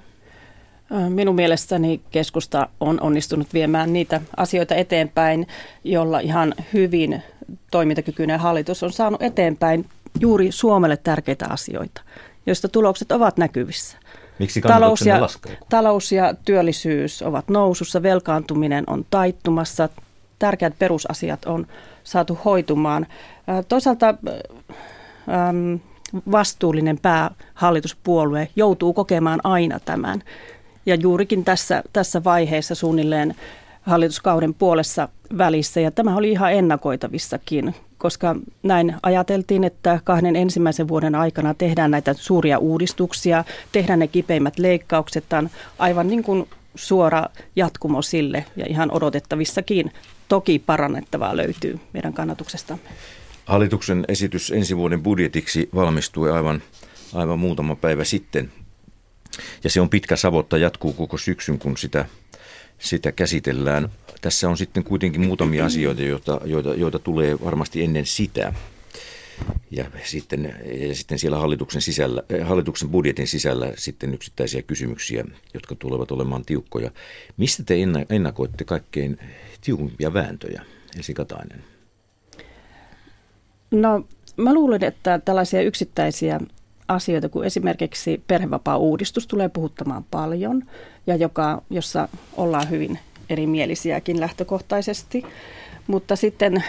Minun 1.08 1.34
mielestäni 1.34 2.00
keskusta 2.10 2.68
on 2.80 3.00
onnistunut 3.00 3.54
viemään 3.54 3.92
niitä 3.92 4.20
asioita 4.36 4.74
eteenpäin, 4.74 5.46
jolla 5.84 6.20
ihan 6.20 6.54
hyvin 6.72 7.22
toimintakykyinen 7.70 8.40
hallitus 8.40 8.82
on 8.82 8.92
saanut 8.92 9.22
eteenpäin 9.22 9.86
juuri 10.20 10.52
Suomelle 10.52 10.96
tärkeitä 10.96 11.46
asioita, 11.50 12.02
joista 12.46 12.68
tulokset 12.68 13.12
ovat 13.12 13.36
näkyvissä. 13.36 13.96
Miksi 14.38 14.60
talous 14.60 15.06
ja, 15.06 15.20
laskee? 15.20 15.58
talous 15.68 16.12
ja 16.12 16.34
työllisyys 16.44 17.22
ovat 17.22 17.48
nousussa, 17.48 18.02
velkaantuminen 18.02 18.84
on 18.86 19.06
taittumassa, 19.10 19.88
tärkeät 20.38 20.74
perusasiat 20.78 21.44
on 21.44 21.66
saatu 22.04 22.38
hoitumaan. 22.44 23.06
Toisaalta 23.68 24.14
vastuullinen 26.32 26.98
päähallituspuolue 26.98 28.48
joutuu 28.56 28.92
kokemaan 28.92 29.40
aina 29.44 29.80
tämän. 29.80 30.22
Ja 30.88 30.94
juurikin 30.94 31.44
tässä, 31.44 31.82
tässä 31.92 32.24
vaiheessa 32.24 32.74
suunnilleen 32.74 33.34
hallituskauden 33.82 34.54
puolessa 34.54 35.08
välissä. 35.38 35.80
Ja 35.80 35.90
tämä 35.90 36.16
oli 36.16 36.30
ihan 36.30 36.52
ennakoitavissakin, 36.52 37.74
koska 37.98 38.36
näin 38.62 38.94
ajateltiin, 39.02 39.64
että 39.64 40.00
kahden 40.04 40.36
ensimmäisen 40.36 40.88
vuoden 40.88 41.14
aikana 41.14 41.54
tehdään 41.54 41.90
näitä 41.90 42.14
suuria 42.14 42.58
uudistuksia, 42.58 43.44
tehdään 43.72 43.98
ne 43.98 44.06
kipeimmät 44.06 44.58
leikkaukset. 44.58 45.24
Tämä 45.28 45.40
on 45.40 45.50
aivan 45.78 46.08
niin 46.08 46.22
kuin 46.22 46.48
suora 46.74 47.24
jatkumo 47.56 48.02
sille 48.02 48.44
ja 48.56 48.66
ihan 48.68 48.90
odotettavissakin. 48.90 49.92
Toki 50.28 50.58
parannettavaa 50.58 51.36
löytyy 51.36 51.80
meidän 51.92 52.12
kannatuksestamme. 52.12 52.82
Hallituksen 53.46 54.04
esitys 54.08 54.50
ensi 54.50 54.76
vuoden 54.76 55.02
budjetiksi 55.02 55.68
valmistui 55.74 56.30
aivan, 56.30 56.62
aivan 57.14 57.38
muutama 57.38 57.76
päivä 57.76 58.04
sitten. 58.04 58.50
Ja 59.64 59.70
se 59.70 59.80
on 59.80 59.90
pitkä 59.90 60.16
savotta, 60.16 60.58
jatkuu 60.58 60.92
koko 60.92 61.18
syksyn, 61.18 61.58
kun 61.58 61.76
sitä, 61.76 62.04
sitä 62.78 63.12
käsitellään. 63.12 63.88
Tässä 64.20 64.48
on 64.48 64.56
sitten 64.56 64.84
kuitenkin 64.84 65.26
muutamia 65.26 65.64
asioita, 65.64 66.02
joita, 66.02 66.40
joita, 66.44 66.74
joita 66.74 66.98
tulee 66.98 67.40
varmasti 67.44 67.84
ennen 67.84 68.06
sitä. 68.06 68.52
Ja 69.70 69.84
sitten, 70.04 70.54
ja 70.88 70.94
sitten 70.94 71.18
siellä 71.18 71.38
hallituksen, 71.38 71.82
sisällä, 71.82 72.22
hallituksen 72.44 72.88
budjetin 72.88 73.26
sisällä 73.26 73.72
sitten 73.76 74.14
yksittäisiä 74.14 74.62
kysymyksiä, 74.62 75.24
jotka 75.54 75.74
tulevat 75.74 76.10
olemaan 76.10 76.44
tiukkoja. 76.44 76.90
Mistä 77.36 77.62
te 77.62 77.74
ennakoitte 78.10 78.64
kaikkein 78.64 79.18
tiukimpia 79.60 80.12
vääntöjä, 80.14 80.62
Elsi 80.96 81.14
Katainen? 81.14 81.64
No 83.70 84.06
mä 84.36 84.54
luulen, 84.54 84.84
että 84.84 85.20
tällaisia 85.24 85.62
yksittäisiä 85.62 86.40
asioita 86.88 87.28
kuin 87.28 87.46
esimerkiksi 87.46 88.22
perhevapaa-uudistus 88.26 89.26
tulee 89.26 89.48
puhuttamaan 89.48 90.04
paljon 90.10 90.62
ja 91.06 91.16
joka, 91.16 91.62
jossa 91.70 92.08
ollaan 92.36 92.70
hyvin 92.70 92.98
erimielisiäkin 93.30 94.20
lähtökohtaisesti. 94.20 95.24
Mutta 95.88 96.16
sitten 96.16 96.64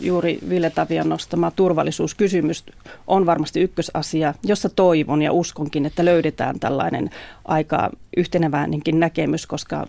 juuri 0.00 0.38
Ville 0.48 0.70
Tavion 0.70 1.08
nostama 1.08 1.50
turvallisuuskysymys 1.50 2.64
on 3.06 3.26
varmasti 3.26 3.60
ykkösasia, 3.60 4.34
jossa 4.44 4.68
toivon 4.68 5.22
ja 5.22 5.32
uskonkin, 5.32 5.86
että 5.86 6.04
löydetään 6.04 6.60
tällainen 6.60 7.10
aika 7.44 7.90
yhteneväinenkin 8.16 9.00
näkemys, 9.00 9.46
koska 9.46 9.86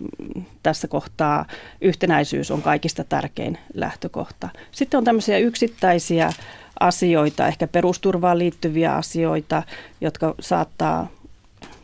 tässä 0.62 0.88
kohtaa 0.88 1.46
yhtenäisyys 1.80 2.50
on 2.50 2.62
kaikista 2.62 3.04
tärkein 3.04 3.58
lähtökohta. 3.74 4.48
Sitten 4.72 4.98
on 4.98 5.04
tämmöisiä 5.04 5.38
yksittäisiä 5.38 6.32
asioita, 6.80 7.46
ehkä 7.46 7.66
perusturvaan 7.66 8.38
liittyviä 8.38 8.94
asioita, 8.94 9.62
jotka 10.00 10.34
saattaa 10.40 11.08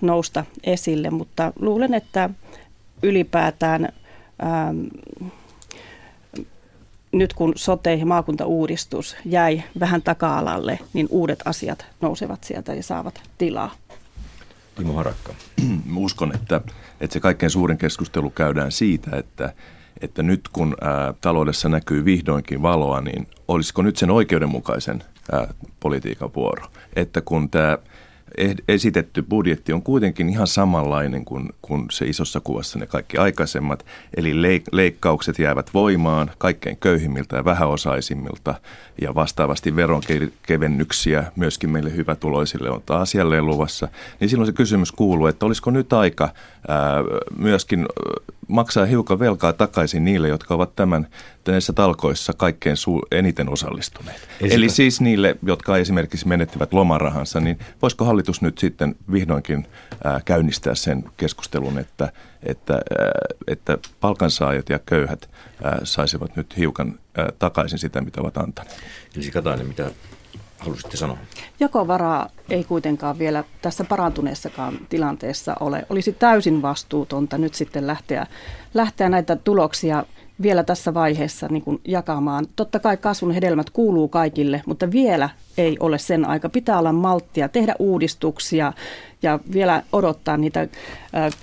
nousta 0.01 0.45
esille, 0.65 1.11
mutta 1.11 1.53
luulen, 1.61 1.95
että 1.95 2.31
ylipäätään 3.03 3.89
ähm, 4.43 4.87
nyt 7.13 7.35
kun 7.35 7.53
sote- 7.57 7.99
ja 7.99 8.07
maakuntauudistus 8.07 9.17
jäi 9.25 9.63
vähän 9.81 10.03
taka-alalle, 10.03 10.79
niin 10.93 11.07
uudet 11.11 11.43
asiat 11.45 11.87
nousevat 12.01 12.45
sieltä 12.45 12.75
ja 12.75 12.83
saavat 12.83 13.21
tilaa. 13.39 13.75
Timo 14.77 14.93
Harakka. 14.93 15.35
Uskon, 15.97 16.35
että, 16.35 16.61
että 17.01 17.15
se 17.15 17.21
kaikkein 17.21 17.51
suurin 17.51 17.79
keskustelu 17.79 18.31
käydään 18.31 18.73
siitä, 18.73 19.17
että, 19.17 19.53
että 20.01 20.23
nyt 20.23 20.41
kun 20.53 20.77
ää, 20.81 21.15
taloudessa 21.21 21.69
näkyy 21.69 22.05
vihdoinkin 22.05 22.63
valoa, 22.63 23.01
niin 23.01 23.27
olisiko 23.49 23.83
nyt 23.83 23.97
sen 23.97 24.11
oikeudenmukaisen 24.11 25.03
ää, 25.33 25.55
politiikan 25.81 26.35
vuoro? 26.35 26.67
Että 26.97 27.21
kun 27.21 27.51
tämä 27.51 27.79
esitetty 28.69 29.23
budjetti 29.23 29.73
on 29.73 29.83
kuitenkin 29.83 30.29
ihan 30.29 30.47
samanlainen 30.47 31.25
kuin, 31.25 31.49
kuin 31.63 31.87
se 31.91 32.07
isossa 32.07 32.41
kuvassa 32.41 32.79
ne 32.79 32.87
kaikki 32.87 33.17
aikaisemmat. 33.17 33.87
Eli 34.17 34.43
leikkaukset 34.73 35.39
jäävät 35.39 35.71
voimaan 35.75 36.31
kaikkein 36.39 36.77
köyhimmiltä 36.77 37.37
ja 37.37 37.45
vähäosaisimmilta 37.45 38.55
ja 39.01 39.15
vastaavasti 39.15 39.77
veronkevennyksiä 39.77 41.33
myöskin 41.37 41.71
meille 41.71 41.97
hyvätuloisille 41.97 42.71
on 42.71 42.83
taas 42.87 43.15
jälleen 43.15 43.47
luvassa. 43.47 43.89
Niin 44.21 44.29
silloin 44.29 44.47
se 44.47 44.53
kysymys 44.53 44.93
kuuluu, 44.93 45.27
että 45.27 45.47
olisiko 45.47 45.71
nyt 45.71 45.93
aika 45.93 46.29
ää, 46.69 46.79
myöskin 47.39 47.87
maksaa 48.49 48.87
hiukan 48.87 49.19
velkaa 49.19 49.53
takaisin 49.53 50.05
niille, 50.05 50.29
jotka 50.29 50.55
ovat 50.55 50.77
tämän 50.77 51.07
näissä 51.49 51.73
talkoissa 51.73 52.33
kaikkein 52.33 52.77
su- 52.77 53.07
eniten 53.11 53.49
osallistuneet. 53.49 54.29
Eli, 54.41 54.55
Eli 54.55 54.69
siis 54.69 55.01
niille, 55.01 55.37
jotka 55.43 55.77
esimerkiksi 55.77 56.29
menettivät 56.29 56.73
lomarahansa, 56.73 57.41
niin 57.41 57.59
voisiko 57.83 58.05
hallitus 58.05 58.43
nyt 58.43 58.59
sitten 58.59 58.97
vihdoinkin 59.13 59.67
ää, 60.05 60.21
käynnistää 60.25 60.75
sen 60.75 61.05
keskustelun, 61.17 61.79
että, 61.79 62.13
että, 62.43 62.73
ää, 62.75 62.81
että 63.47 63.79
palkansaajat 64.01 64.69
ja 64.69 64.79
köyhät 64.79 65.31
ää, 65.65 65.81
saisivat 65.85 66.37
nyt 66.37 66.57
hiukan 66.57 66.99
ää, 67.17 67.29
takaisin 67.39 67.79
sitä, 67.79 68.01
mitä 68.01 68.21
ovat 68.21 68.37
antaneet. 68.37 68.77
Eli 69.17 69.31
Katainen, 69.31 69.67
mitä 69.67 69.91
halusitte 70.59 70.97
sanoa? 70.97 71.19
Jakovaraa 71.61 72.29
ei 72.51 72.65
kuitenkaan 72.65 73.19
vielä 73.19 73.45
tässä 73.63 73.85
parantuneessakaan 73.85 74.79
tilanteessa 74.89 75.57
ole. 75.61 75.87
Olisi 75.91 76.13
täysin 76.13 76.63
vastuutonta 76.63 77.39
nyt 77.39 77.55
sitten 77.55 77.87
lähteä, 77.87 78.27
lähteä 78.75 79.09
näitä 79.09 79.37
tuloksia 79.37 80.05
vielä 80.43 80.63
tässä 80.63 80.95
vaiheessa 80.95 81.49
niin 81.51 81.63
kuin 81.63 81.81
jakamaan. 81.85 82.47
Totta 82.57 82.79
kai 82.79 82.97
kasvun 82.97 83.31
hedelmät 83.31 83.71
kuuluu 83.71 84.09
kaikille, 84.09 84.63
mutta 84.67 84.91
vielä 84.91 85.29
ei 85.59 85.77
ole 85.81 85.99
sen 85.99 86.25
aika. 86.25 86.49
Pitää 86.49 86.79
olla 86.79 86.93
malttia, 86.93 87.49
tehdä 87.49 87.75
uudistuksia 87.79 88.73
ja 89.23 89.39
vielä 89.53 89.83
odottaa 89.93 90.37
niitä 90.37 90.69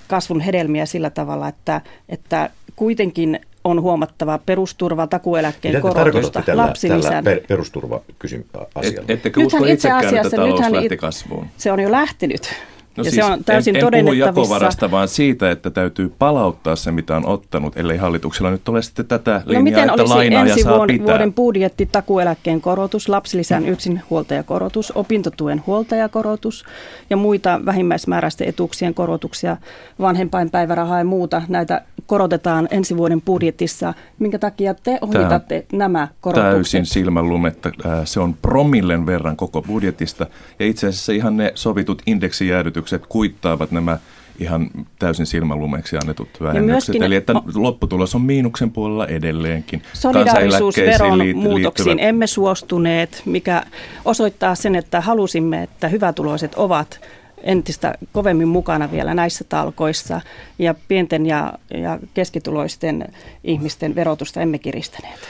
kasvun 0.08 0.40
hedelmiä 0.40 0.86
sillä 0.86 1.10
tavalla, 1.10 1.48
että, 1.48 1.80
että 2.08 2.50
kuitenkin 2.76 3.40
on 3.64 3.82
huomattava 3.82 4.38
perusturva, 4.46 5.06
takueläkkeen 5.06 5.74
Mitä 5.74 5.82
korotusta, 5.82 6.42
tällä, 6.42 6.62
lapsilisän. 6.62 7.24
Tällä 7.24 7.40
per, 7.40 7.46
perusturva-asialla? 7.48 9.02
Et, 9.02 9.10
ettekö 9.10 9.40
usko 9.40 9.64
itsekään, 9.64 10.16
että 10.16 10.30
talous 10.36 10.60
lähti 10.70 10.96
kasvuun? 10.96 11.46
Se 11.56 11.72
on 11.72 11.80
jo 11.80 11.90
lähtenyt. 11.90 12.54
No 12.98 13.04
ja 13.04 13.10
siis 13.10 13.26
se 13.26 13.32
on 13.32 13.44
täysin 13.44 13.76
en, 13.76 13.94
en 13.94 14.04
puhu 14.04 14.12
jakovarasta, 14.12 14.90
vaan 14.90 15.08
siitä, 15.08 15.50
että 15.50 15.70
täytyy 15.70 16.12
palauttaa 16.18 16.76
se, 16.76 16.92
mitä 16.92 17.16
on 17.16 17.26
ottanut, 17.26 17.76
ellei 17.76 17.96
hallituksella 17.96 18.50
nyt 18.50 18.68
ole 18.68 18.82
sitten 18.82 19.06
tätä 19.06 19.42
linjaa, 19.44 19.60
no 19.60 19.64
miten 19.64 19.90
että 19.90 20.08
lainaa 20.08 20.46
ja 20.46 20.56
saa 20.62 20.76
vuoden, 20.76 20.94
pitää. 20.94 21.06
vuoden 21.06 21.32
budjetti, 21.32 21.88
takueläkkeen 21.92 22.60
korotus, 22.60 23.08
lapsilisän 23.08 23.68
yksinhuoltajakorotus, 23.68 24.92
opintotuen 24.94 25.62
huoltajakorotus 25.66 26.64
ja 27.10 27.16
muita 27.16 27.60
vähimmäismääräisten 27.66 28.48
etuuksien 28.48 28.94
korotuksia, 28.94 29.56
vanhempainpäivärahaa 30.00 30.98
ja 30.98 31.04
muuta, 31.04 31.42
näitä 31.48 31.82
korotetaan 32.06 32.68
ensi 32.70 32.96
vuoden 32.96 33.20
budjetissa. 33.20 33.94
Minkä 34.18 34.38
takia 34.38 34.74
te 34.74 34.98
ohitatte 35.00 35.66
Tämä 35.70 35.78
nämä 35.78 36.08
korotukset? 36.20 36.52
Täysin 36.52 36.86
silmänlumetta. 36.86 37.70
Se 38.04 38.20
on 38.20 38.34
promillen 38.34 39.06
verran 39.06 39.36
koko 39.36 39.62
budjetista 39.62 40.26
ja 40.58 40.66
itse 40.66 40.86
asiassa 40.86 41.12
ihan 41.12 41.36
ne 41.36 41.52
sovitut 41.54 42.02
indeksijäädytykset 42.06 42.87
yritykset 42.92 43.06
kuittaavat 43.08 43.70
nämä 43.70 43.98
ihan 44.38 44.70
täysin 44.98 45.26
silmälumeeksi 45.26 45.96
annetut 45.96 46.28
vähennykset. 46.40 46.94
Eli 46.94 47.16
että 47.16 47.32
lopputulos 47.54 48.14
on 48.14 48.20
miinuksen 48.22 48.70
puolella 48.70 49.06
edelleenkin. 49.06 49.82
Solidaarisuusveron 49.92 51.18
muutoksiin 51.34 51.86
liittyvät... 51.86 52.08
emme 52.08 52.26
suostuneet, 52.26 53.22
mikä 53.24 53.62
osoittaa 54.04 54.54
sen, 54.54 54.74
että 54.74 55.00
halusimme, 55.00 55.62
että 55.62 55.88
hyvätuloiset 55.88 56.54
ovat 56.54 57.00
entistä 57.42 57.94
kovemmin 58.12 58.48
mukana 58.48 58.90
vielä 58.90 59.14
näissä 59.14 59.44
talkoissa 59.48 60.20
ja 60.58 60.74
pienten 60.88 61.26
ja, 61.26 61.52
ja 61.70 61.98
keskituloisten 62.14 63.08
ihmisten 63.44 63.94
verotusta 63.94 64.40
emme 64.40 64.58
kiristäneet. 64.58 65.20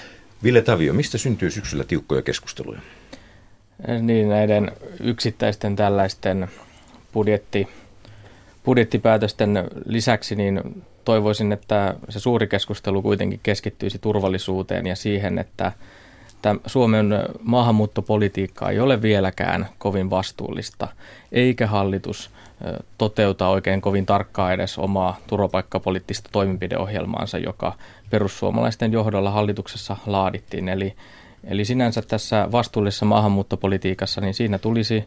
Ville 0.43 0.63
Tavio, 0.63 0.93
mistä 0.93 1.19
syntyy 1.19 1.51
syksyllä 1.51 1.85
tiukkoja 1.85 2.23
keskusteluja? 2.23 2.81
Niin, 4.03 4.29
näiden 4.29 4.73
yksittäisten 5.01 5.77
tällaisten 5.77 6.49
budjetti, 7.13 7.69
budjettipäätösten 8.65 9.65
lisäksi 9.87 10.37
niin 10.37 10.83
toivoisin, 11.05 11.53
että 11.53 11.95
se 12.09 12.21
suuri 12.21 12.47
keskustelu 12.47 13.03
kuitenkin 13.03 13.41
keskittyisi 13.43 13.99
turvallisuuteen 13.99 14.87
ja 14.87 14.97
siihen, 14.97 15.39
että 15.39 15.73
Suomen 16.67 17.11
maahanmuuttopolitiikka 17.43 18.71
ei 18.71 18.81
ole 18.81 19.03
vieläkään 19.03 19.69
kovin 19.79 20.11
vastuullista, 20.11 20.89
eikä 21.33 21.67
hallitus 21.67 22.31
toteuta 22.99 23.49
oikein 23.49 23.81
kovin 23.81 24.07
tarkkaa 24.07 24.53
edes 24.53 24.79
omaa 24.79 25.19
turvapaikkapoliittista 25.27 26.29
toimenpideohjelmaansa, 26.33 27.39
joka 27.39 27.73
perussuomalaisten 28.11 28.93
johdolla 28.93 29.31
hallituksessa 29.31 29.97
laadittiin. 30.07 30.69
Eli, 30.69 30.95
eli 31.45 31.65
sinänsä 31.65 32.03
tässä 32.03 32.49
vastuullisessa 32.53 33.07
maahanmuuttopolitiikassa, 33.07 34.21
niin 34.21 34.35
siinä 34.35 34.59
tulisi 34.59 35.05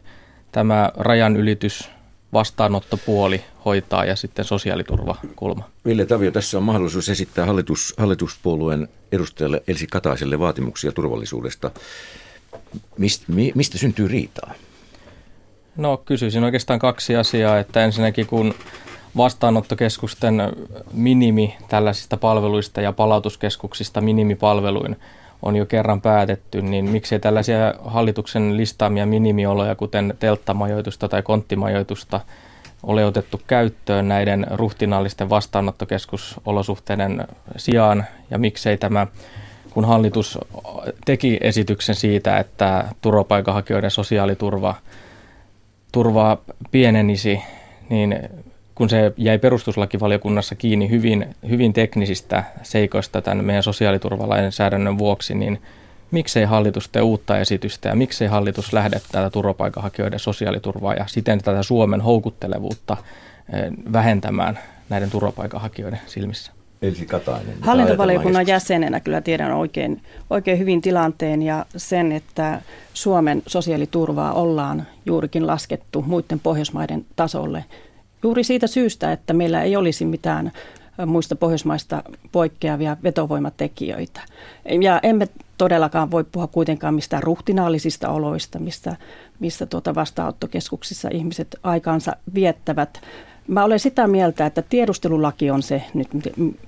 tämä 0.52 0.90
rajan 0.96 1.36
ylitys 1.36 1.90
vastaanottopuoli 2.32 3.44
hoitaa 3.64 4.04
ja 4.04 4.16
sitten 4.16 4.44
sosiaaliturvakulma. 4.44 5.70
Ville 5.86 6.06
Tavio, 6.06 6.30
tässä 6.30 6.58
on 6.58 6.64
mahdollisuus 6.64 7.08
esittää 7.08 7.46
hallitus, 7.46 7.94
hallituspuolueen 7.96 8.88
edustajalle 9.12 9.62
Elsi 9.68 9.86
Kataiselle 9.86 10.38
vaatimuksia 10.38 10.92
turvallisuudesta. 10.92 11.70
Mist, 12.98 13.28
mi, 13.28 13.52
mistä 13.54 13.78
syntyy 13.78 14.08
riitaa? 14.08 14.54
No 15.76 15.96
kysyisin 15.96 16.44
oikeastaan 16.44 16.78
kaksi 16.78 17.16
asiaa, 17.16 17.58
että 17.58 17.84
ensinnäkin 17.84 18.26
kun 18.26 18.54
vastaanottokeskusten 19.16 20.42
minimi 20.92 21.56
tällaisista 21.68 22.16
palveluista 22.16 22.80
ja 22.80 22.92
palautuskeskuksista 22.92 24.00
minimipalveluin 24.00 24.96
on 25.42 25.56
jo 25.56 25.66
kerran 25.66 26.00
päätetty, 26.00 26.62
niin 26.62 26.90
miksei 26.90 27.20
tällaisia 27.20 27.74
hallituksen 27.84 28.56
listaamia 28.56 29.06
minimioloja, 29.06 29.74
kuten 29.74 30.14
telttamajoitusta 30.18 31.08
tai 31.08 31.22
konttimajoitusta, 31.22 32.20
ole 32.82 33.04
otettu 33.04 33.40
käyttöön 33.46 34.08
näiden 34.08 34.46
ruhtinaallisten 34.50 35.30
vastaanottokeskusolosuhteiden 35.30 37.26
sijaan, 37.56 38.04
ja 38.30 38.38
miksei 38.38 38.78
tämä, 38.78 39.06
kun 39.70 39.84
hallitus 39.84 40.38
teki 41.04 41.38
esityksen 41.40 41.94
siitä, 41.94 42.38
että 42.38 42.84
turvapaikanhakijoiden 43.00 43.90
sosiaaliturva 43.90 44.74
turvaa 45.92 46.38
pienenisi, 46.70 47.40
niin 47.88 48.18
kun 48.74 48.90
se 48.90 49.12
jäi 49.16 49.38
perustuslakivaliokunnassa 49.38 50.54
kiinni 50.54 50.90
hyvin, 50.90 51.34
hyvin 51.48 51.72
teknisistä 51.72 52.44
seikoista 52.62 53.22
tämän 53.22 53.44
meidän 53.44 53.62
sosiaaliturvalainsäädännön 53.62 54.98
vuoksi, 54.98 55.34
niin 55.34 55.62
miksei 56.10 56.44
hallitus 56.44 56.88
tee 56.88 57.02
uutta 57.02 57.38
esitystä 57.38 57.88
ja 57.88 57.96
miksei 57.96 58.28
hallitus 58.28 58.72
lähde 58.72 59.00
tätä 59.12 59.30
turvapaikanhakijoiden 59.30 60.18
sosiaaliturvaa 60.18 60.94
ja 60.94 61.04
siten 61.06 61.42
tätä 61.42 61.62
Suomen 61.62 62.00
houkuttelevuutta 62.00 62.96
eh, 63.52 63.62
vähentämään 63.92 64.58
näiden 64.88 65.10
turvapaikanhakijoiden 65.10 66.00
silmissä? 66.06 66.52
Elsi 66.82 67.06
Katainen. 67.06 67.54
Hallintovaliokunnan 67.60 68.46
jäsenenä 68.46 69.00
kyllä 69.00 69.20
tiedän 69.20 69.52
oikein, 69.52 70.02
oikein 70.30 70.58
hyvin 70.58 70.82
tilanteen 70.82 71.42
ja 71.42 71.66
sen, 71.76 72.12
että 72.12 72.60
Suomen 72.94 73.42
sosiaaliturvaa 73.46 74.32
ollaan 74.32 74.86
juurikin 75.06 75.46
laskettu 75.46 76.02
muiden 76.02 76.40
Pohjoismaiden 76.40 77.04
tasolle 77.16 77.64
juuri 78.22 78.44
siitä 78.44 78.66
syystä, 78.66 79.12
että 79.12 79.32
meillä 79.32 79.62
ei 79.62 79.76
olisi 79.76 80.04
mitään 80.04 80.52
muista 81.06 81.36
Pohjoismaista 81.36 82.02
poikkeavia 82.32 82.96
vetovoimatekijöitä. 83.02 84.20
Ja 84.80 85.00
emme 85.02 85.28
todellakaan 85.58 86.10
voi 86.10 86.24
puhua 86.24 86.46
kuitenkaan 86.46 86.94
mistään 86.94 87.22
ruhtinaallisista 87.22 88.08
oloista, 88.08 88.58
missä, 88.58 88.96
missä 89.40 89.66
tuota 89.66 89.94
vastaanottokeskuksissa 89.94 91.08
ihmiset 91.12 91.56
aikaansa 91.62 92.16
viettävät. 92.34 93.00
Mä 93.48 93.64
olen 93.64 93.80
sitä 93.80 94.06
mieltä, 94.06 94.46
että 94.46 94.62
tiedustelulaki 94.62 95.50
on 95.50 95.62
se 95.62 95.82
nyt, 95.94 96.08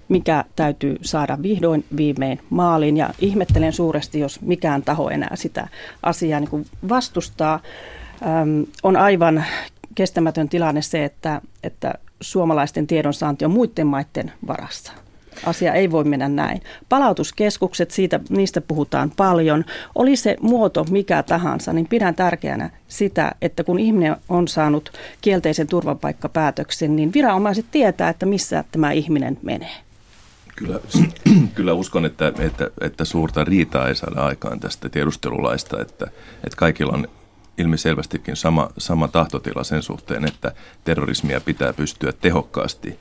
mikä 0.08 0.44
täytyy 0.56 0.96
saada 1.02 1.38
vihdoin 1.42 1.84
viimein 1.96 2.40
maaliin. 2.50 2.96
Ja 2.96 3.10
ihmettelen 3.18 3.72
suuresti, 3.72 4.20
jos 4.20 4.40
mikään 4.40 4.82
taho 4.82 5.10
enää 5.10 5.36
sitä 5.36 5.68
asiaa 6.02 6.40
niin 6.40 6.66
vastustaa. 6.88 7.60
Öm, 8.22 8.66
on 8.82 8.96
aivan 8.96 9.44
kestämätön 9.94 10.48
tilanne 10.48 10.82
se, 10.82 11.04
että, 11.04 11.40
että 11.62 11.94
suomalaisten 12.20 12.86
tiedonsaanti 12.86 13.44
on 13.44 13.50
muiden 13.50 13.86
maiden 13.86 14.32
varassa. 14.46 14.92
Asia 15.46 15.72
ei 15.72 15.90
voi 15.90 16.04
mennä 16.04 16.28
näin. 16.28 16.62
Palautuskeskukset, 16.88 17.90
siitä, 17.90 18.20
niistä 18.28 18.60
puhutaan 18.60 19.12
paljon. 19.16 19.64
Oli 19.94 20.16
se 20.16 20.36
muoto 20.40 20.84
mikä 20.90 21.22
tahansa, 21.22 21.72
niin 21.72 21.86
pidän 21.86 22.14
tärkeänä 22.14 22.70
sitä, 22.88 23.32
että 23.42 23.64
kun 23.64 23.78
ihminen 23.78 24.16
on 24.28 24.48
saanut 24.48 24.92
kielteisen 25.20 25.66
turvapaikkapäätöksen, 25.66 26.96
niin 26.96 27.12
viranomaiset 27.12 27.66
tietää, 27.70 28.08
että 28.08 28.26
missä 28.26 28.64
tämä 28.72 28.92
ihminen 28.92 29.38
menee. 29.42 29.76
Kyllä, 30.56 30.80
kyllä 31.54 31.72
uskon, 31.72 32.04
että, 32.04 32.32
että, 32.38 32.70
että 32.80 33.04
suurta 33.04 33.44
riitaa 33.44 33.88
ei 33.88 33.94
saada 33.94 34.20
aikaan 34.20 34.60
tästä 34.60 34.88
tiedustelulaista, 34.88 35.80
että, 35.80 36.06
että 36.44 36.56
kaikilla 36.56 36.92
on 36.92 37.08
ilmiselvästikin 37.58 38.36
sama, 38.36 38.70
sama 38.78 39.08
tahtotila 39.08 39.64
sen 39.64 39.82
suhteen, 39.82 40.24
että 40.24 40.52
terrorismia 40.84 41.40
pitää 41.40 41.72
pystyä 41.72 42.12
tehokkaasti 42.12 42.98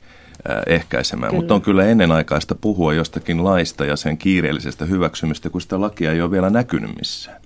ehkäisemään. 0.66 1.30
Kyllä. 1.30 1.40
Mutta 1.40 1.54
on 1.54 1.62
kyllä 1.62 1.84
ennenaikaista 1.84 2.54
puhua 2.54 2.94
jostakin 2.94 3.44
laista 3.44 3.84
ja 3.84 3.96
sen 3.96 4.18
kiireellisestä 4.18 4.84
hyväksymistä, 4.84 5.50
kun 5.50 5.60
sitä 5.60 5.80
lakia 5.80 6.12
ei 6.12 6.20
ole 6.20 6.30
vielä 6.30 6.50
näkynyt 6.50 6.90
missään. 6.98 7.40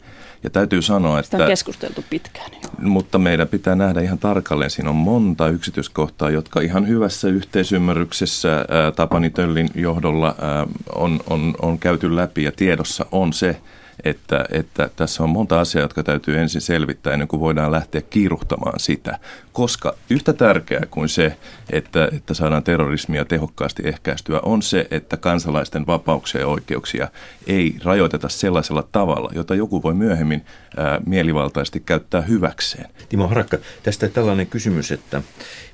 Ja 0.45 0.51
täytyy 0.51 0.83
sanoa, 0.83 1.19
että... 1.19 1.31
Sitä 1.31 1.43
on 1.45 1.49
keskusteltu 1.49 2.05
pitkään. 2.11 2.51
Jo. 2.53 2.69
Mutta 2.89 3.19
meidän 3.19 3.49
pitää 3.49 3.75
nähdä 3.75 4.01
ihan 4.01 4.19
tarkalleen. 4.19 4.71
Siinä 4.71 4.91
on 4.91 4.97
monta 4.97 5.49
yksityiskohtaa, 5.49 6.31
jotka 6.31 6.61
ihan 6.61 6.89
hyvässä 6.89 7.29
yhteisymmärryksessä 7.29 8.57
ää, 8.69 8.93
Tapani 8.97 9.31
Töllin 9.31 9.69
johdolla 9.75 10.35
ää, 10.41 10.67
on, 10.95 11.21
on, 11.31 11.55
on 11.63 11.79
käyty 11.79 12.17
läpi 12.17 12.45
ja 12.45 12.53
tiedossa 12.53 13.07
on 13.13 13.33
se, 13.33 13.61
että, 14.05 14.45
että 14.51 14.91
tässä 14.97 15.23
on 15.23 15.31
monta 15.31 15.61
asiaa, 15.61 15.83
jotka 15.83 16.03
täytyy 16.03 16.39
ensin 16.39 16.61
selvittää 16.61 17.13
ennen 17.13 17.29
kuin 17.29 17.41
voidaan 17.41 17.73
lähteä 17.73 18.01
kiiruhtamaan 18.01 18.81
sitä. 18.81 19.19
Koska 19.53 19.95
yhtä 20.11 20.33
tärkeää 20.33 20.87
kuin 20.91 21.09
se, 21.09 21.37
että, 21.71 22.09
että 22.13 22.35
saadaan 22.35 22.63
terrorismia 22.63 23.25
tehokkaasti 23.25 23.83
ehkäistyä, 23.87 24.41
on 24.43 24.63
se, 24.63 24.87
että 24.91 25.17
kansalaisten 25.17 25.87
vapauksia 25.87 26.41
ja 26.41 26.47
oikeuksia 26.47 27.09
ei 27.47 27.77
rajoiteta 27.85 28.29
sellaisella 28.29 28.89
tavalla, 28.93 29.31
jota 29.35 29.55
joku 29.55 29.83
voi 29.83 29.95
myöhemmin 29.95 30.45
ää, 30.77 31.01
mielivaltaisesti 31.07 31.81
käyttää 31.81 32.21
hyväkseen. 32.21 32.91
Timo 33.09 33.29
Harakka, 33.29 33.59
tästä 33.83 34.09
tällainen 34.09 34.47
kysymys, 34.47 34.93
että 34.93 35.23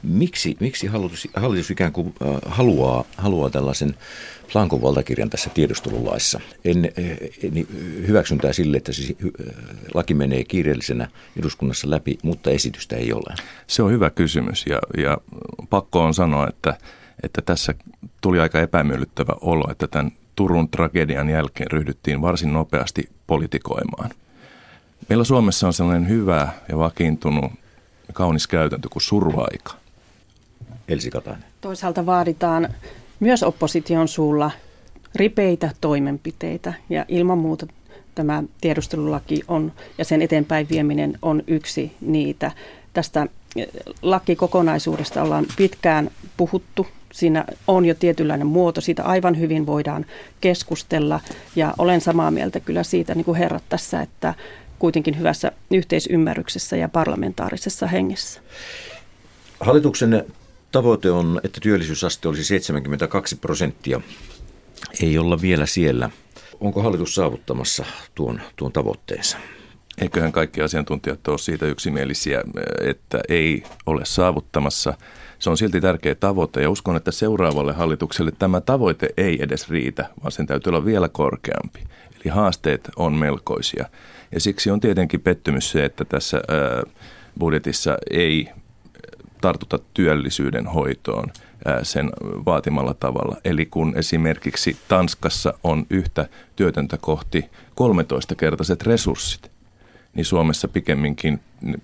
miksi, 0.02 0.56
miksi 0.60 0.86
hallitus, 0.86 1.28
hallitus 1.36 1.70
ikään 1.70 1.92
kuin 1.92 2.14
äh, 2.22 2.36
haluaa, 2.46 3.04
haluaa 3.16 3.50
tällaisen 3.50 3.94
Plankon 4.53 4.82
valtakirjan 4.82 5.30
tässä 5.30 5.51
tiedustelulaissa. 5.51 6.40
En, 6.64 6.92
en 7.42 7.66
hyväksyntää 8.07 8.53
sille, 8.53 8.76
että 8.76 8.92
siis 8.92 9.16
laki 9.95 10.14
menee 10.14 10.45
kiireellisenä 10.45 11.09
eduskunnassa 11.38 11.90
läpi, 11.90 12.18
mutta 12.22 12.51
esitystä 12.51 12.97
ei 12.97 13.12
ole. 13.12 13.34
Se 13.66 13.82
on 13.82 13.90
hyvä 13.90 14.11
kysymys 14.11 14.66
ja, 14.66 14.78
ja 14.97 15.18
pakko 15.70 16.05
on 16.05 16.14
sanoa, 16.14 16.49
että, 16.49 16.78
että 17.22 17.42
tässä 17.42 17.74
tuli 18.20 18.40
aika 18.40 18.61
epämiellyttävä 18.61 19.32
olo, 19.40 19.70
että 19.70 19.86
tämän 19.88 20.12
Turun 20.36 20.68
tragedian 20.68 21.28
jälkeen 21.28 21.70
ryhdyttiin 21.70 22.22
varsin 22.22 22.53
nopeasti 22.53 23.09
politikoimaan. 23.26 24.11
Meillä 25.09 25.24
Suomessa 25.24 25.66
on 25.66 25.72
sellainen 25.72 26.09
hyvä 26.09 26.49
ja 26.68 26.78
vakiintunut 26.78 27.53
kaunis 28.12 28.47
käytäntö 28.47 28.88
kuin 28.88 29.03
survaika. 29.03 29.74
Elsi 30.88 31.11
Katainen. 31.11 31.45
Toisaalta 31.61 32.07
vaaditaan 32.07 32.68
myös 33.24 33.42
opposition 33.42 34.08
suulla 34.08 34.50
ripeitä 35.14 35.70
toimenpiteitä 35.80 36.72
ja 36.90 37.04
ilman 37.08 37.38
muuta 37.38 37.66
tämä 38.14 38.42
tiedustelulaki 38.60 39.42
on 39.48 39.72
ja 39.98 40.04
sen 40.04 40.22
eteenpäin 40.22 40.68
vieminen 40.70 41.18
on 41.22 41.42
yksi 41.46 41.92
niitä. 42.00 42.50
Tästä 42.92 43.26
eh, 43.56 43.66
lakikokonaisuudesta 44.02 45.22
ollaan 45.22 45.46
pitkään 45.56 46.10
puhuttu. 46.36 46.86
Siinä 47.12 47.44
on 47.66 47.84
jo 47.84 47.94
tietynlainen 47.94 48.46
muoto, 48.46 48.80
siitä 48.80 49.02
aivan 49.02 49.38
hyvin 49.38 49.66
voidaan 49.66 50.06
keskustella 50.40 51.20
ja 51.56 51.74
olen 51.78 52.00
samaa 52.00 52.30
mieltä 52.30 52.60
kyllä 52.60 52.82
siitä, 52.82 53.14
niin 53.14 53.24
kuin 53.24 53.38
herrat 53.38 53.64
tässä, 53.68 54.00
että 54.00 54.34
kuitenkin 54.78 55.18
hyvässä 55.18 55.52
yhteisymmärryksessä 55.70 56.76
ja 56.76 56.88
parlamentaarisessa 56.88 57.86
hengessä. 57.86 58.40
Hallituksen 59.60 60.24
Tavoite 60.74 61.10
on, 61.10 61.40
että 61.44 61.60
työllisyysaste 61.60 62.28
olisi 62.28 62.44
72 62.44 63.36
prosenttia. 63.36 64.00
Ei 65.02 65.18
olla 65.18 65.40
vielä 65.40 65.66
siellä. 65.66 66.10
Onko 66.60 66.82
hallitus 66.82 67.14
saavuttamassa 67.14 67.84
tuon, 68.14 68.40
tuon 68.56 68.72
tavoitteensa? 68.72 69.38
Eiköhän 70.00 70.32
kaikki 70.32 70.62
asiantuntijat 70.62 71.28
ole 71.28 71.38
siitä 71.38 71.66
yksimielisiä, 71.66 72.42
että 72.80 73.20
ei 73.28 73.62
ole 73.86 74.04
saavuttamassa. 74.04 74.94
Se 75.38 75.50
on 75.50 75.56
silti 75.56 75.80
tärkeä 75.80 76.14
tavoite 76.14 76.62
ja 76.62 76.70
uskon, 76.70 76.96
että 76.96 77.10
seuraavalle 77.10 77.72
hallitukselle 77.72 78.32
tämä 78.38 78.60
tavoite 78.60 79.08
ei 79.16 79.42
edes 79.42 79.70
riitä, 79.70 80.10
vaan 80.22 80.32
sen 80.32 80.46
täytyy 80.46 80.70
olla 80.70 80.84
vielä 80.84 81.08
korkeampi. 81.08 81.80
Eli 82.14 82.32
haasteet 82.32 82.90
on 82.96 83.12
melkoisia. 83.12 83.84
Ja 84.32 84.40
siksi 84.40 84.70
on 84.70 84.80
tietenkin 84.80 85.20
pettymys 85.20 85.70
se, 85.70 85.84
että 85.84 86.04
tässä 86.04 86.42
budjetissa 87.38 87.98
ei 88.10 88.48
tartuta 89.45 89.78
työllisyyden 89.95 90.66
hoitoon 90.66 91.32
sen 91.82 92.11
vaatimalla 92.47 92.95
tavalla. 92.95 93.36
Eli 93.45 93.66
kun 93.66 93.92
esimerkiksi 93.97 94.76
Tanskassa 94.88 95.55
on 95.64 95.86
yhtä 95.90 96.28
työtöntä 96.57 96.99
kohti 97.01 97.45
13-kertaiset 97.80 98.82
resurssit, 98.82 99.51
niin 100.14 100.24
Suomessa 100.24 100.68
pikemminkin 100.68 101.40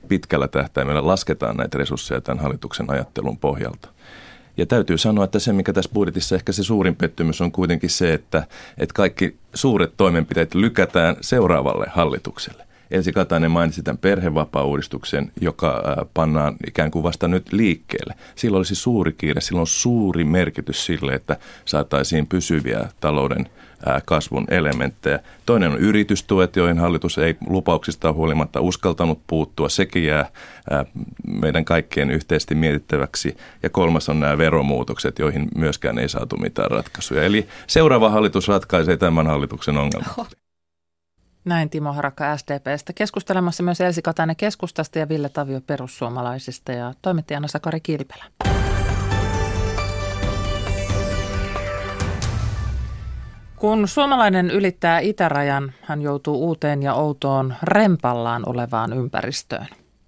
pitkällä 0.09 0.49
tähtäimellä 0.49 1.07
lasketaan 1.07 1.57
näitä 1.57 1.79
resursseja 1.79 2.21
tämän 2.21 2.43
hallituksen 2.43 2.91
ajattelun 2.91 3.39
pohjalta. 3.39 3.89
Ja 4.57 4.67
täytyy 4.67 4.99
sanoa, 4.99 5.25
että 5.25 5.39
se, 5.39 5.53
mikä 5.53 5.73
tässä 5.73 5.91
budjetissa 5.95 6.35
ehkä 6.35 6.53
se 6.53 6.63
suurin 6.63 6.97
pettymys 6.97 7.41
on 7.41 7.53
kuitenkin 7.53 7.91
se, 7.91 8.15
että, 8.15 8.47
että 8.79 8.95
kaikki 8.95 9.37
suuret 9.55 9.93
toimenpiteet 9.97 10.55
lykätään 10.55 11.17
seuraavalle 11.21 11.87
hallitukselle. 11.91 12.70
Elsi 12.91 13.13
Katainen 13.13 13.51
mainitsi 13.51 13.83
tämän 13.83 13.99
perhevapaa-uudistuksen, 13.99 15.33
joka 15.41 15.83
pannaan 16.15 16.57
ikään 16.67 16.91
kuin 16.91 17.03
vasta 17.03 17.29
nyt 17.29 17.53
liikkeelle. 17.53 18.15
Silloin 18.35 18.59
olisi 18.59 18.75
suuri 18.75 19.13
kiire, 19.13 19.41
silloin 19.41 19.61
on 19.61 19.67
suuri 19.67 20.25
merkitys 20.25 20.87
sille, 20.87 21.13
että 21.13 21.37
saataisiin 21.65 22.27
pysyviä 22.27 22.89
talouden 23.01 23.47
kasvun 24.07 24.45
elementtejä. 24.49 25.19
Toinen 25.47 25.73
on 25.73 25.79
yritystuet, 25.79 26.57
joihin 26.57 26.79
hallitus 26.79 27.19
ei 27.19 27.37
lupauksista 27.47 28.13
huolimatta 28.13 28.61
uskaltanut 28.61 29.21
puuttua. 29.27 29.69
Sekin 29.69 30.05
jää 30.05 30.27
meidän 31.27 31.65
kaikkien 31.65 32.11
yhteisesti 32.11 32.55
mietittäväksi. 32.55 33.37
Ja 33.63 33.71
kolmas 33.71 34.09
on 34.09 34.21
nämä 34.21 34.39
veromuutokset, 34.39 35.19
joihin 35.19 35.49
myöskään 35.55 35.99
ei 35.99 36.09
saatu 36.09 36.37
mitään 36.37 36.71
ratkaisuja. 36.71 37.23
Eli 37.23 37.49
seuraava 37.67 38.11
hallitus 38.11 38.49
ratkaisee 38.49 38.97
tämän 38.97 39.27
hallituksen 39.27 39.77
ongelman. 39.77 40.27
Näin 41.45 41.71
Timo 41.71 41.93
Harakka 41.93 42.37
SDPstä. 42.37 42.93
Keskustelemassa 42.93 43.63
myös 43.63 43.81
Elsi 43.81 44.03
Katainen 44.03 44.37
keskustasta 44.37 44.99
ja 44.99 45.09
Ville 45.09 45.29
Tavio 45.29 45.61
perussuomalaisista 45.61 46.73
ja 46.73 46.95
toimittajana 47.03 47.49
Sakari 47.49 47.81
Kilpelä. 47.81 48.25
Kun 53.57 53.89
suomalainen 53.89 54.51
ylittää 54.51 54.99
itärajan, 54.99 55.73
hän 55.83 56.03
joutuu 56.03 56.47
uuteen 56.47 56.83
ja 56.83 56.95
outoon 56.95 57.55
rempallaan 57.63 58.43
olevaan 58.47 58.93
ympäristöön. 58.93 59.67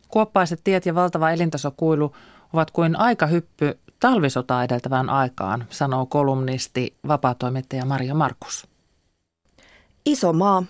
Kuoppaiset 0.09 0.61
tiet 0.65 0.87
ja 0.87 0.95
valtava 0.95 1.31
elintasokuilu 1.31 2.17
ovat 2.53 2.71
kuin 2.71 2.97
aikahyppy 2.97 3.79
talvisotaa 4.01 4.65
edeltävään 4.65 5.11
aikaan, 5.11 5.65
sanoo 5.71 6.07
kolumnisti 6.07 6.97
vapaatoimittaja 7.09 7.85
Maria 7.85 8.15
Markus. 8.15 8.69
Iso 10.07 10.33
maa, 10.33 10.65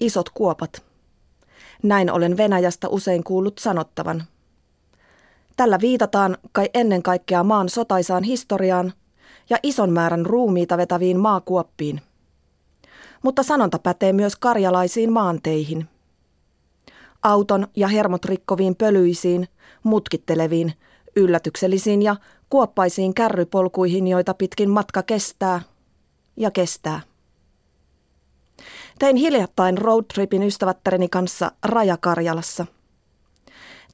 isot 0.00 0.30
kuopat. 0.30 0.82
Näin 1.82 2.12
olen 2.12 2.36
Venäjästä 2.36 2.88
usein 2.88 3.24
kuullut 3.24 3.58
sanottavan. 3.58 4.24
Tällä 5.56 5.78
viitataan 5.80 6.38
kai 6.52 6.70
ennen 6.74 7.02
kaikkea 7.02 7.44
maan 7.44 7.68
sotaisaan 7.68 8.22
historiaan 8.22 8.92
ja 9.50 9.56
ison 9.62 9.92
määrän 9.92 10.26
ruumiita 10.26 10.76
vetäviin 10.76 11.20
maakuoppiin– 11.20 12.00
mutta 13.24 13.42
sanonta 13.42 13.78
pätee 13.78 14.12
myös 14.12 14.36
karjalaisiin 14.36 15.12
maanteihin. 15.12 15.88
Auton 17.22 17.68
ja 17.76 17.88
hermot 17.88 18.24
rikkoviin 18.24 18.76
pölyisiin, 18.76 19.48
mutkitteleviin, 19.82 20.72
yllätyksellisiin 21.16 22.02
ja 22.02 22.16
kuoppaisiin 22.50 23.14
kärrypolkuihin, 23.14 24.08
joita 24.08 24.34
pitkin 24.34 24.70
matka 24.70 25.02
kestää 25.02 25.60
ja 26.36 26.50
kestää. 26.50 27.00
Tein 28.98 29.16
hiljattain 29.16 29.78
roadtripin 29.78 30.42
ystävättäreni 30.42 31.08
kanssa 31.08 31.52
Rajakarjalassa. 31.64 32.66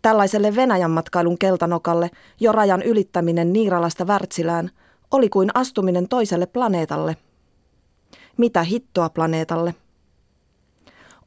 Tällaiselle 0.03 0.57
Venäjän 0.57 0.91
matkailun 0.91 1.39
keltanokalle 1.39 2.11
jo 2.41 2.53
rajan 2.53 2.83
ylittäminen 2.83 3.53
Niiralasta 3.53 4.05
Wärtsilään 4.05 4.71
oli 5.11 5.29
kuin 5.29 5.51
astuminen 5.55 6.09
toiselle 6.09 6.47
planeetalle– 6.47 7.17
mitä 8.41 8.63
hittoa 8.63 9.09
planeetalle? 9.09 9.75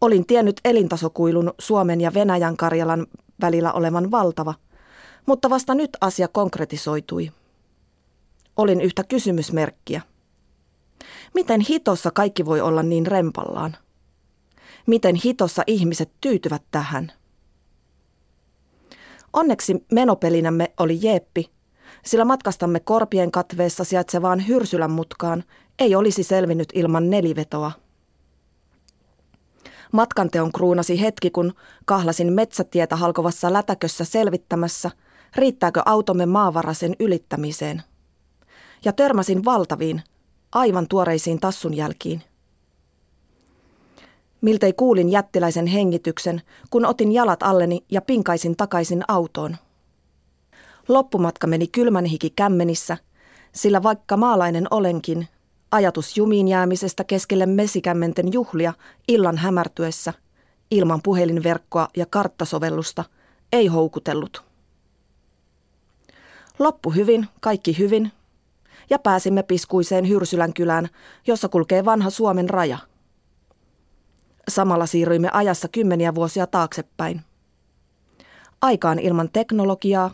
Olin 0.01 0.26
tiennyt 0.26 0.61
elintasokuilun 0.65 1.53
Suomen 1.59 2.01
ja 2.01 2.13
Venäjän 2.13 2.57
Karjalan 2.57 3.07
välillä 3.41 3.74
olevan 3.74 4.11
valtava, 4.11 4.53
mutta 5.26 5.49
vasta 5.49 5.76
nyt 5.76 5.97
asia 6.01 6.28
konkretisoitui. 6.28 7.32
Olin 8.57 8.82
yhtä 8.82 9.03
kysymysmerkkiä. 9.03 10.01
Miten 11.34 11.62
hitossa 11.62 12.12
kaikki 12.12 12.45
voi 12.45 12.62
olla 12.62 12.84
niin 12.84 13.08
rempallaan? 13.08 13.78
Miten 14.88 15.16
hitossa 15.16 15.64
ihmiset 15.68 16.12
tyytyvät 16.22 16.64
tähän? 16.72 17.12
Onneksi 19.34 19.86
menopelinämme 19.91 20.74
oli 20.80 20.99
Jeeppi, 21.01 21.49
sillä 22.06 22.26
matkastamme 22.26 22.80
Korpien 22.80 23.32
katveessa 23.32 23.84
sijaitsevaan 23.84 24.47
Hyrsylän 24.47 24.91
mutkaan 24.91 25.43
ei 25.80 25.95
olisi 25.95 26.24
selvinnyt 26.24 26.70
ilman 26.74 27.10
nelivetoa. 27.10 27.72
Matkanteon 29.91 30.51
kruunasi 30.51 31.01
hetki, 31.01 31.32
kun 31.32 31.54
kahlasin 31.86 32.34
metsätietä 32.34 32.95
halkovassa 32.95 33.54
lätäkössä 33.54 34.06
selvittämässä, 34.06 34.91
riittääkö 35.36 35.82
automme 35.86 36.26
maavarasen 36.26 36.95
ylittämiseen. 36.99 37.82
Ja 38.86 38.93
törmäsin 38.93 39.45
valtaviin, 39.45 40.04
aivan 40.54 40.88
tuoreisiin 40.88 41.39
tassun 41.39 41.74
jälkiin. 41.74 42.22
Miltei 44.41 44.74
kuulin 44.74 45.10
jättiläisen 45.10 45.68
hengityksen, 45.68 46.41
kun 46.70 46.86
otin 46.86 47.12
jalat 47.12 47.43
alleni 47.43 47.84
ja 47.91 48.01
pinkaisin 48.01 48.56
takaisin 48.56 49.04
autoon. 49.08 49.56
Loppumatka 50.88 51.47
meni 51.47 51.68
kylmän 51.68 52.06
hiki 52.06 52.30
kämmenissä, 52.30 52.97
sillä 53.51 53.84
vaikka 53.84 54.18
maalainen 54.18 54.68
olenkin, 54.72 55.28
Ajatus 55.74 56.18
jumiin 56.18 56.47
jäämisestä 56.47 57.04
keskelle 57.04 57.45
mesikämmenten 57.45 58.34
juhlia 58.34 58.74
illan 59.08 59.38
hämärtyessä, 59.38 60.14
ilman 60.72 61.01
puhelinverkkoa 61.04 61.88
ja 61.97 62.06
karttasovellusta, 62.06 63.04
ei 63.51 63.68
houkutellut. 63.68 64.43
Loppu 66.60 66.89
hyvin, 66.89 67.28
kaikki 67.39 67.78
hyvin, 67.78 68.12
ja 68.89 68.99
pääsimme 68.99 69.43
piskuiseen 69.43 70.09
Hyrsylän 70.09 70.53
kylään, 70.53 70.89
jossa 71.27 71.49
kulkee 71.49 71.86
vanha 71.86 72.09
Suomen 72.09 72.49
raja. 72.49 72.77
Samalla 74.47 74.86
siirryimme 74.86 75.29
ajassa 75.34 75.67
kymmeniä 75.67 76.15
vuosia 76.15 76.47
taaksepäin. 76.47 77.21
Aikaan 78.61 78.99
ilman 78.99 79.29
teknologiaa, 79.34 80.11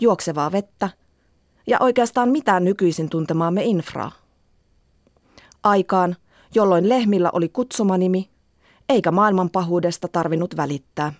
juoksevaa 0.00 0.52
vettä 0.52 0.90
ja 1.66 1.78
oikeastaan 1.80 2.28
mitään 2.28 2.64
nykyisin 2.64 3.10
tuntemaamme 3.10 3.64
infraa 3.64 4.12
aikaan, 5.62 6.16
jolloin 6.54 6.88
lehmillä 6.88 7.30
oli 7.32 7.48
kutsumanimi, 7.48 8.30
eikä 8.88 9.10
maailman 9.10 9.50
pahuudesta 9.50 10.08
tarvinnut 10.08 10.56
välittää. 10.56 11.12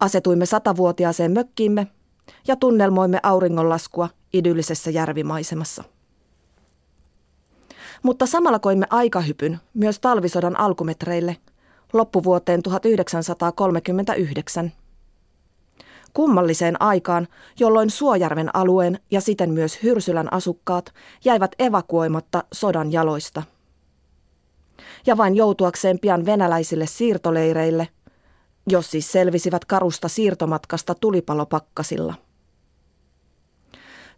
Asetuimme 0.00 0.46
satavuotiaaseen 0.46 1.32
mökkiimme 1.32 1.86
ja 2.46 2.56
tunnelmoimme 2.56 3.20
auringonlaskua 3.22 4.08
idyllisessä 4.32 4.90
järvimaisemassa. 4.90 5.84
Mutta 8.02 8.26
samalla 8.26 8.58
koimme 8.58 8.86
aikahypyn 8.90 9.58
myös 9.74 9.98
talvisodan 9.98 10.60
alkumetreille 10.60 11.36
loppuvuoteen 11.92 12.62
1939 12.62 14.72
kummalliseen 16.14 16.82
aikaan, 16.82 17.28
jolloin 17.60 17.90
Suojärven 17.90 18.56
alueen 18.56 19.00
ja 19.10 19.20
siten 19.20 19.50
myös 19.50 19.82
Hyrsylän 19.82 20.32
asukkaat 20.32 20.94
jäivät 21.24 21.50
evakuoimatta 21.58 22.44
sodan 22.52 22.92
jaloista. 22.92 23.42
Ja 25.06 25.16
vain 25.16 25.36
joutuakseen 25.36 25.98
pian 25.98 26.26
venäläisille 26.26 26.86
siirtoleireille, 26.86 27.88
jos 28.66 28.90
siis 28.90 29.12
selvisivät 29.12 29.64
karusta 29.64 30.08
siirtomatkasta 30.08 30.94
tulipalopakkasilla. 30.94 32.14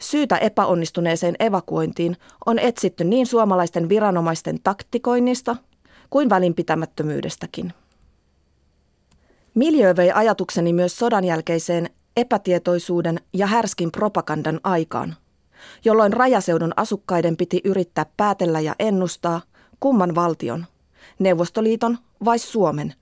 Syytä 0.01 0.37
epäonnistuneeseen 0.37 1.35
evakuointiin 1.41 2.17
on 2.47 2.59
etsitty 2.59 3.05
niin 3.05 3.27
suomalaisten 3.27 3.89
viranomaisten 3.89 4.59
taktikoinnista 4.63 5.57
kuin 6.11 6.31
välinpitämättömyydestäkin. 6.31 7.73
Miljö 9.55 9.97
vei 9.97 10.13
ajatukseni 10.13 10.73
myös 10.73 10.99
sodan 10.99 11.25
jälkeiseen 11.25 11.91
epätietoisuuden 12.17 13.21
ja 13.33 13.47
härskin 13.47 13.93
propagandan 13.93 14.61
aikaan, 14.65 15.17
jolloin 15.85 16.13
rajaseudun 16.13 16.73
asukkaiden 16.77 17.37
piti 17.37 17.61
yrittää 17.65 18.07
päätellä 18.17 18.61
ja 18.61 18.75
ennustaa, 18.79 19.41
kumman 19.81 20.15
valtion, 20.15 20.67
Neuvostoliiton 21.19 21.99
vai 22.25 22.39
Suomen, 22.39 22.95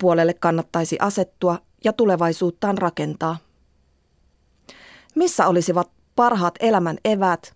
puolelle 0.00 0.34
kannattaisi 0.34 0.96
asettua 1.00 1.58
ja 1.84 1.92
tulevaisuuttaan 1.92 2.78
rakentaa. 2.78 3.36
Missä 5.14 5.46
olisivat 5.46 5.90
parhaat 6.16 6.54
elämän 6.60 6.98
eväät 7.04 7.54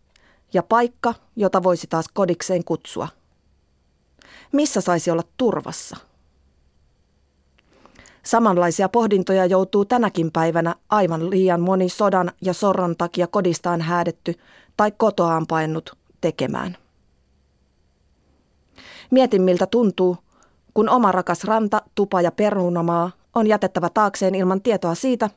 ja 0.52 0.62
paikka, 0.62 1.14
jota 1.36 1.62
voisi 1.62 1.86
taas 1.86 2.06
kodikseen 2.12 2.64
kutsua? 2.64 3.08
Missä 4.52 4.80
saisi 4.80 5.10
olla 5.10 5.22
turvassa? 5.36 5.96
Samanlaisia 8.22 8.88
pohdintoja 8.88 9.46
joutuu 9.46 9.84
tänäkin 9.84 10.32
päivänä 10.32 10.74
aivan 10.90 11.30
liian 11.30 11.60
moni 11.60 11.88
sodan 11.88 12.32
ja 12.40 12.52
sorron 12.52 12.96
takia 12.96 13.26
kodistaan 13.26 13.80
häädetty 13.80 14.34
tai 14.76 14.92
kotoaan 14.96 15.46
paennut 15.46 15.96
tekemään. 16.20 16.76
Mietin 19.10 19.42
miltä 19.42 19.66
tuntuu, 19.66 20.16
kun 20.74 20.88
oma 20.88 21.12
rakas 21.12 21.44
ranta, 21.44 21.82
tupa 21.94 22.20
ja 22.20 22.32
perunamaa 22.32 23.10
on 23.34 23.46
jätettävä 23.46 23.90
taakseen 23.90 24.34
ilman 24.34 24.62
tietoa 24.62 24.94
siitä, 24.94 25.30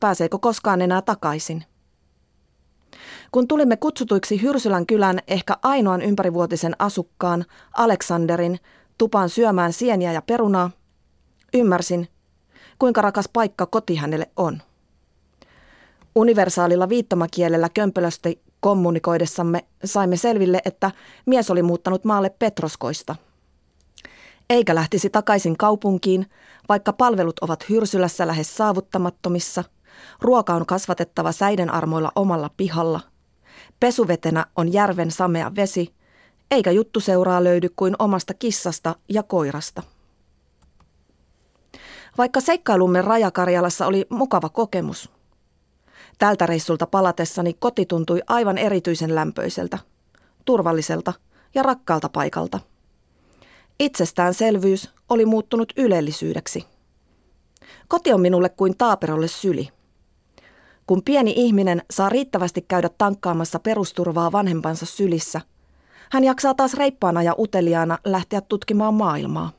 pääseekö 0.00 0.38
koskaan 0.38 0.82
enää 0.82 1.02
takaisin. 1.02 1.64
Kun 3.32 3.48
tulimme 3.48 3.76
kutsutuiksi 3.76 4.42
Hyrsylän 4.42 4.86
kylän 4.86 5.18
ehkä 5.26 5.56
ainoan 5.62 6.02
ympärivuotisen 6.02 6.76
asukkaan, 6.78 7.44
Aleksanderin, 7.72 8.58
tupaan 8.98 9.28
syömään 9.28 9.72
sieniä 9.72 10.12
ja 10.12 10.22
perunaa, 10.22 10.70
Ymmärsin, 11.54 12.08
kuinka 12.78 13.02
rakas 13.02 13.28
paikka 13.32 13.66
koti 13.66 13.96
hänelle 13.96 14.30
on. 14.36 14.62
Universaalilla 16.14 16.88
viittomakielellä 16.88 17.68
kömpelösti 17.68 18.42
kommunikoidessamme 18.60 19.64
saimme 19.84 20.16
selville, 20.16 20.60
että 20.64 20.90
mies 21.26 21.50
oli 21.50 21.62
muuttanut 21.62 22.04
maalle 22.04 22.30
Petroskoista. 22.30 23.16
Eikä 24.50 24.74
lähtisi 24.74 25.10
takaisin 25.10 25.56
kaupunkiin, 25.56 26.26
vaikka 26.68 26.92
palvelut 26.92 27.38
ovat 27.38 27.68
hyrsylässä 27.68 28.26
lähes 28.26 28.56
saavuttamattomissa, 28.56 29.64
ruoka 30.20 30.54
on 30.54 30.66
kasvatettava 30.66 31.32
säiden 31.32 31.70
armoilla 31.70 32.12
omalla 32.16 32.50
pihalla, 32.56 33.00
pesuvetenä 33.80 34.46
on 34.56 34.72
järven 34.72 35.10
samea 35.10 35.54
vesi, 35.56 35.94
eikä 36.50 36.70
juttu 36.70 37.00
seuraa 37.00 37.44
löydy 37.44 37.68
kuin 37.76 37.96
omasta 37.98 38.34
kissasta 38.34 38.96
ja 39.08 39.22
koirasta. 39.22 39.82
Vaikka 42.18 42.40
seikkailumme 42.40 43.02
Rajakarjalassa 43.02 43.86
oli 43.86 44.06
mukava 44.10 44.48
kokemus– 44.48 45.10
Tältä 46.18 46.46
reissulta 46.46 46.86
palatessani 46.86 47.54
koti 47.58 47.86
tuntui 47.86 48.22
aivan 48.26 48.58
erityisen 48.58 49.14
lämpöiseltä, 49.14 49.78
turvalliselta 50.44 51.12
ja 51.54 51.62
rakkaalta 51.62 52.08
paikalta. 52.08 52.60
Itsestäänselvyys 53.80 54.90
oli 55.08 55.26
muuttunut 55.26 55.72
ylellisyydeksi. 55.76 56.64
Koti 57.88 58.12
on 58.12 58.20
minulle 58.20 58.48
kuin 58.48 58.76
taaperolle 58.78 59.28
syli. 59.28 59.68
Kun 60.88 61.02
pieni 61.04 61.32
ihminen 61.36 61.82
saa 61.90 62.08
riittävästi 62.08 62.62
käydä 62.68 62.90
tankkaamassa 62.98 63.58
perusturvaa 63.58 64.32
vanhempansa 64.32 64.86
sylissä, 64.86 65.40
hän 66.10 66.24
jaksaa 66.24 66.54
taas 66.54 66.74
reippaana 66.74 67.22
ja 67.22 67.34
uteliaana 67.38 67.98
lähteä 68.04 68.40
tutkimaan 68.40 68.94
maailmaa. 68.94 69.52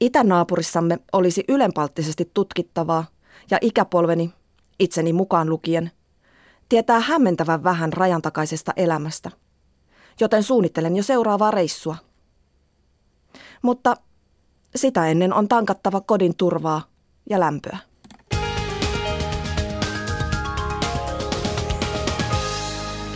Itänaapurissamme 0.00 0.98
olisi 1.12 1.44
ylenpalttisesti 1.48 2.30
tutkittavaa, 2.34 3.04
ja 3.50 3.58
ikäpolveni 3.60 4.32
itseni 4.78 5.12
mukaan 5.12 5.48
lukien, 5.50 5.90
tietää 6.68 7.00
hämmentävän 7.00 7.64
vähän 7.64 7.92
rajan 7.92 8.22
takaisesta 8.22 8.72
elämästä, 8.76 9.30
joten 10.20 10.42
suunnittelen 10.42 10.96
jo 10.96 11.02
seuraavaa 11.02 11.50
reissua. 11.50 11.96
Mutta 13.62 13.96
sitä 14.76 15.06
ennen 15.06 15.34
on 15.34 15.48
tankattava 15.48 16.00
kodin 16.00 16.36
turvaa 16.36 16.82
ja 17.30 17.40
lämpöä. 17.40 17.78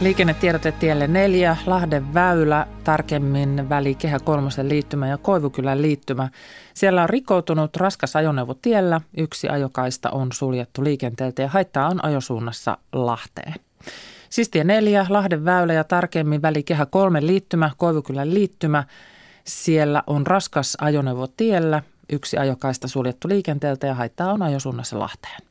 Liikennetiedote 0.03 0.73
tielle 0.73 1.07
4, 1.07 1.57
Lahden 1.67 2.15
väylä, 2.15 2.67
tarkemmin 2.85 3.69
väli 3.69 3.95
Kehä 3.95 4.19
kolmosen 4.19 4.69
liittymä 4.69 5.09
ja 5.09 5.19
Koivukylän 5.19 5.83
liittymä. 5.83 6.29
Siellä 6.75 7.03
on 7.03 7.09
rikoutunut 7.09 7.77
raskas 7.77 8.17
ajoneuvo 8.17 8.55
tiellä, 8.55 9.01
yksi 9.17 9.49
ajokaista 9.49 10.11
on 10.11 10.29
suljettu 10.33 10.85
liikenteeltä 10.85 11.43
ja 11.43 11.49
haittaa 11.49 11.89
on 11.89 12.05
ajosuunnassa 12.05 12.79
Lahteen. 12.93 13.55
Siis 14.31 14.49
tie 14.49 14.65
4, 14.65 15.07
Lahden 15.09 15.45
väylä 15.45 15.73
ja 15.73 15.85
tarkemmin 15.85 16.43
väli 16.43 16.63
Kehä 16.63 16.87
kolmen 16.87 17.27
liittymä, 17.27 17.71
Koivukylän 17.77 18.35
liittymä. 18.35 18.85
Siellä 19.45 20.03
on 20.07 20.27
raskas 20.27 20.77
ajoneuvo 20.81 21.27
tiellä, 21.27 21.83
yksi 22.13 22.39
ajokaista 22.39 22.89
suljettu 22.89 23.29
liikenteeltä 23.29 23.87
ja 23.87 23.95
haittaa 23.95 24.33
on 24.33 24.43
ajosuunnassa 24.43 24.99
Lahteen. 24.99 25.43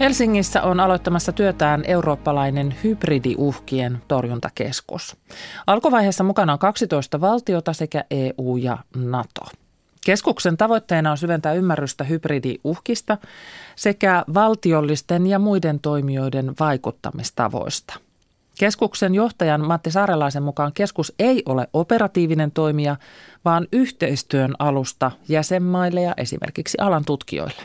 Helsingissä 0.00 0.62
on 0.62 0.80
aloittamassa 0.80 1.32
työtään 1.32 1.82
eurooppalainen 1.86 2.74
hybridiuhkien 2.84 4.02
torjuntakeskus. 4.08 5.16
Alkuvaiheessa 5.66 6.24
mukana 6.24 6.52
on 6.52 6.58
12 6.58 7.20
valtiota 7.20 7.72
sekä 7.72 8.04
EU 8.10 8.56
ja 8.56 8.78
NATO. 8.96 9.40
Keskuksen 10.06 10.56
tavoitteena 10.56 11.10
on 11.10 11.18
syventää 11.18 11.52
ymmärrystä 11.52 12.04
hybridiuhkista 12.04 13.18
sekä 13.76 14.24
valtiollisten 14.34 15.26
ja 15.26 15.38
muiden 15.38 15.80
toimijoiden 15.80 16.54
vaikuttamistavoista. 16.60 17.94
Keskuksen 18.58 19.14
johtajan 19.14 19.66
Matti 19.66 19.90
Saarelaisen 19.90 20.42
mukaan 20.42 20.72
keskus 20.72 21.12
ei 21.18 21.42
ole 21.46 21.68
operatiivinen 21.72 22.50
toimija, 22.50 22.96
vaan 23.44 23.66
yhteistyön 23.72 24.54
alusta 24.58 25.10
jäsenmaille 25.28 26.02
ja 26.02 26.14
esimerkiksi 26.16 26.78
alan 26.80 27.04
tutkijoille. 27.04 27.62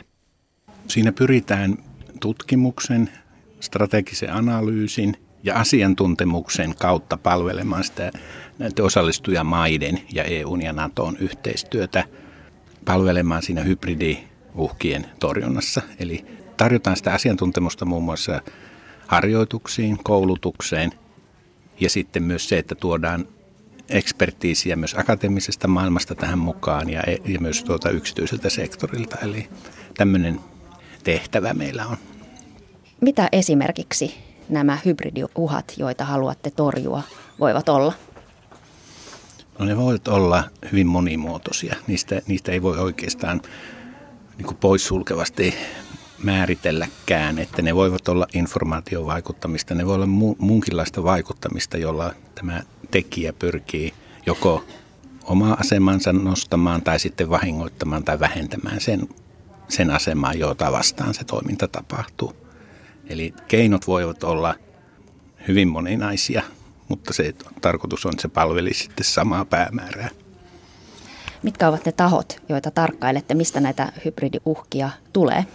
Siinä 0.88 1.12
pyritään 1.12 1.78
tutkimuksen, 2.18 3.10
strategisen 3.60 4.32
analyysin 4.32 5.16
ja 5.42 5.54
asiantuntemuksen 5.54 6.74
kautta 6.74 7.16
palvelemaan 7.16 7.84
sitä 7.84 8.12
näiden 8.58 8.84
osallistujamaiden 8.84 10.00
ja 10.12 10.24
EUn 10.24 10.62
ja 10.62 10.72
NATOn 10.72 11.16
yhteistyötä 11.16 12.04
palvelemaan 12.84 13.42
siinä 13.42 13.62
hybridiuhkien 13.62 15.06
torjunnassa. 15.20 15.82
Eli 15.98 16.24
tarjotaan 16.56 16.96
sitä 16.96 17.12
asiantuntemusta 17.12 17.84
muun 17.84 18.04
muassa 18.04 18.40
harjoituksiin, 19.06 19.98
koulutukseen 20.04 20.92
ja 21.80 21.90
sitten 21.90 22.22
myös 22.22 22.48
se, 22.48 22.58
että 22.58 22.74
tuodaan 22.74 23.28
ekspertiisiä 23.88 24.76
myös 24.76 24.94
akateemisesta 24.98 25.68
maailmasta 25.68 26.14
tähän 26.14 26.38
mukaan 26.38 26.90
ja, 26.90 27.02
ja 27.24 27.40
myös 27.40 27.64
tuota 27.64 27.90
yksityiseltä 27.90 28.50
sektorilta. 28.50 29.16
Eli 29.16 29.48
tämmöinen 29.96 30.40
tehtävä 31.04 31.54
meillä 31.54 31.86
on. 31.86 31.96
Mitä 33.00 33.28
esimerkiksi 33.32 34.14
nämä 34.48 34.78
hybridiuhat, 34.84 35.74
joita 35.76 36.04
haluatte 36.04 36.50
torjua, 36.50 37.02
voivat 37.40 37.68
olla? 37.68 37.92
No 39.58 39.64
ne 39.64 39.76
voivat 39.76 40.08
olla 40.08 40.44
hyvin 40.72 40.86
monimuotoisia. 40.86 41.76
Niistä, 41.86 42.22
niistä 42.26 42.52
ei 42.52 42.62
voi 42.62 42.78
oikeastaan 42.78 43.40
niin 44.38 44.56
poissulkevasti 44.56 45.54
määritelläkään, 46.22 47.38
että 47.38 47.62
ne 47.62 47.74
voivat 47.74 48.08
olla 48.08 48.26
informaatiovaikuttamista, 48.34 49.74
ne 49.74 49.86
voi 49.86 49.94
olla 49.94 50.06
mu- 50.06 50.36
muunkinlaista 50.38 51.02
vaikuttamista, 51.02 51.76
jolla 51.76 52.14
tämä 52.34 52.62
tekijä 52.90 53.32
pyrkii 53.32 53.94
joko 54.26 54.64
omaa 55.24 55.56
asemansa 55.60 56.12
nostamaan 56.12 56.82
tai 56.82 56.98
sitten 56.98 57.30
vahingoittamaan 57.30 58.04
tai 58.04 58.20
vähentämään 58.20 58.80
sen 58.80 59.08
sen 59.68 59.90
asemaa, 59.90 60.34
jota 60.34 60.72
vastaan 60.72 61.14
se 61.14 61.24
toiminta 61.24 61.68
tapahtuu. 61.68 62.47
Eli 63.08 63.34
keinot 63.48 63.86
voivat 63.86 64.24
olla 64.24 64.54
hyvin 65.48 65.68
moninaisia, 65.68 66.42
mutta 66.88 67.12
se 67.12 67.34
tarkoitus 67.60 68.06
on, 68.06 68.12
että 68.12 68.22
se 68.22 68.28
palvelisi 68.28 68.82
sitten 68.82 69.04
samaa 69.04 69.44
päämäärää. 69.44 70.08
Mitkä 71.42 71.68
ovat 71.68 71.86
ne 71.86 71.92
tahot, 71.92 72.42
joita 72.48 72.70
tarkkailette, 72.70 73.34
mistä 73.34 73.60
näitä 73.60 73.92
hybridiuhkia 74.04 74.90
tulee? 75.12 75.46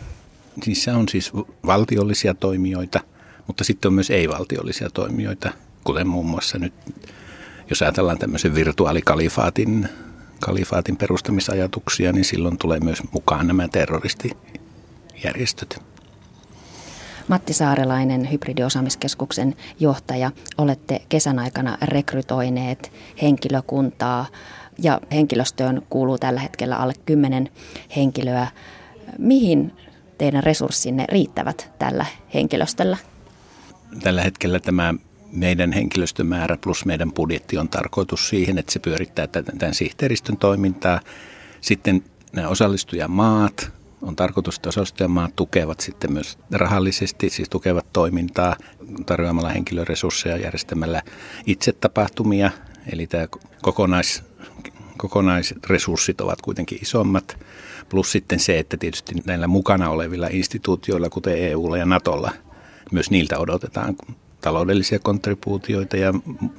Se 0.73 0.91
on 0.91 1.09
siis 1.09 1.31
valtiollisia 1.65 2.33
toimijoita, 2.33 2.99
mutta 3.47 3.63
sitten 3.63 3.89
on 3.89 3.93
myös 3.93 4.09
ei-valtiollisia 4.09 4.89
toimijoita, 4.89 5.51
kuten 5.83 6.07
muun 6.07 6.25
muassa 6.25 6.57
nyt, 6.57 6.73
jos 7.69 7.81
ajatellaan 7.81 8.17
tämmöisen 8.17 8.55
virtuaalikalifaatin 8.55 9.89
kalifaatin 10.39 10.97
perustamisajatuksia, 10.97 12.11
niin 12.11 12.25
silloin 12.25 12.57
tulee 12.57 12.79
myös 12.79 13.03
mukaan 13.11 13.47
nämä 13.47 13.67
terroristijärjestöt. 13.67 15.92
Matti 17.27 17.53
Saarelainen, 17.53 18.31
hybridiosaamiskeskuksen 18.31 19.55
johtaja, 19.79 20.31
olette 20.57 21.01
kesän 21.09 21.39
aikana 21.39 21.77
rekrytoineet 21.81 22.91
henkilökuntaa 23.21 24.25
ja 24.77 24.99
henkilöstöön 25.11 25.81
kuuluu 25.89 26.17
tällä 26.17 26.39
hetkellä 26.39 26.77
alle 26.77 26.93
10 27.05 27.49
henkilöä. 27.95 28.47
Mihin 29.17 29.71
teidän 30.17 30.43
resurssinne 30.43 31.05
riittävät 31.09 31.71
tällä 31.79 32.05
henkilöstöllä? 32.33 32.97
Tällä 34.03 34.21
hetkellä 34.21 34.59
tämä 34.59 34.93
meidän 35.31 35.71
henkilöstömäärä 35.71 36.57
plus 36.61 36.85
meidän 36.85 37.11
budjetti 37.11 37.57
on 37.57 37.69
tarkoitus 37.69 38.29
siihen, 38.29 38.57
että 38.57 38.71
se 38.71 38.79
pyörittää 38.79 39.27
tämän 39.27 39.73
sihteeristön 39.73 40.37
toimintaa. 40.37 40.99
Sitten 41.61 42.03
nämä 42.33 42.47
osallistujamaat, 42.47 43.71
on 44.03 44.15
tarkoitus, 44.15 44.55
että 44.55 44.69
osallistujamaat 44.69 45.35
tukevat 45.35 45.79
sitten 45.79 46.13
myös 46.13 46.37
rahallisesti, 46.51 47.29
siis 47.29 47.49
tukevat 47.49 47.85
toimintaa 47.93 48.55
tarjoamalla 49.05 49.49
henkilöresursseja 49.49 50.37
järjestämällä 50.37 51.01
itse 51.45 51.73
tapahtumia. 51.73 52.51
Eli 52.91 53.07
tämä 53.07 53.27
kokonais, 53.61 54.23
kokonaisresurssit 54.97 56.21
ovat 56.21 56.41
kuitenkin 56.41 56.79
isommat. 56.81 57.37
Plus 57.89 58.11
sitten 58.11 58.39
se, 58.39 58.59
että 58.59 58.77
tietysti 58.77 59.15
näillä 59.25 59.47
mukana 59.47 59.89
olevilla 59.89 60.27
instituutioilla, 60.31 61.09
kuten 61.09 61.37
EUlla 61.37 61.77
ja 61.77 61.85
Natolla, 61.85 62.31
myös 62.91 63.11
niiltä 63.11 63.39
odotetaan 63.39 63.95
taloudellisia 64.41 64.99
kontribuutioita 64.99 65.97
ja 65.97 66.13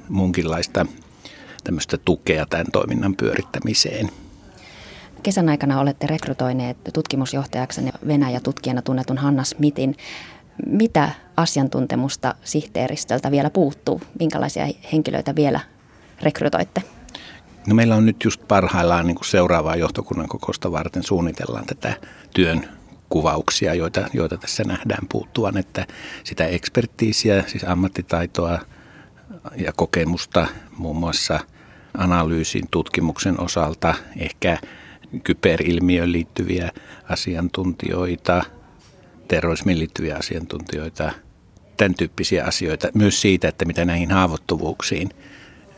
muunkinlaista 0.09 0.85
tämmöistä 1.63 1.97
tukea 1.97 2.45
tämän 2.45 2.67
toiminnan 2.71 3.15
pyörittämiseen. 3.15 4.09
Kesän 5.25 5.49
aikana 5.49 5.79
olette 5.79 6.07
rekrytoineet 6.07 6.77
tutkimusjohtajaksenne 6.93 7.91
Venäjä-tutkijana 8.07 8.81
tunnetun 8.81 9.17
Hanna 9.17 9.43
Smithin. 9.43 9.95
Mitä 10.65 11.09
asiantuntemusta 11.37 12.35
sihteeristöltä 12.43 13.31
vielä 13.31 13.49
puuttuu? 13.49 14.01
Minkälaisia 14.19 14.67
henkilöitä 14.93 15.35
vielä 15.35 15.59
rekrytoitte? 16.21 16.81
No 17.67 17.75
meillä 17.75 17.95
on 17.95 18.05
nyt 18.05 18.23
just 18.23 18.41
parhaillaan 18.47 19.07
niin 19.07 19.17
seuraavaa 19.25 19.75
johtokunnan 19.75 20.27
kokousta 20.27 20.71
varten 20.71 21.03
suunnitellaan 21.03 21.65
tätä 21.65 21.93
työn 22.33 22.69
kuvauksia, 23.09 23.73
joita, 23.73 24.07
joita 24.13 24.37
tässä 24.37 24.63
nähdään 24.63 25.07
puuttuvan, 25.11 25.57
että 25.57 25.87
sitä 26.23 26.45
ekspertiisiä, 26.45 27.43
siis 27.47 27.63
ammattitaitoa 27.63 28.59
ja 29.55 29.73
kokemusta 29.75 30.47
muun 30.77 30.97
muassa 30.97 31.39
analyysin, 31.97 32.67
tutkimuksen 32.71 33.39
osalta, 33.39 33.93
ehkä 34.17 34.57
kyberilmiöön 35.23 36.11
liittyviä 36.11 36.71
asiantuntijoita, 37.09 38.43
terrorismiin 39.27 39.79
liittyviä 39.79 40.15
asiantuntijoita, 40.15 41.11
tämän 41.77 41.95
tyyppisiä 41.95 42.45
asioita. 42.45 42.87
Myös 42.93 43.21
siitä, 43.21 43.47
että 43.47 43.65
mitä 43.65 43.85
näihin 43.85 44.11
haavoittuvuuksiin, 44.11 45.09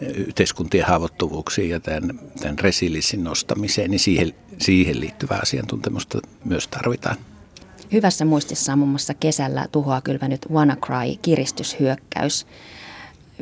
yhteiskuntien 0.01 0.85
haavoittuvuuksiin 0.85 1.69
ja 1.69 1.79
tämän, 1.79 2.19
tämän 2.41 2.59
resilienssin 2.59 3.23
nostamiseen, 3.23 3.91
niin 3.91 3.99
siihen, 3.99 4.33
siihen 4.57 4.99
liittyvää 4.99 5.39
asiantuntemusta 5.41 6.19
myös 6.45 6.67
tarvitaan. 6.67 7.15
Hyvässä 7.91 8.25
muistissa 8.25 8.73
on 8.73 8.79
muun 8.79 8.89
muassa 8.89 9.13
kesällä 9.13 9.67
tuhoa 9.71 10.01
kylvänyt 10.01 10.45
WannaCry-kiristyshyökkäys. 10.51 12.47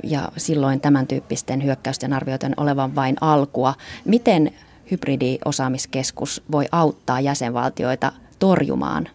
Ja 0.04 0.32
silloin 0.38 0.82
tämän 0.82 1.08
tyyppisten 1.08 1.64
hyökkäysten 1.64 2.14
arvioitan 2.14 2.54
olevan 2.58 2.96
vain 2.96 3.16
alkua. 3.22 3.74
Miten 4.06 4.54
hybridiosaamiskeskus 4.92 6.44
voi 6.52 6.66
auttaa 6.72 7.20
jäsenvaltioita 7.20 8.12
torjumaan 8.40 9.10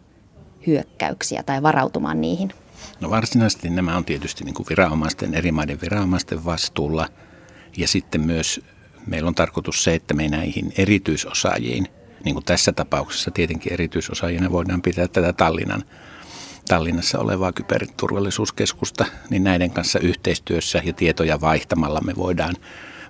hyökkäyksiä 0.66 1.42
tai 1.42 1.62
varautumaan 1.62 2.20
niihin? 2.20 2.52
No 3.00 3.10
varsinaisesti 3.10 3.70
nämä 3.70 3.96
on 3.96 4.04
tietysti 4.04 4.44
niin 4.44 4.54
kuin 4.54 4.66
viranomaisten, 4.70 5.34
eri 5.34 5.52
maiden 5.52 5.80
viranomaisten 5.80 6.44
vastuulla. 6.44 7.08
Ja 7.76 7.88
sitten 7.88 8.20
myös 8.20 8.60
meillä 9.06 9.28
on 9.28 9.34
tarkoitus 9.34 9.84
se, 9.84 9.94
että 9.94 10.14
me 10.14 10.28
näihin 10.28 10.72
erityisosaajiin, 10.78 11.88
niin 12.24 12.34
kuin 12.34 12.44
tässä 12.44 12.72
tapauksessa 12.72 13.30
tietenkin 13.30 13.72
erityisosaajina 13.72 14.52
voidaan 14.52 14.82
pitää 14.82 15.08
tätä 15.08 15.32
Tallinnan, 15.32 15.84
Tallinnassa 16.68 17.18
olevaa 17.18 17.52
kyberturvallisuuskeskusta, 17.52 19.04
niin 19.30 19.44
näiden 19.44 19.70
kanssa 19.70 19.98
yhteistyössä 19.98 20.82
ja 20.84 20.92
tietoja 20.92 21.40
vaihtamalla 21.40 22.00
me 22.00 22.16
voidaan 22.16 22.54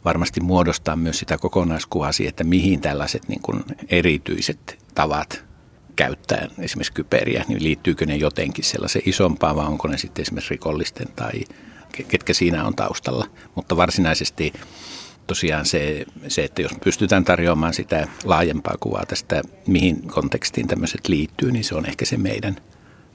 varmasti 0.05 0.41
muodostaa 0.41 0.97
myös 0.97 1.19
sitä 1.19 1.39
kokonaiskuvaa 1.39 2.13
siihen, 2.13 2.29
että 2.29 2.45
mihin 2.45 2.81
tällaiset 2.81 3.29
niin 3.29 3.43
kuin 3.43 3.65
erityiset 3.89 4.79
tavat 4.95 5.45
käyttää 5.97 6.49
esimerkiksi 6.59 6.93
kyberiä, 6.93 7.45
niin 7.49 7.65
liittyykö 7.65 8.07
ne 8.07 8.17
jotenkin 8.17 8.65
sellaisen 8.65 9.03
isompaan 9.07 9.57
vai 9.57 9.67
onko 9.67 9.89
ne 9.89 9.99
sitten 9.99 10.23
esimerkiksi 10.23 10.51
rikollisten 10.51 11.09
tai 11.17 11.45
ketkä 12.09 12.33
siinä 12.33 12.67
on 12.67 12.75
taustalla. 12.75 13.27
Mutta 13.55 13.77
varsinaisesti 13.77 14.53
tosiaan 15.27 15.67
se, 15.67 16.07
se, 16.29 16.45
että 16.45 16.63
jos 16.63 16.73
pystytään 16.85 17.25
tarjoamaan 17.25 17.75
sitä 17.75 18.09
laajempaa 18.25 18.75
kuvaa 18.81 19.07
tästä, 19.07 19.43
mihin 19.67 20.09
kontekstiin 20.09 20.67
tämmöiset 20.67 21.09
liittyy, 21.09 21.53
niin 21.53 21.65
se 21.65 21.75
on 21.75 21.87
ehkä 21.87 22.05
se 22.05 22.17
meidän 22.17 22.57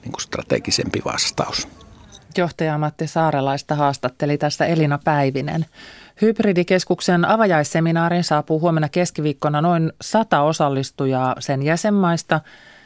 niin 0.02 0.12
kuin 0.12 0.20
strategisempi 0.20 1.02
vastaus. 1.04 1.68
Johtaja 2.38 2.78
Matti 2.78 3.06
Saarelaista 3.06 3.74
haastatteli 3.74 4.38
tässä 4.38 4.66
Elina 4.66 4.98
Päivinen. 5.04 5.66
Hybridikeskuksen 6.22 7.24
avajaisseminaarin 7.24 8.24
saapuu 8.24 8.60
huomenna 8.60 8.88
keskiviikkona 8.88 9.60
noin 9.60 9.92
sata 10.02 10.40
osallistujaa 10.40 11.36
sen 11.38 11.62
jäsenmaista 11.62 12.40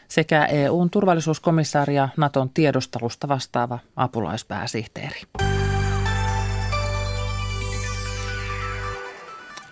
sekä 0.09 0.45
EUn 0.45 0.91
turvallisuuskomissaari 0.91 1.95
ja 1.95 2.09
Naton 2.16 2.51
tiedustelusta 2.51 3.28
vastaava 3.28 3.78
apulaispääsihteeri. 3.97 5.20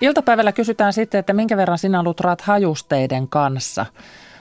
Iltapäivällä 0.00 0.52
kysytään 0.52 0.92
sitten, 0.92 1.18
että 1.18 1.32
minkä 1.32 1.56
verran 1.56 1.78
sinä 1.78 2.02
lutrat 2.02 2.40
hajusteiden 2.40 3.28
kanssa. 3.28 3.86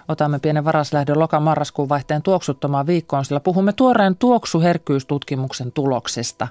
Otamme 0.07 0.39
pienen 0.39 0.65
varaslähdön 0.65 1.19
loka-marraskuun 1.19 1.89
vaihteen 1.89 2.21
tuoksuttomaan 2.21 2.87
viikkoon, 2.87 3.25
sillä 3.25 3.39
puhumme 3.39 3.73
tuoreen 3.73 4.15
tuoksuherkkyystutkimuksen 4.15 5.71
tuloksista. 5.71 6.47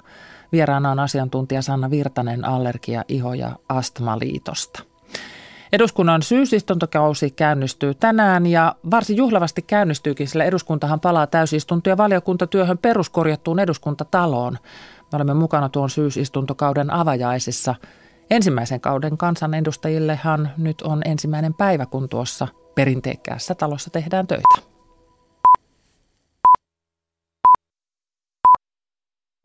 Vieraana 0.53 0.91
on 0.91 0.99
asiantuntija 0.99 1.63
Sanna 1.63 1.91
Virtanen 1.91 2.45
Allergia-, 2.45 3.05
iho- 3.09 3.35
ja 3.35 3.57
astmaliitosta. 3.69 4.83
Eduskunnan 5.73 6.23
syysistuntokausi 6.23 7.31
käynnistyy 7.31 7.95
tänään 7.95 8.47
ja 8.47 8.75
varsin 8.91 9.17
juhlavasti 9.17 9.63
käynnistyykin, 9.63 10.29
sillä 10.29 10.45
eduskuntahan 10.45 11.01
palaa 11.01 11.27
täysistunto- 11.27 11.91
ja 11.91 11.97
valiokuntatyöhön 11.97 12.79
peruskorjattuun 12.79 13.59
eduskuntataloon. 13.59 14.59
Me 15.13 15.17
olemme 15.17 15.35
mukana 15.35 15.69
tuon 15.69 15.91
syysistuntokauden 15.91 16.91
avajaisissa. 16.91 17.75
Ensimmäisen 18.31 18.81
kauden 18.81 19.17
kansanedustajillehan 19.17 20.51
nyt 20.57 20.83
on 20.83 21.03
ensimmäinen 21.05 21.55
päivä, 21.55 21.87
kun 21.87 22.09
tuossa 22.09 22.49
perinteikkäässä 22.75 23.55
talossa 23.55 23.91
tehdään 23.91 24.27
töitä. 24.27 24.76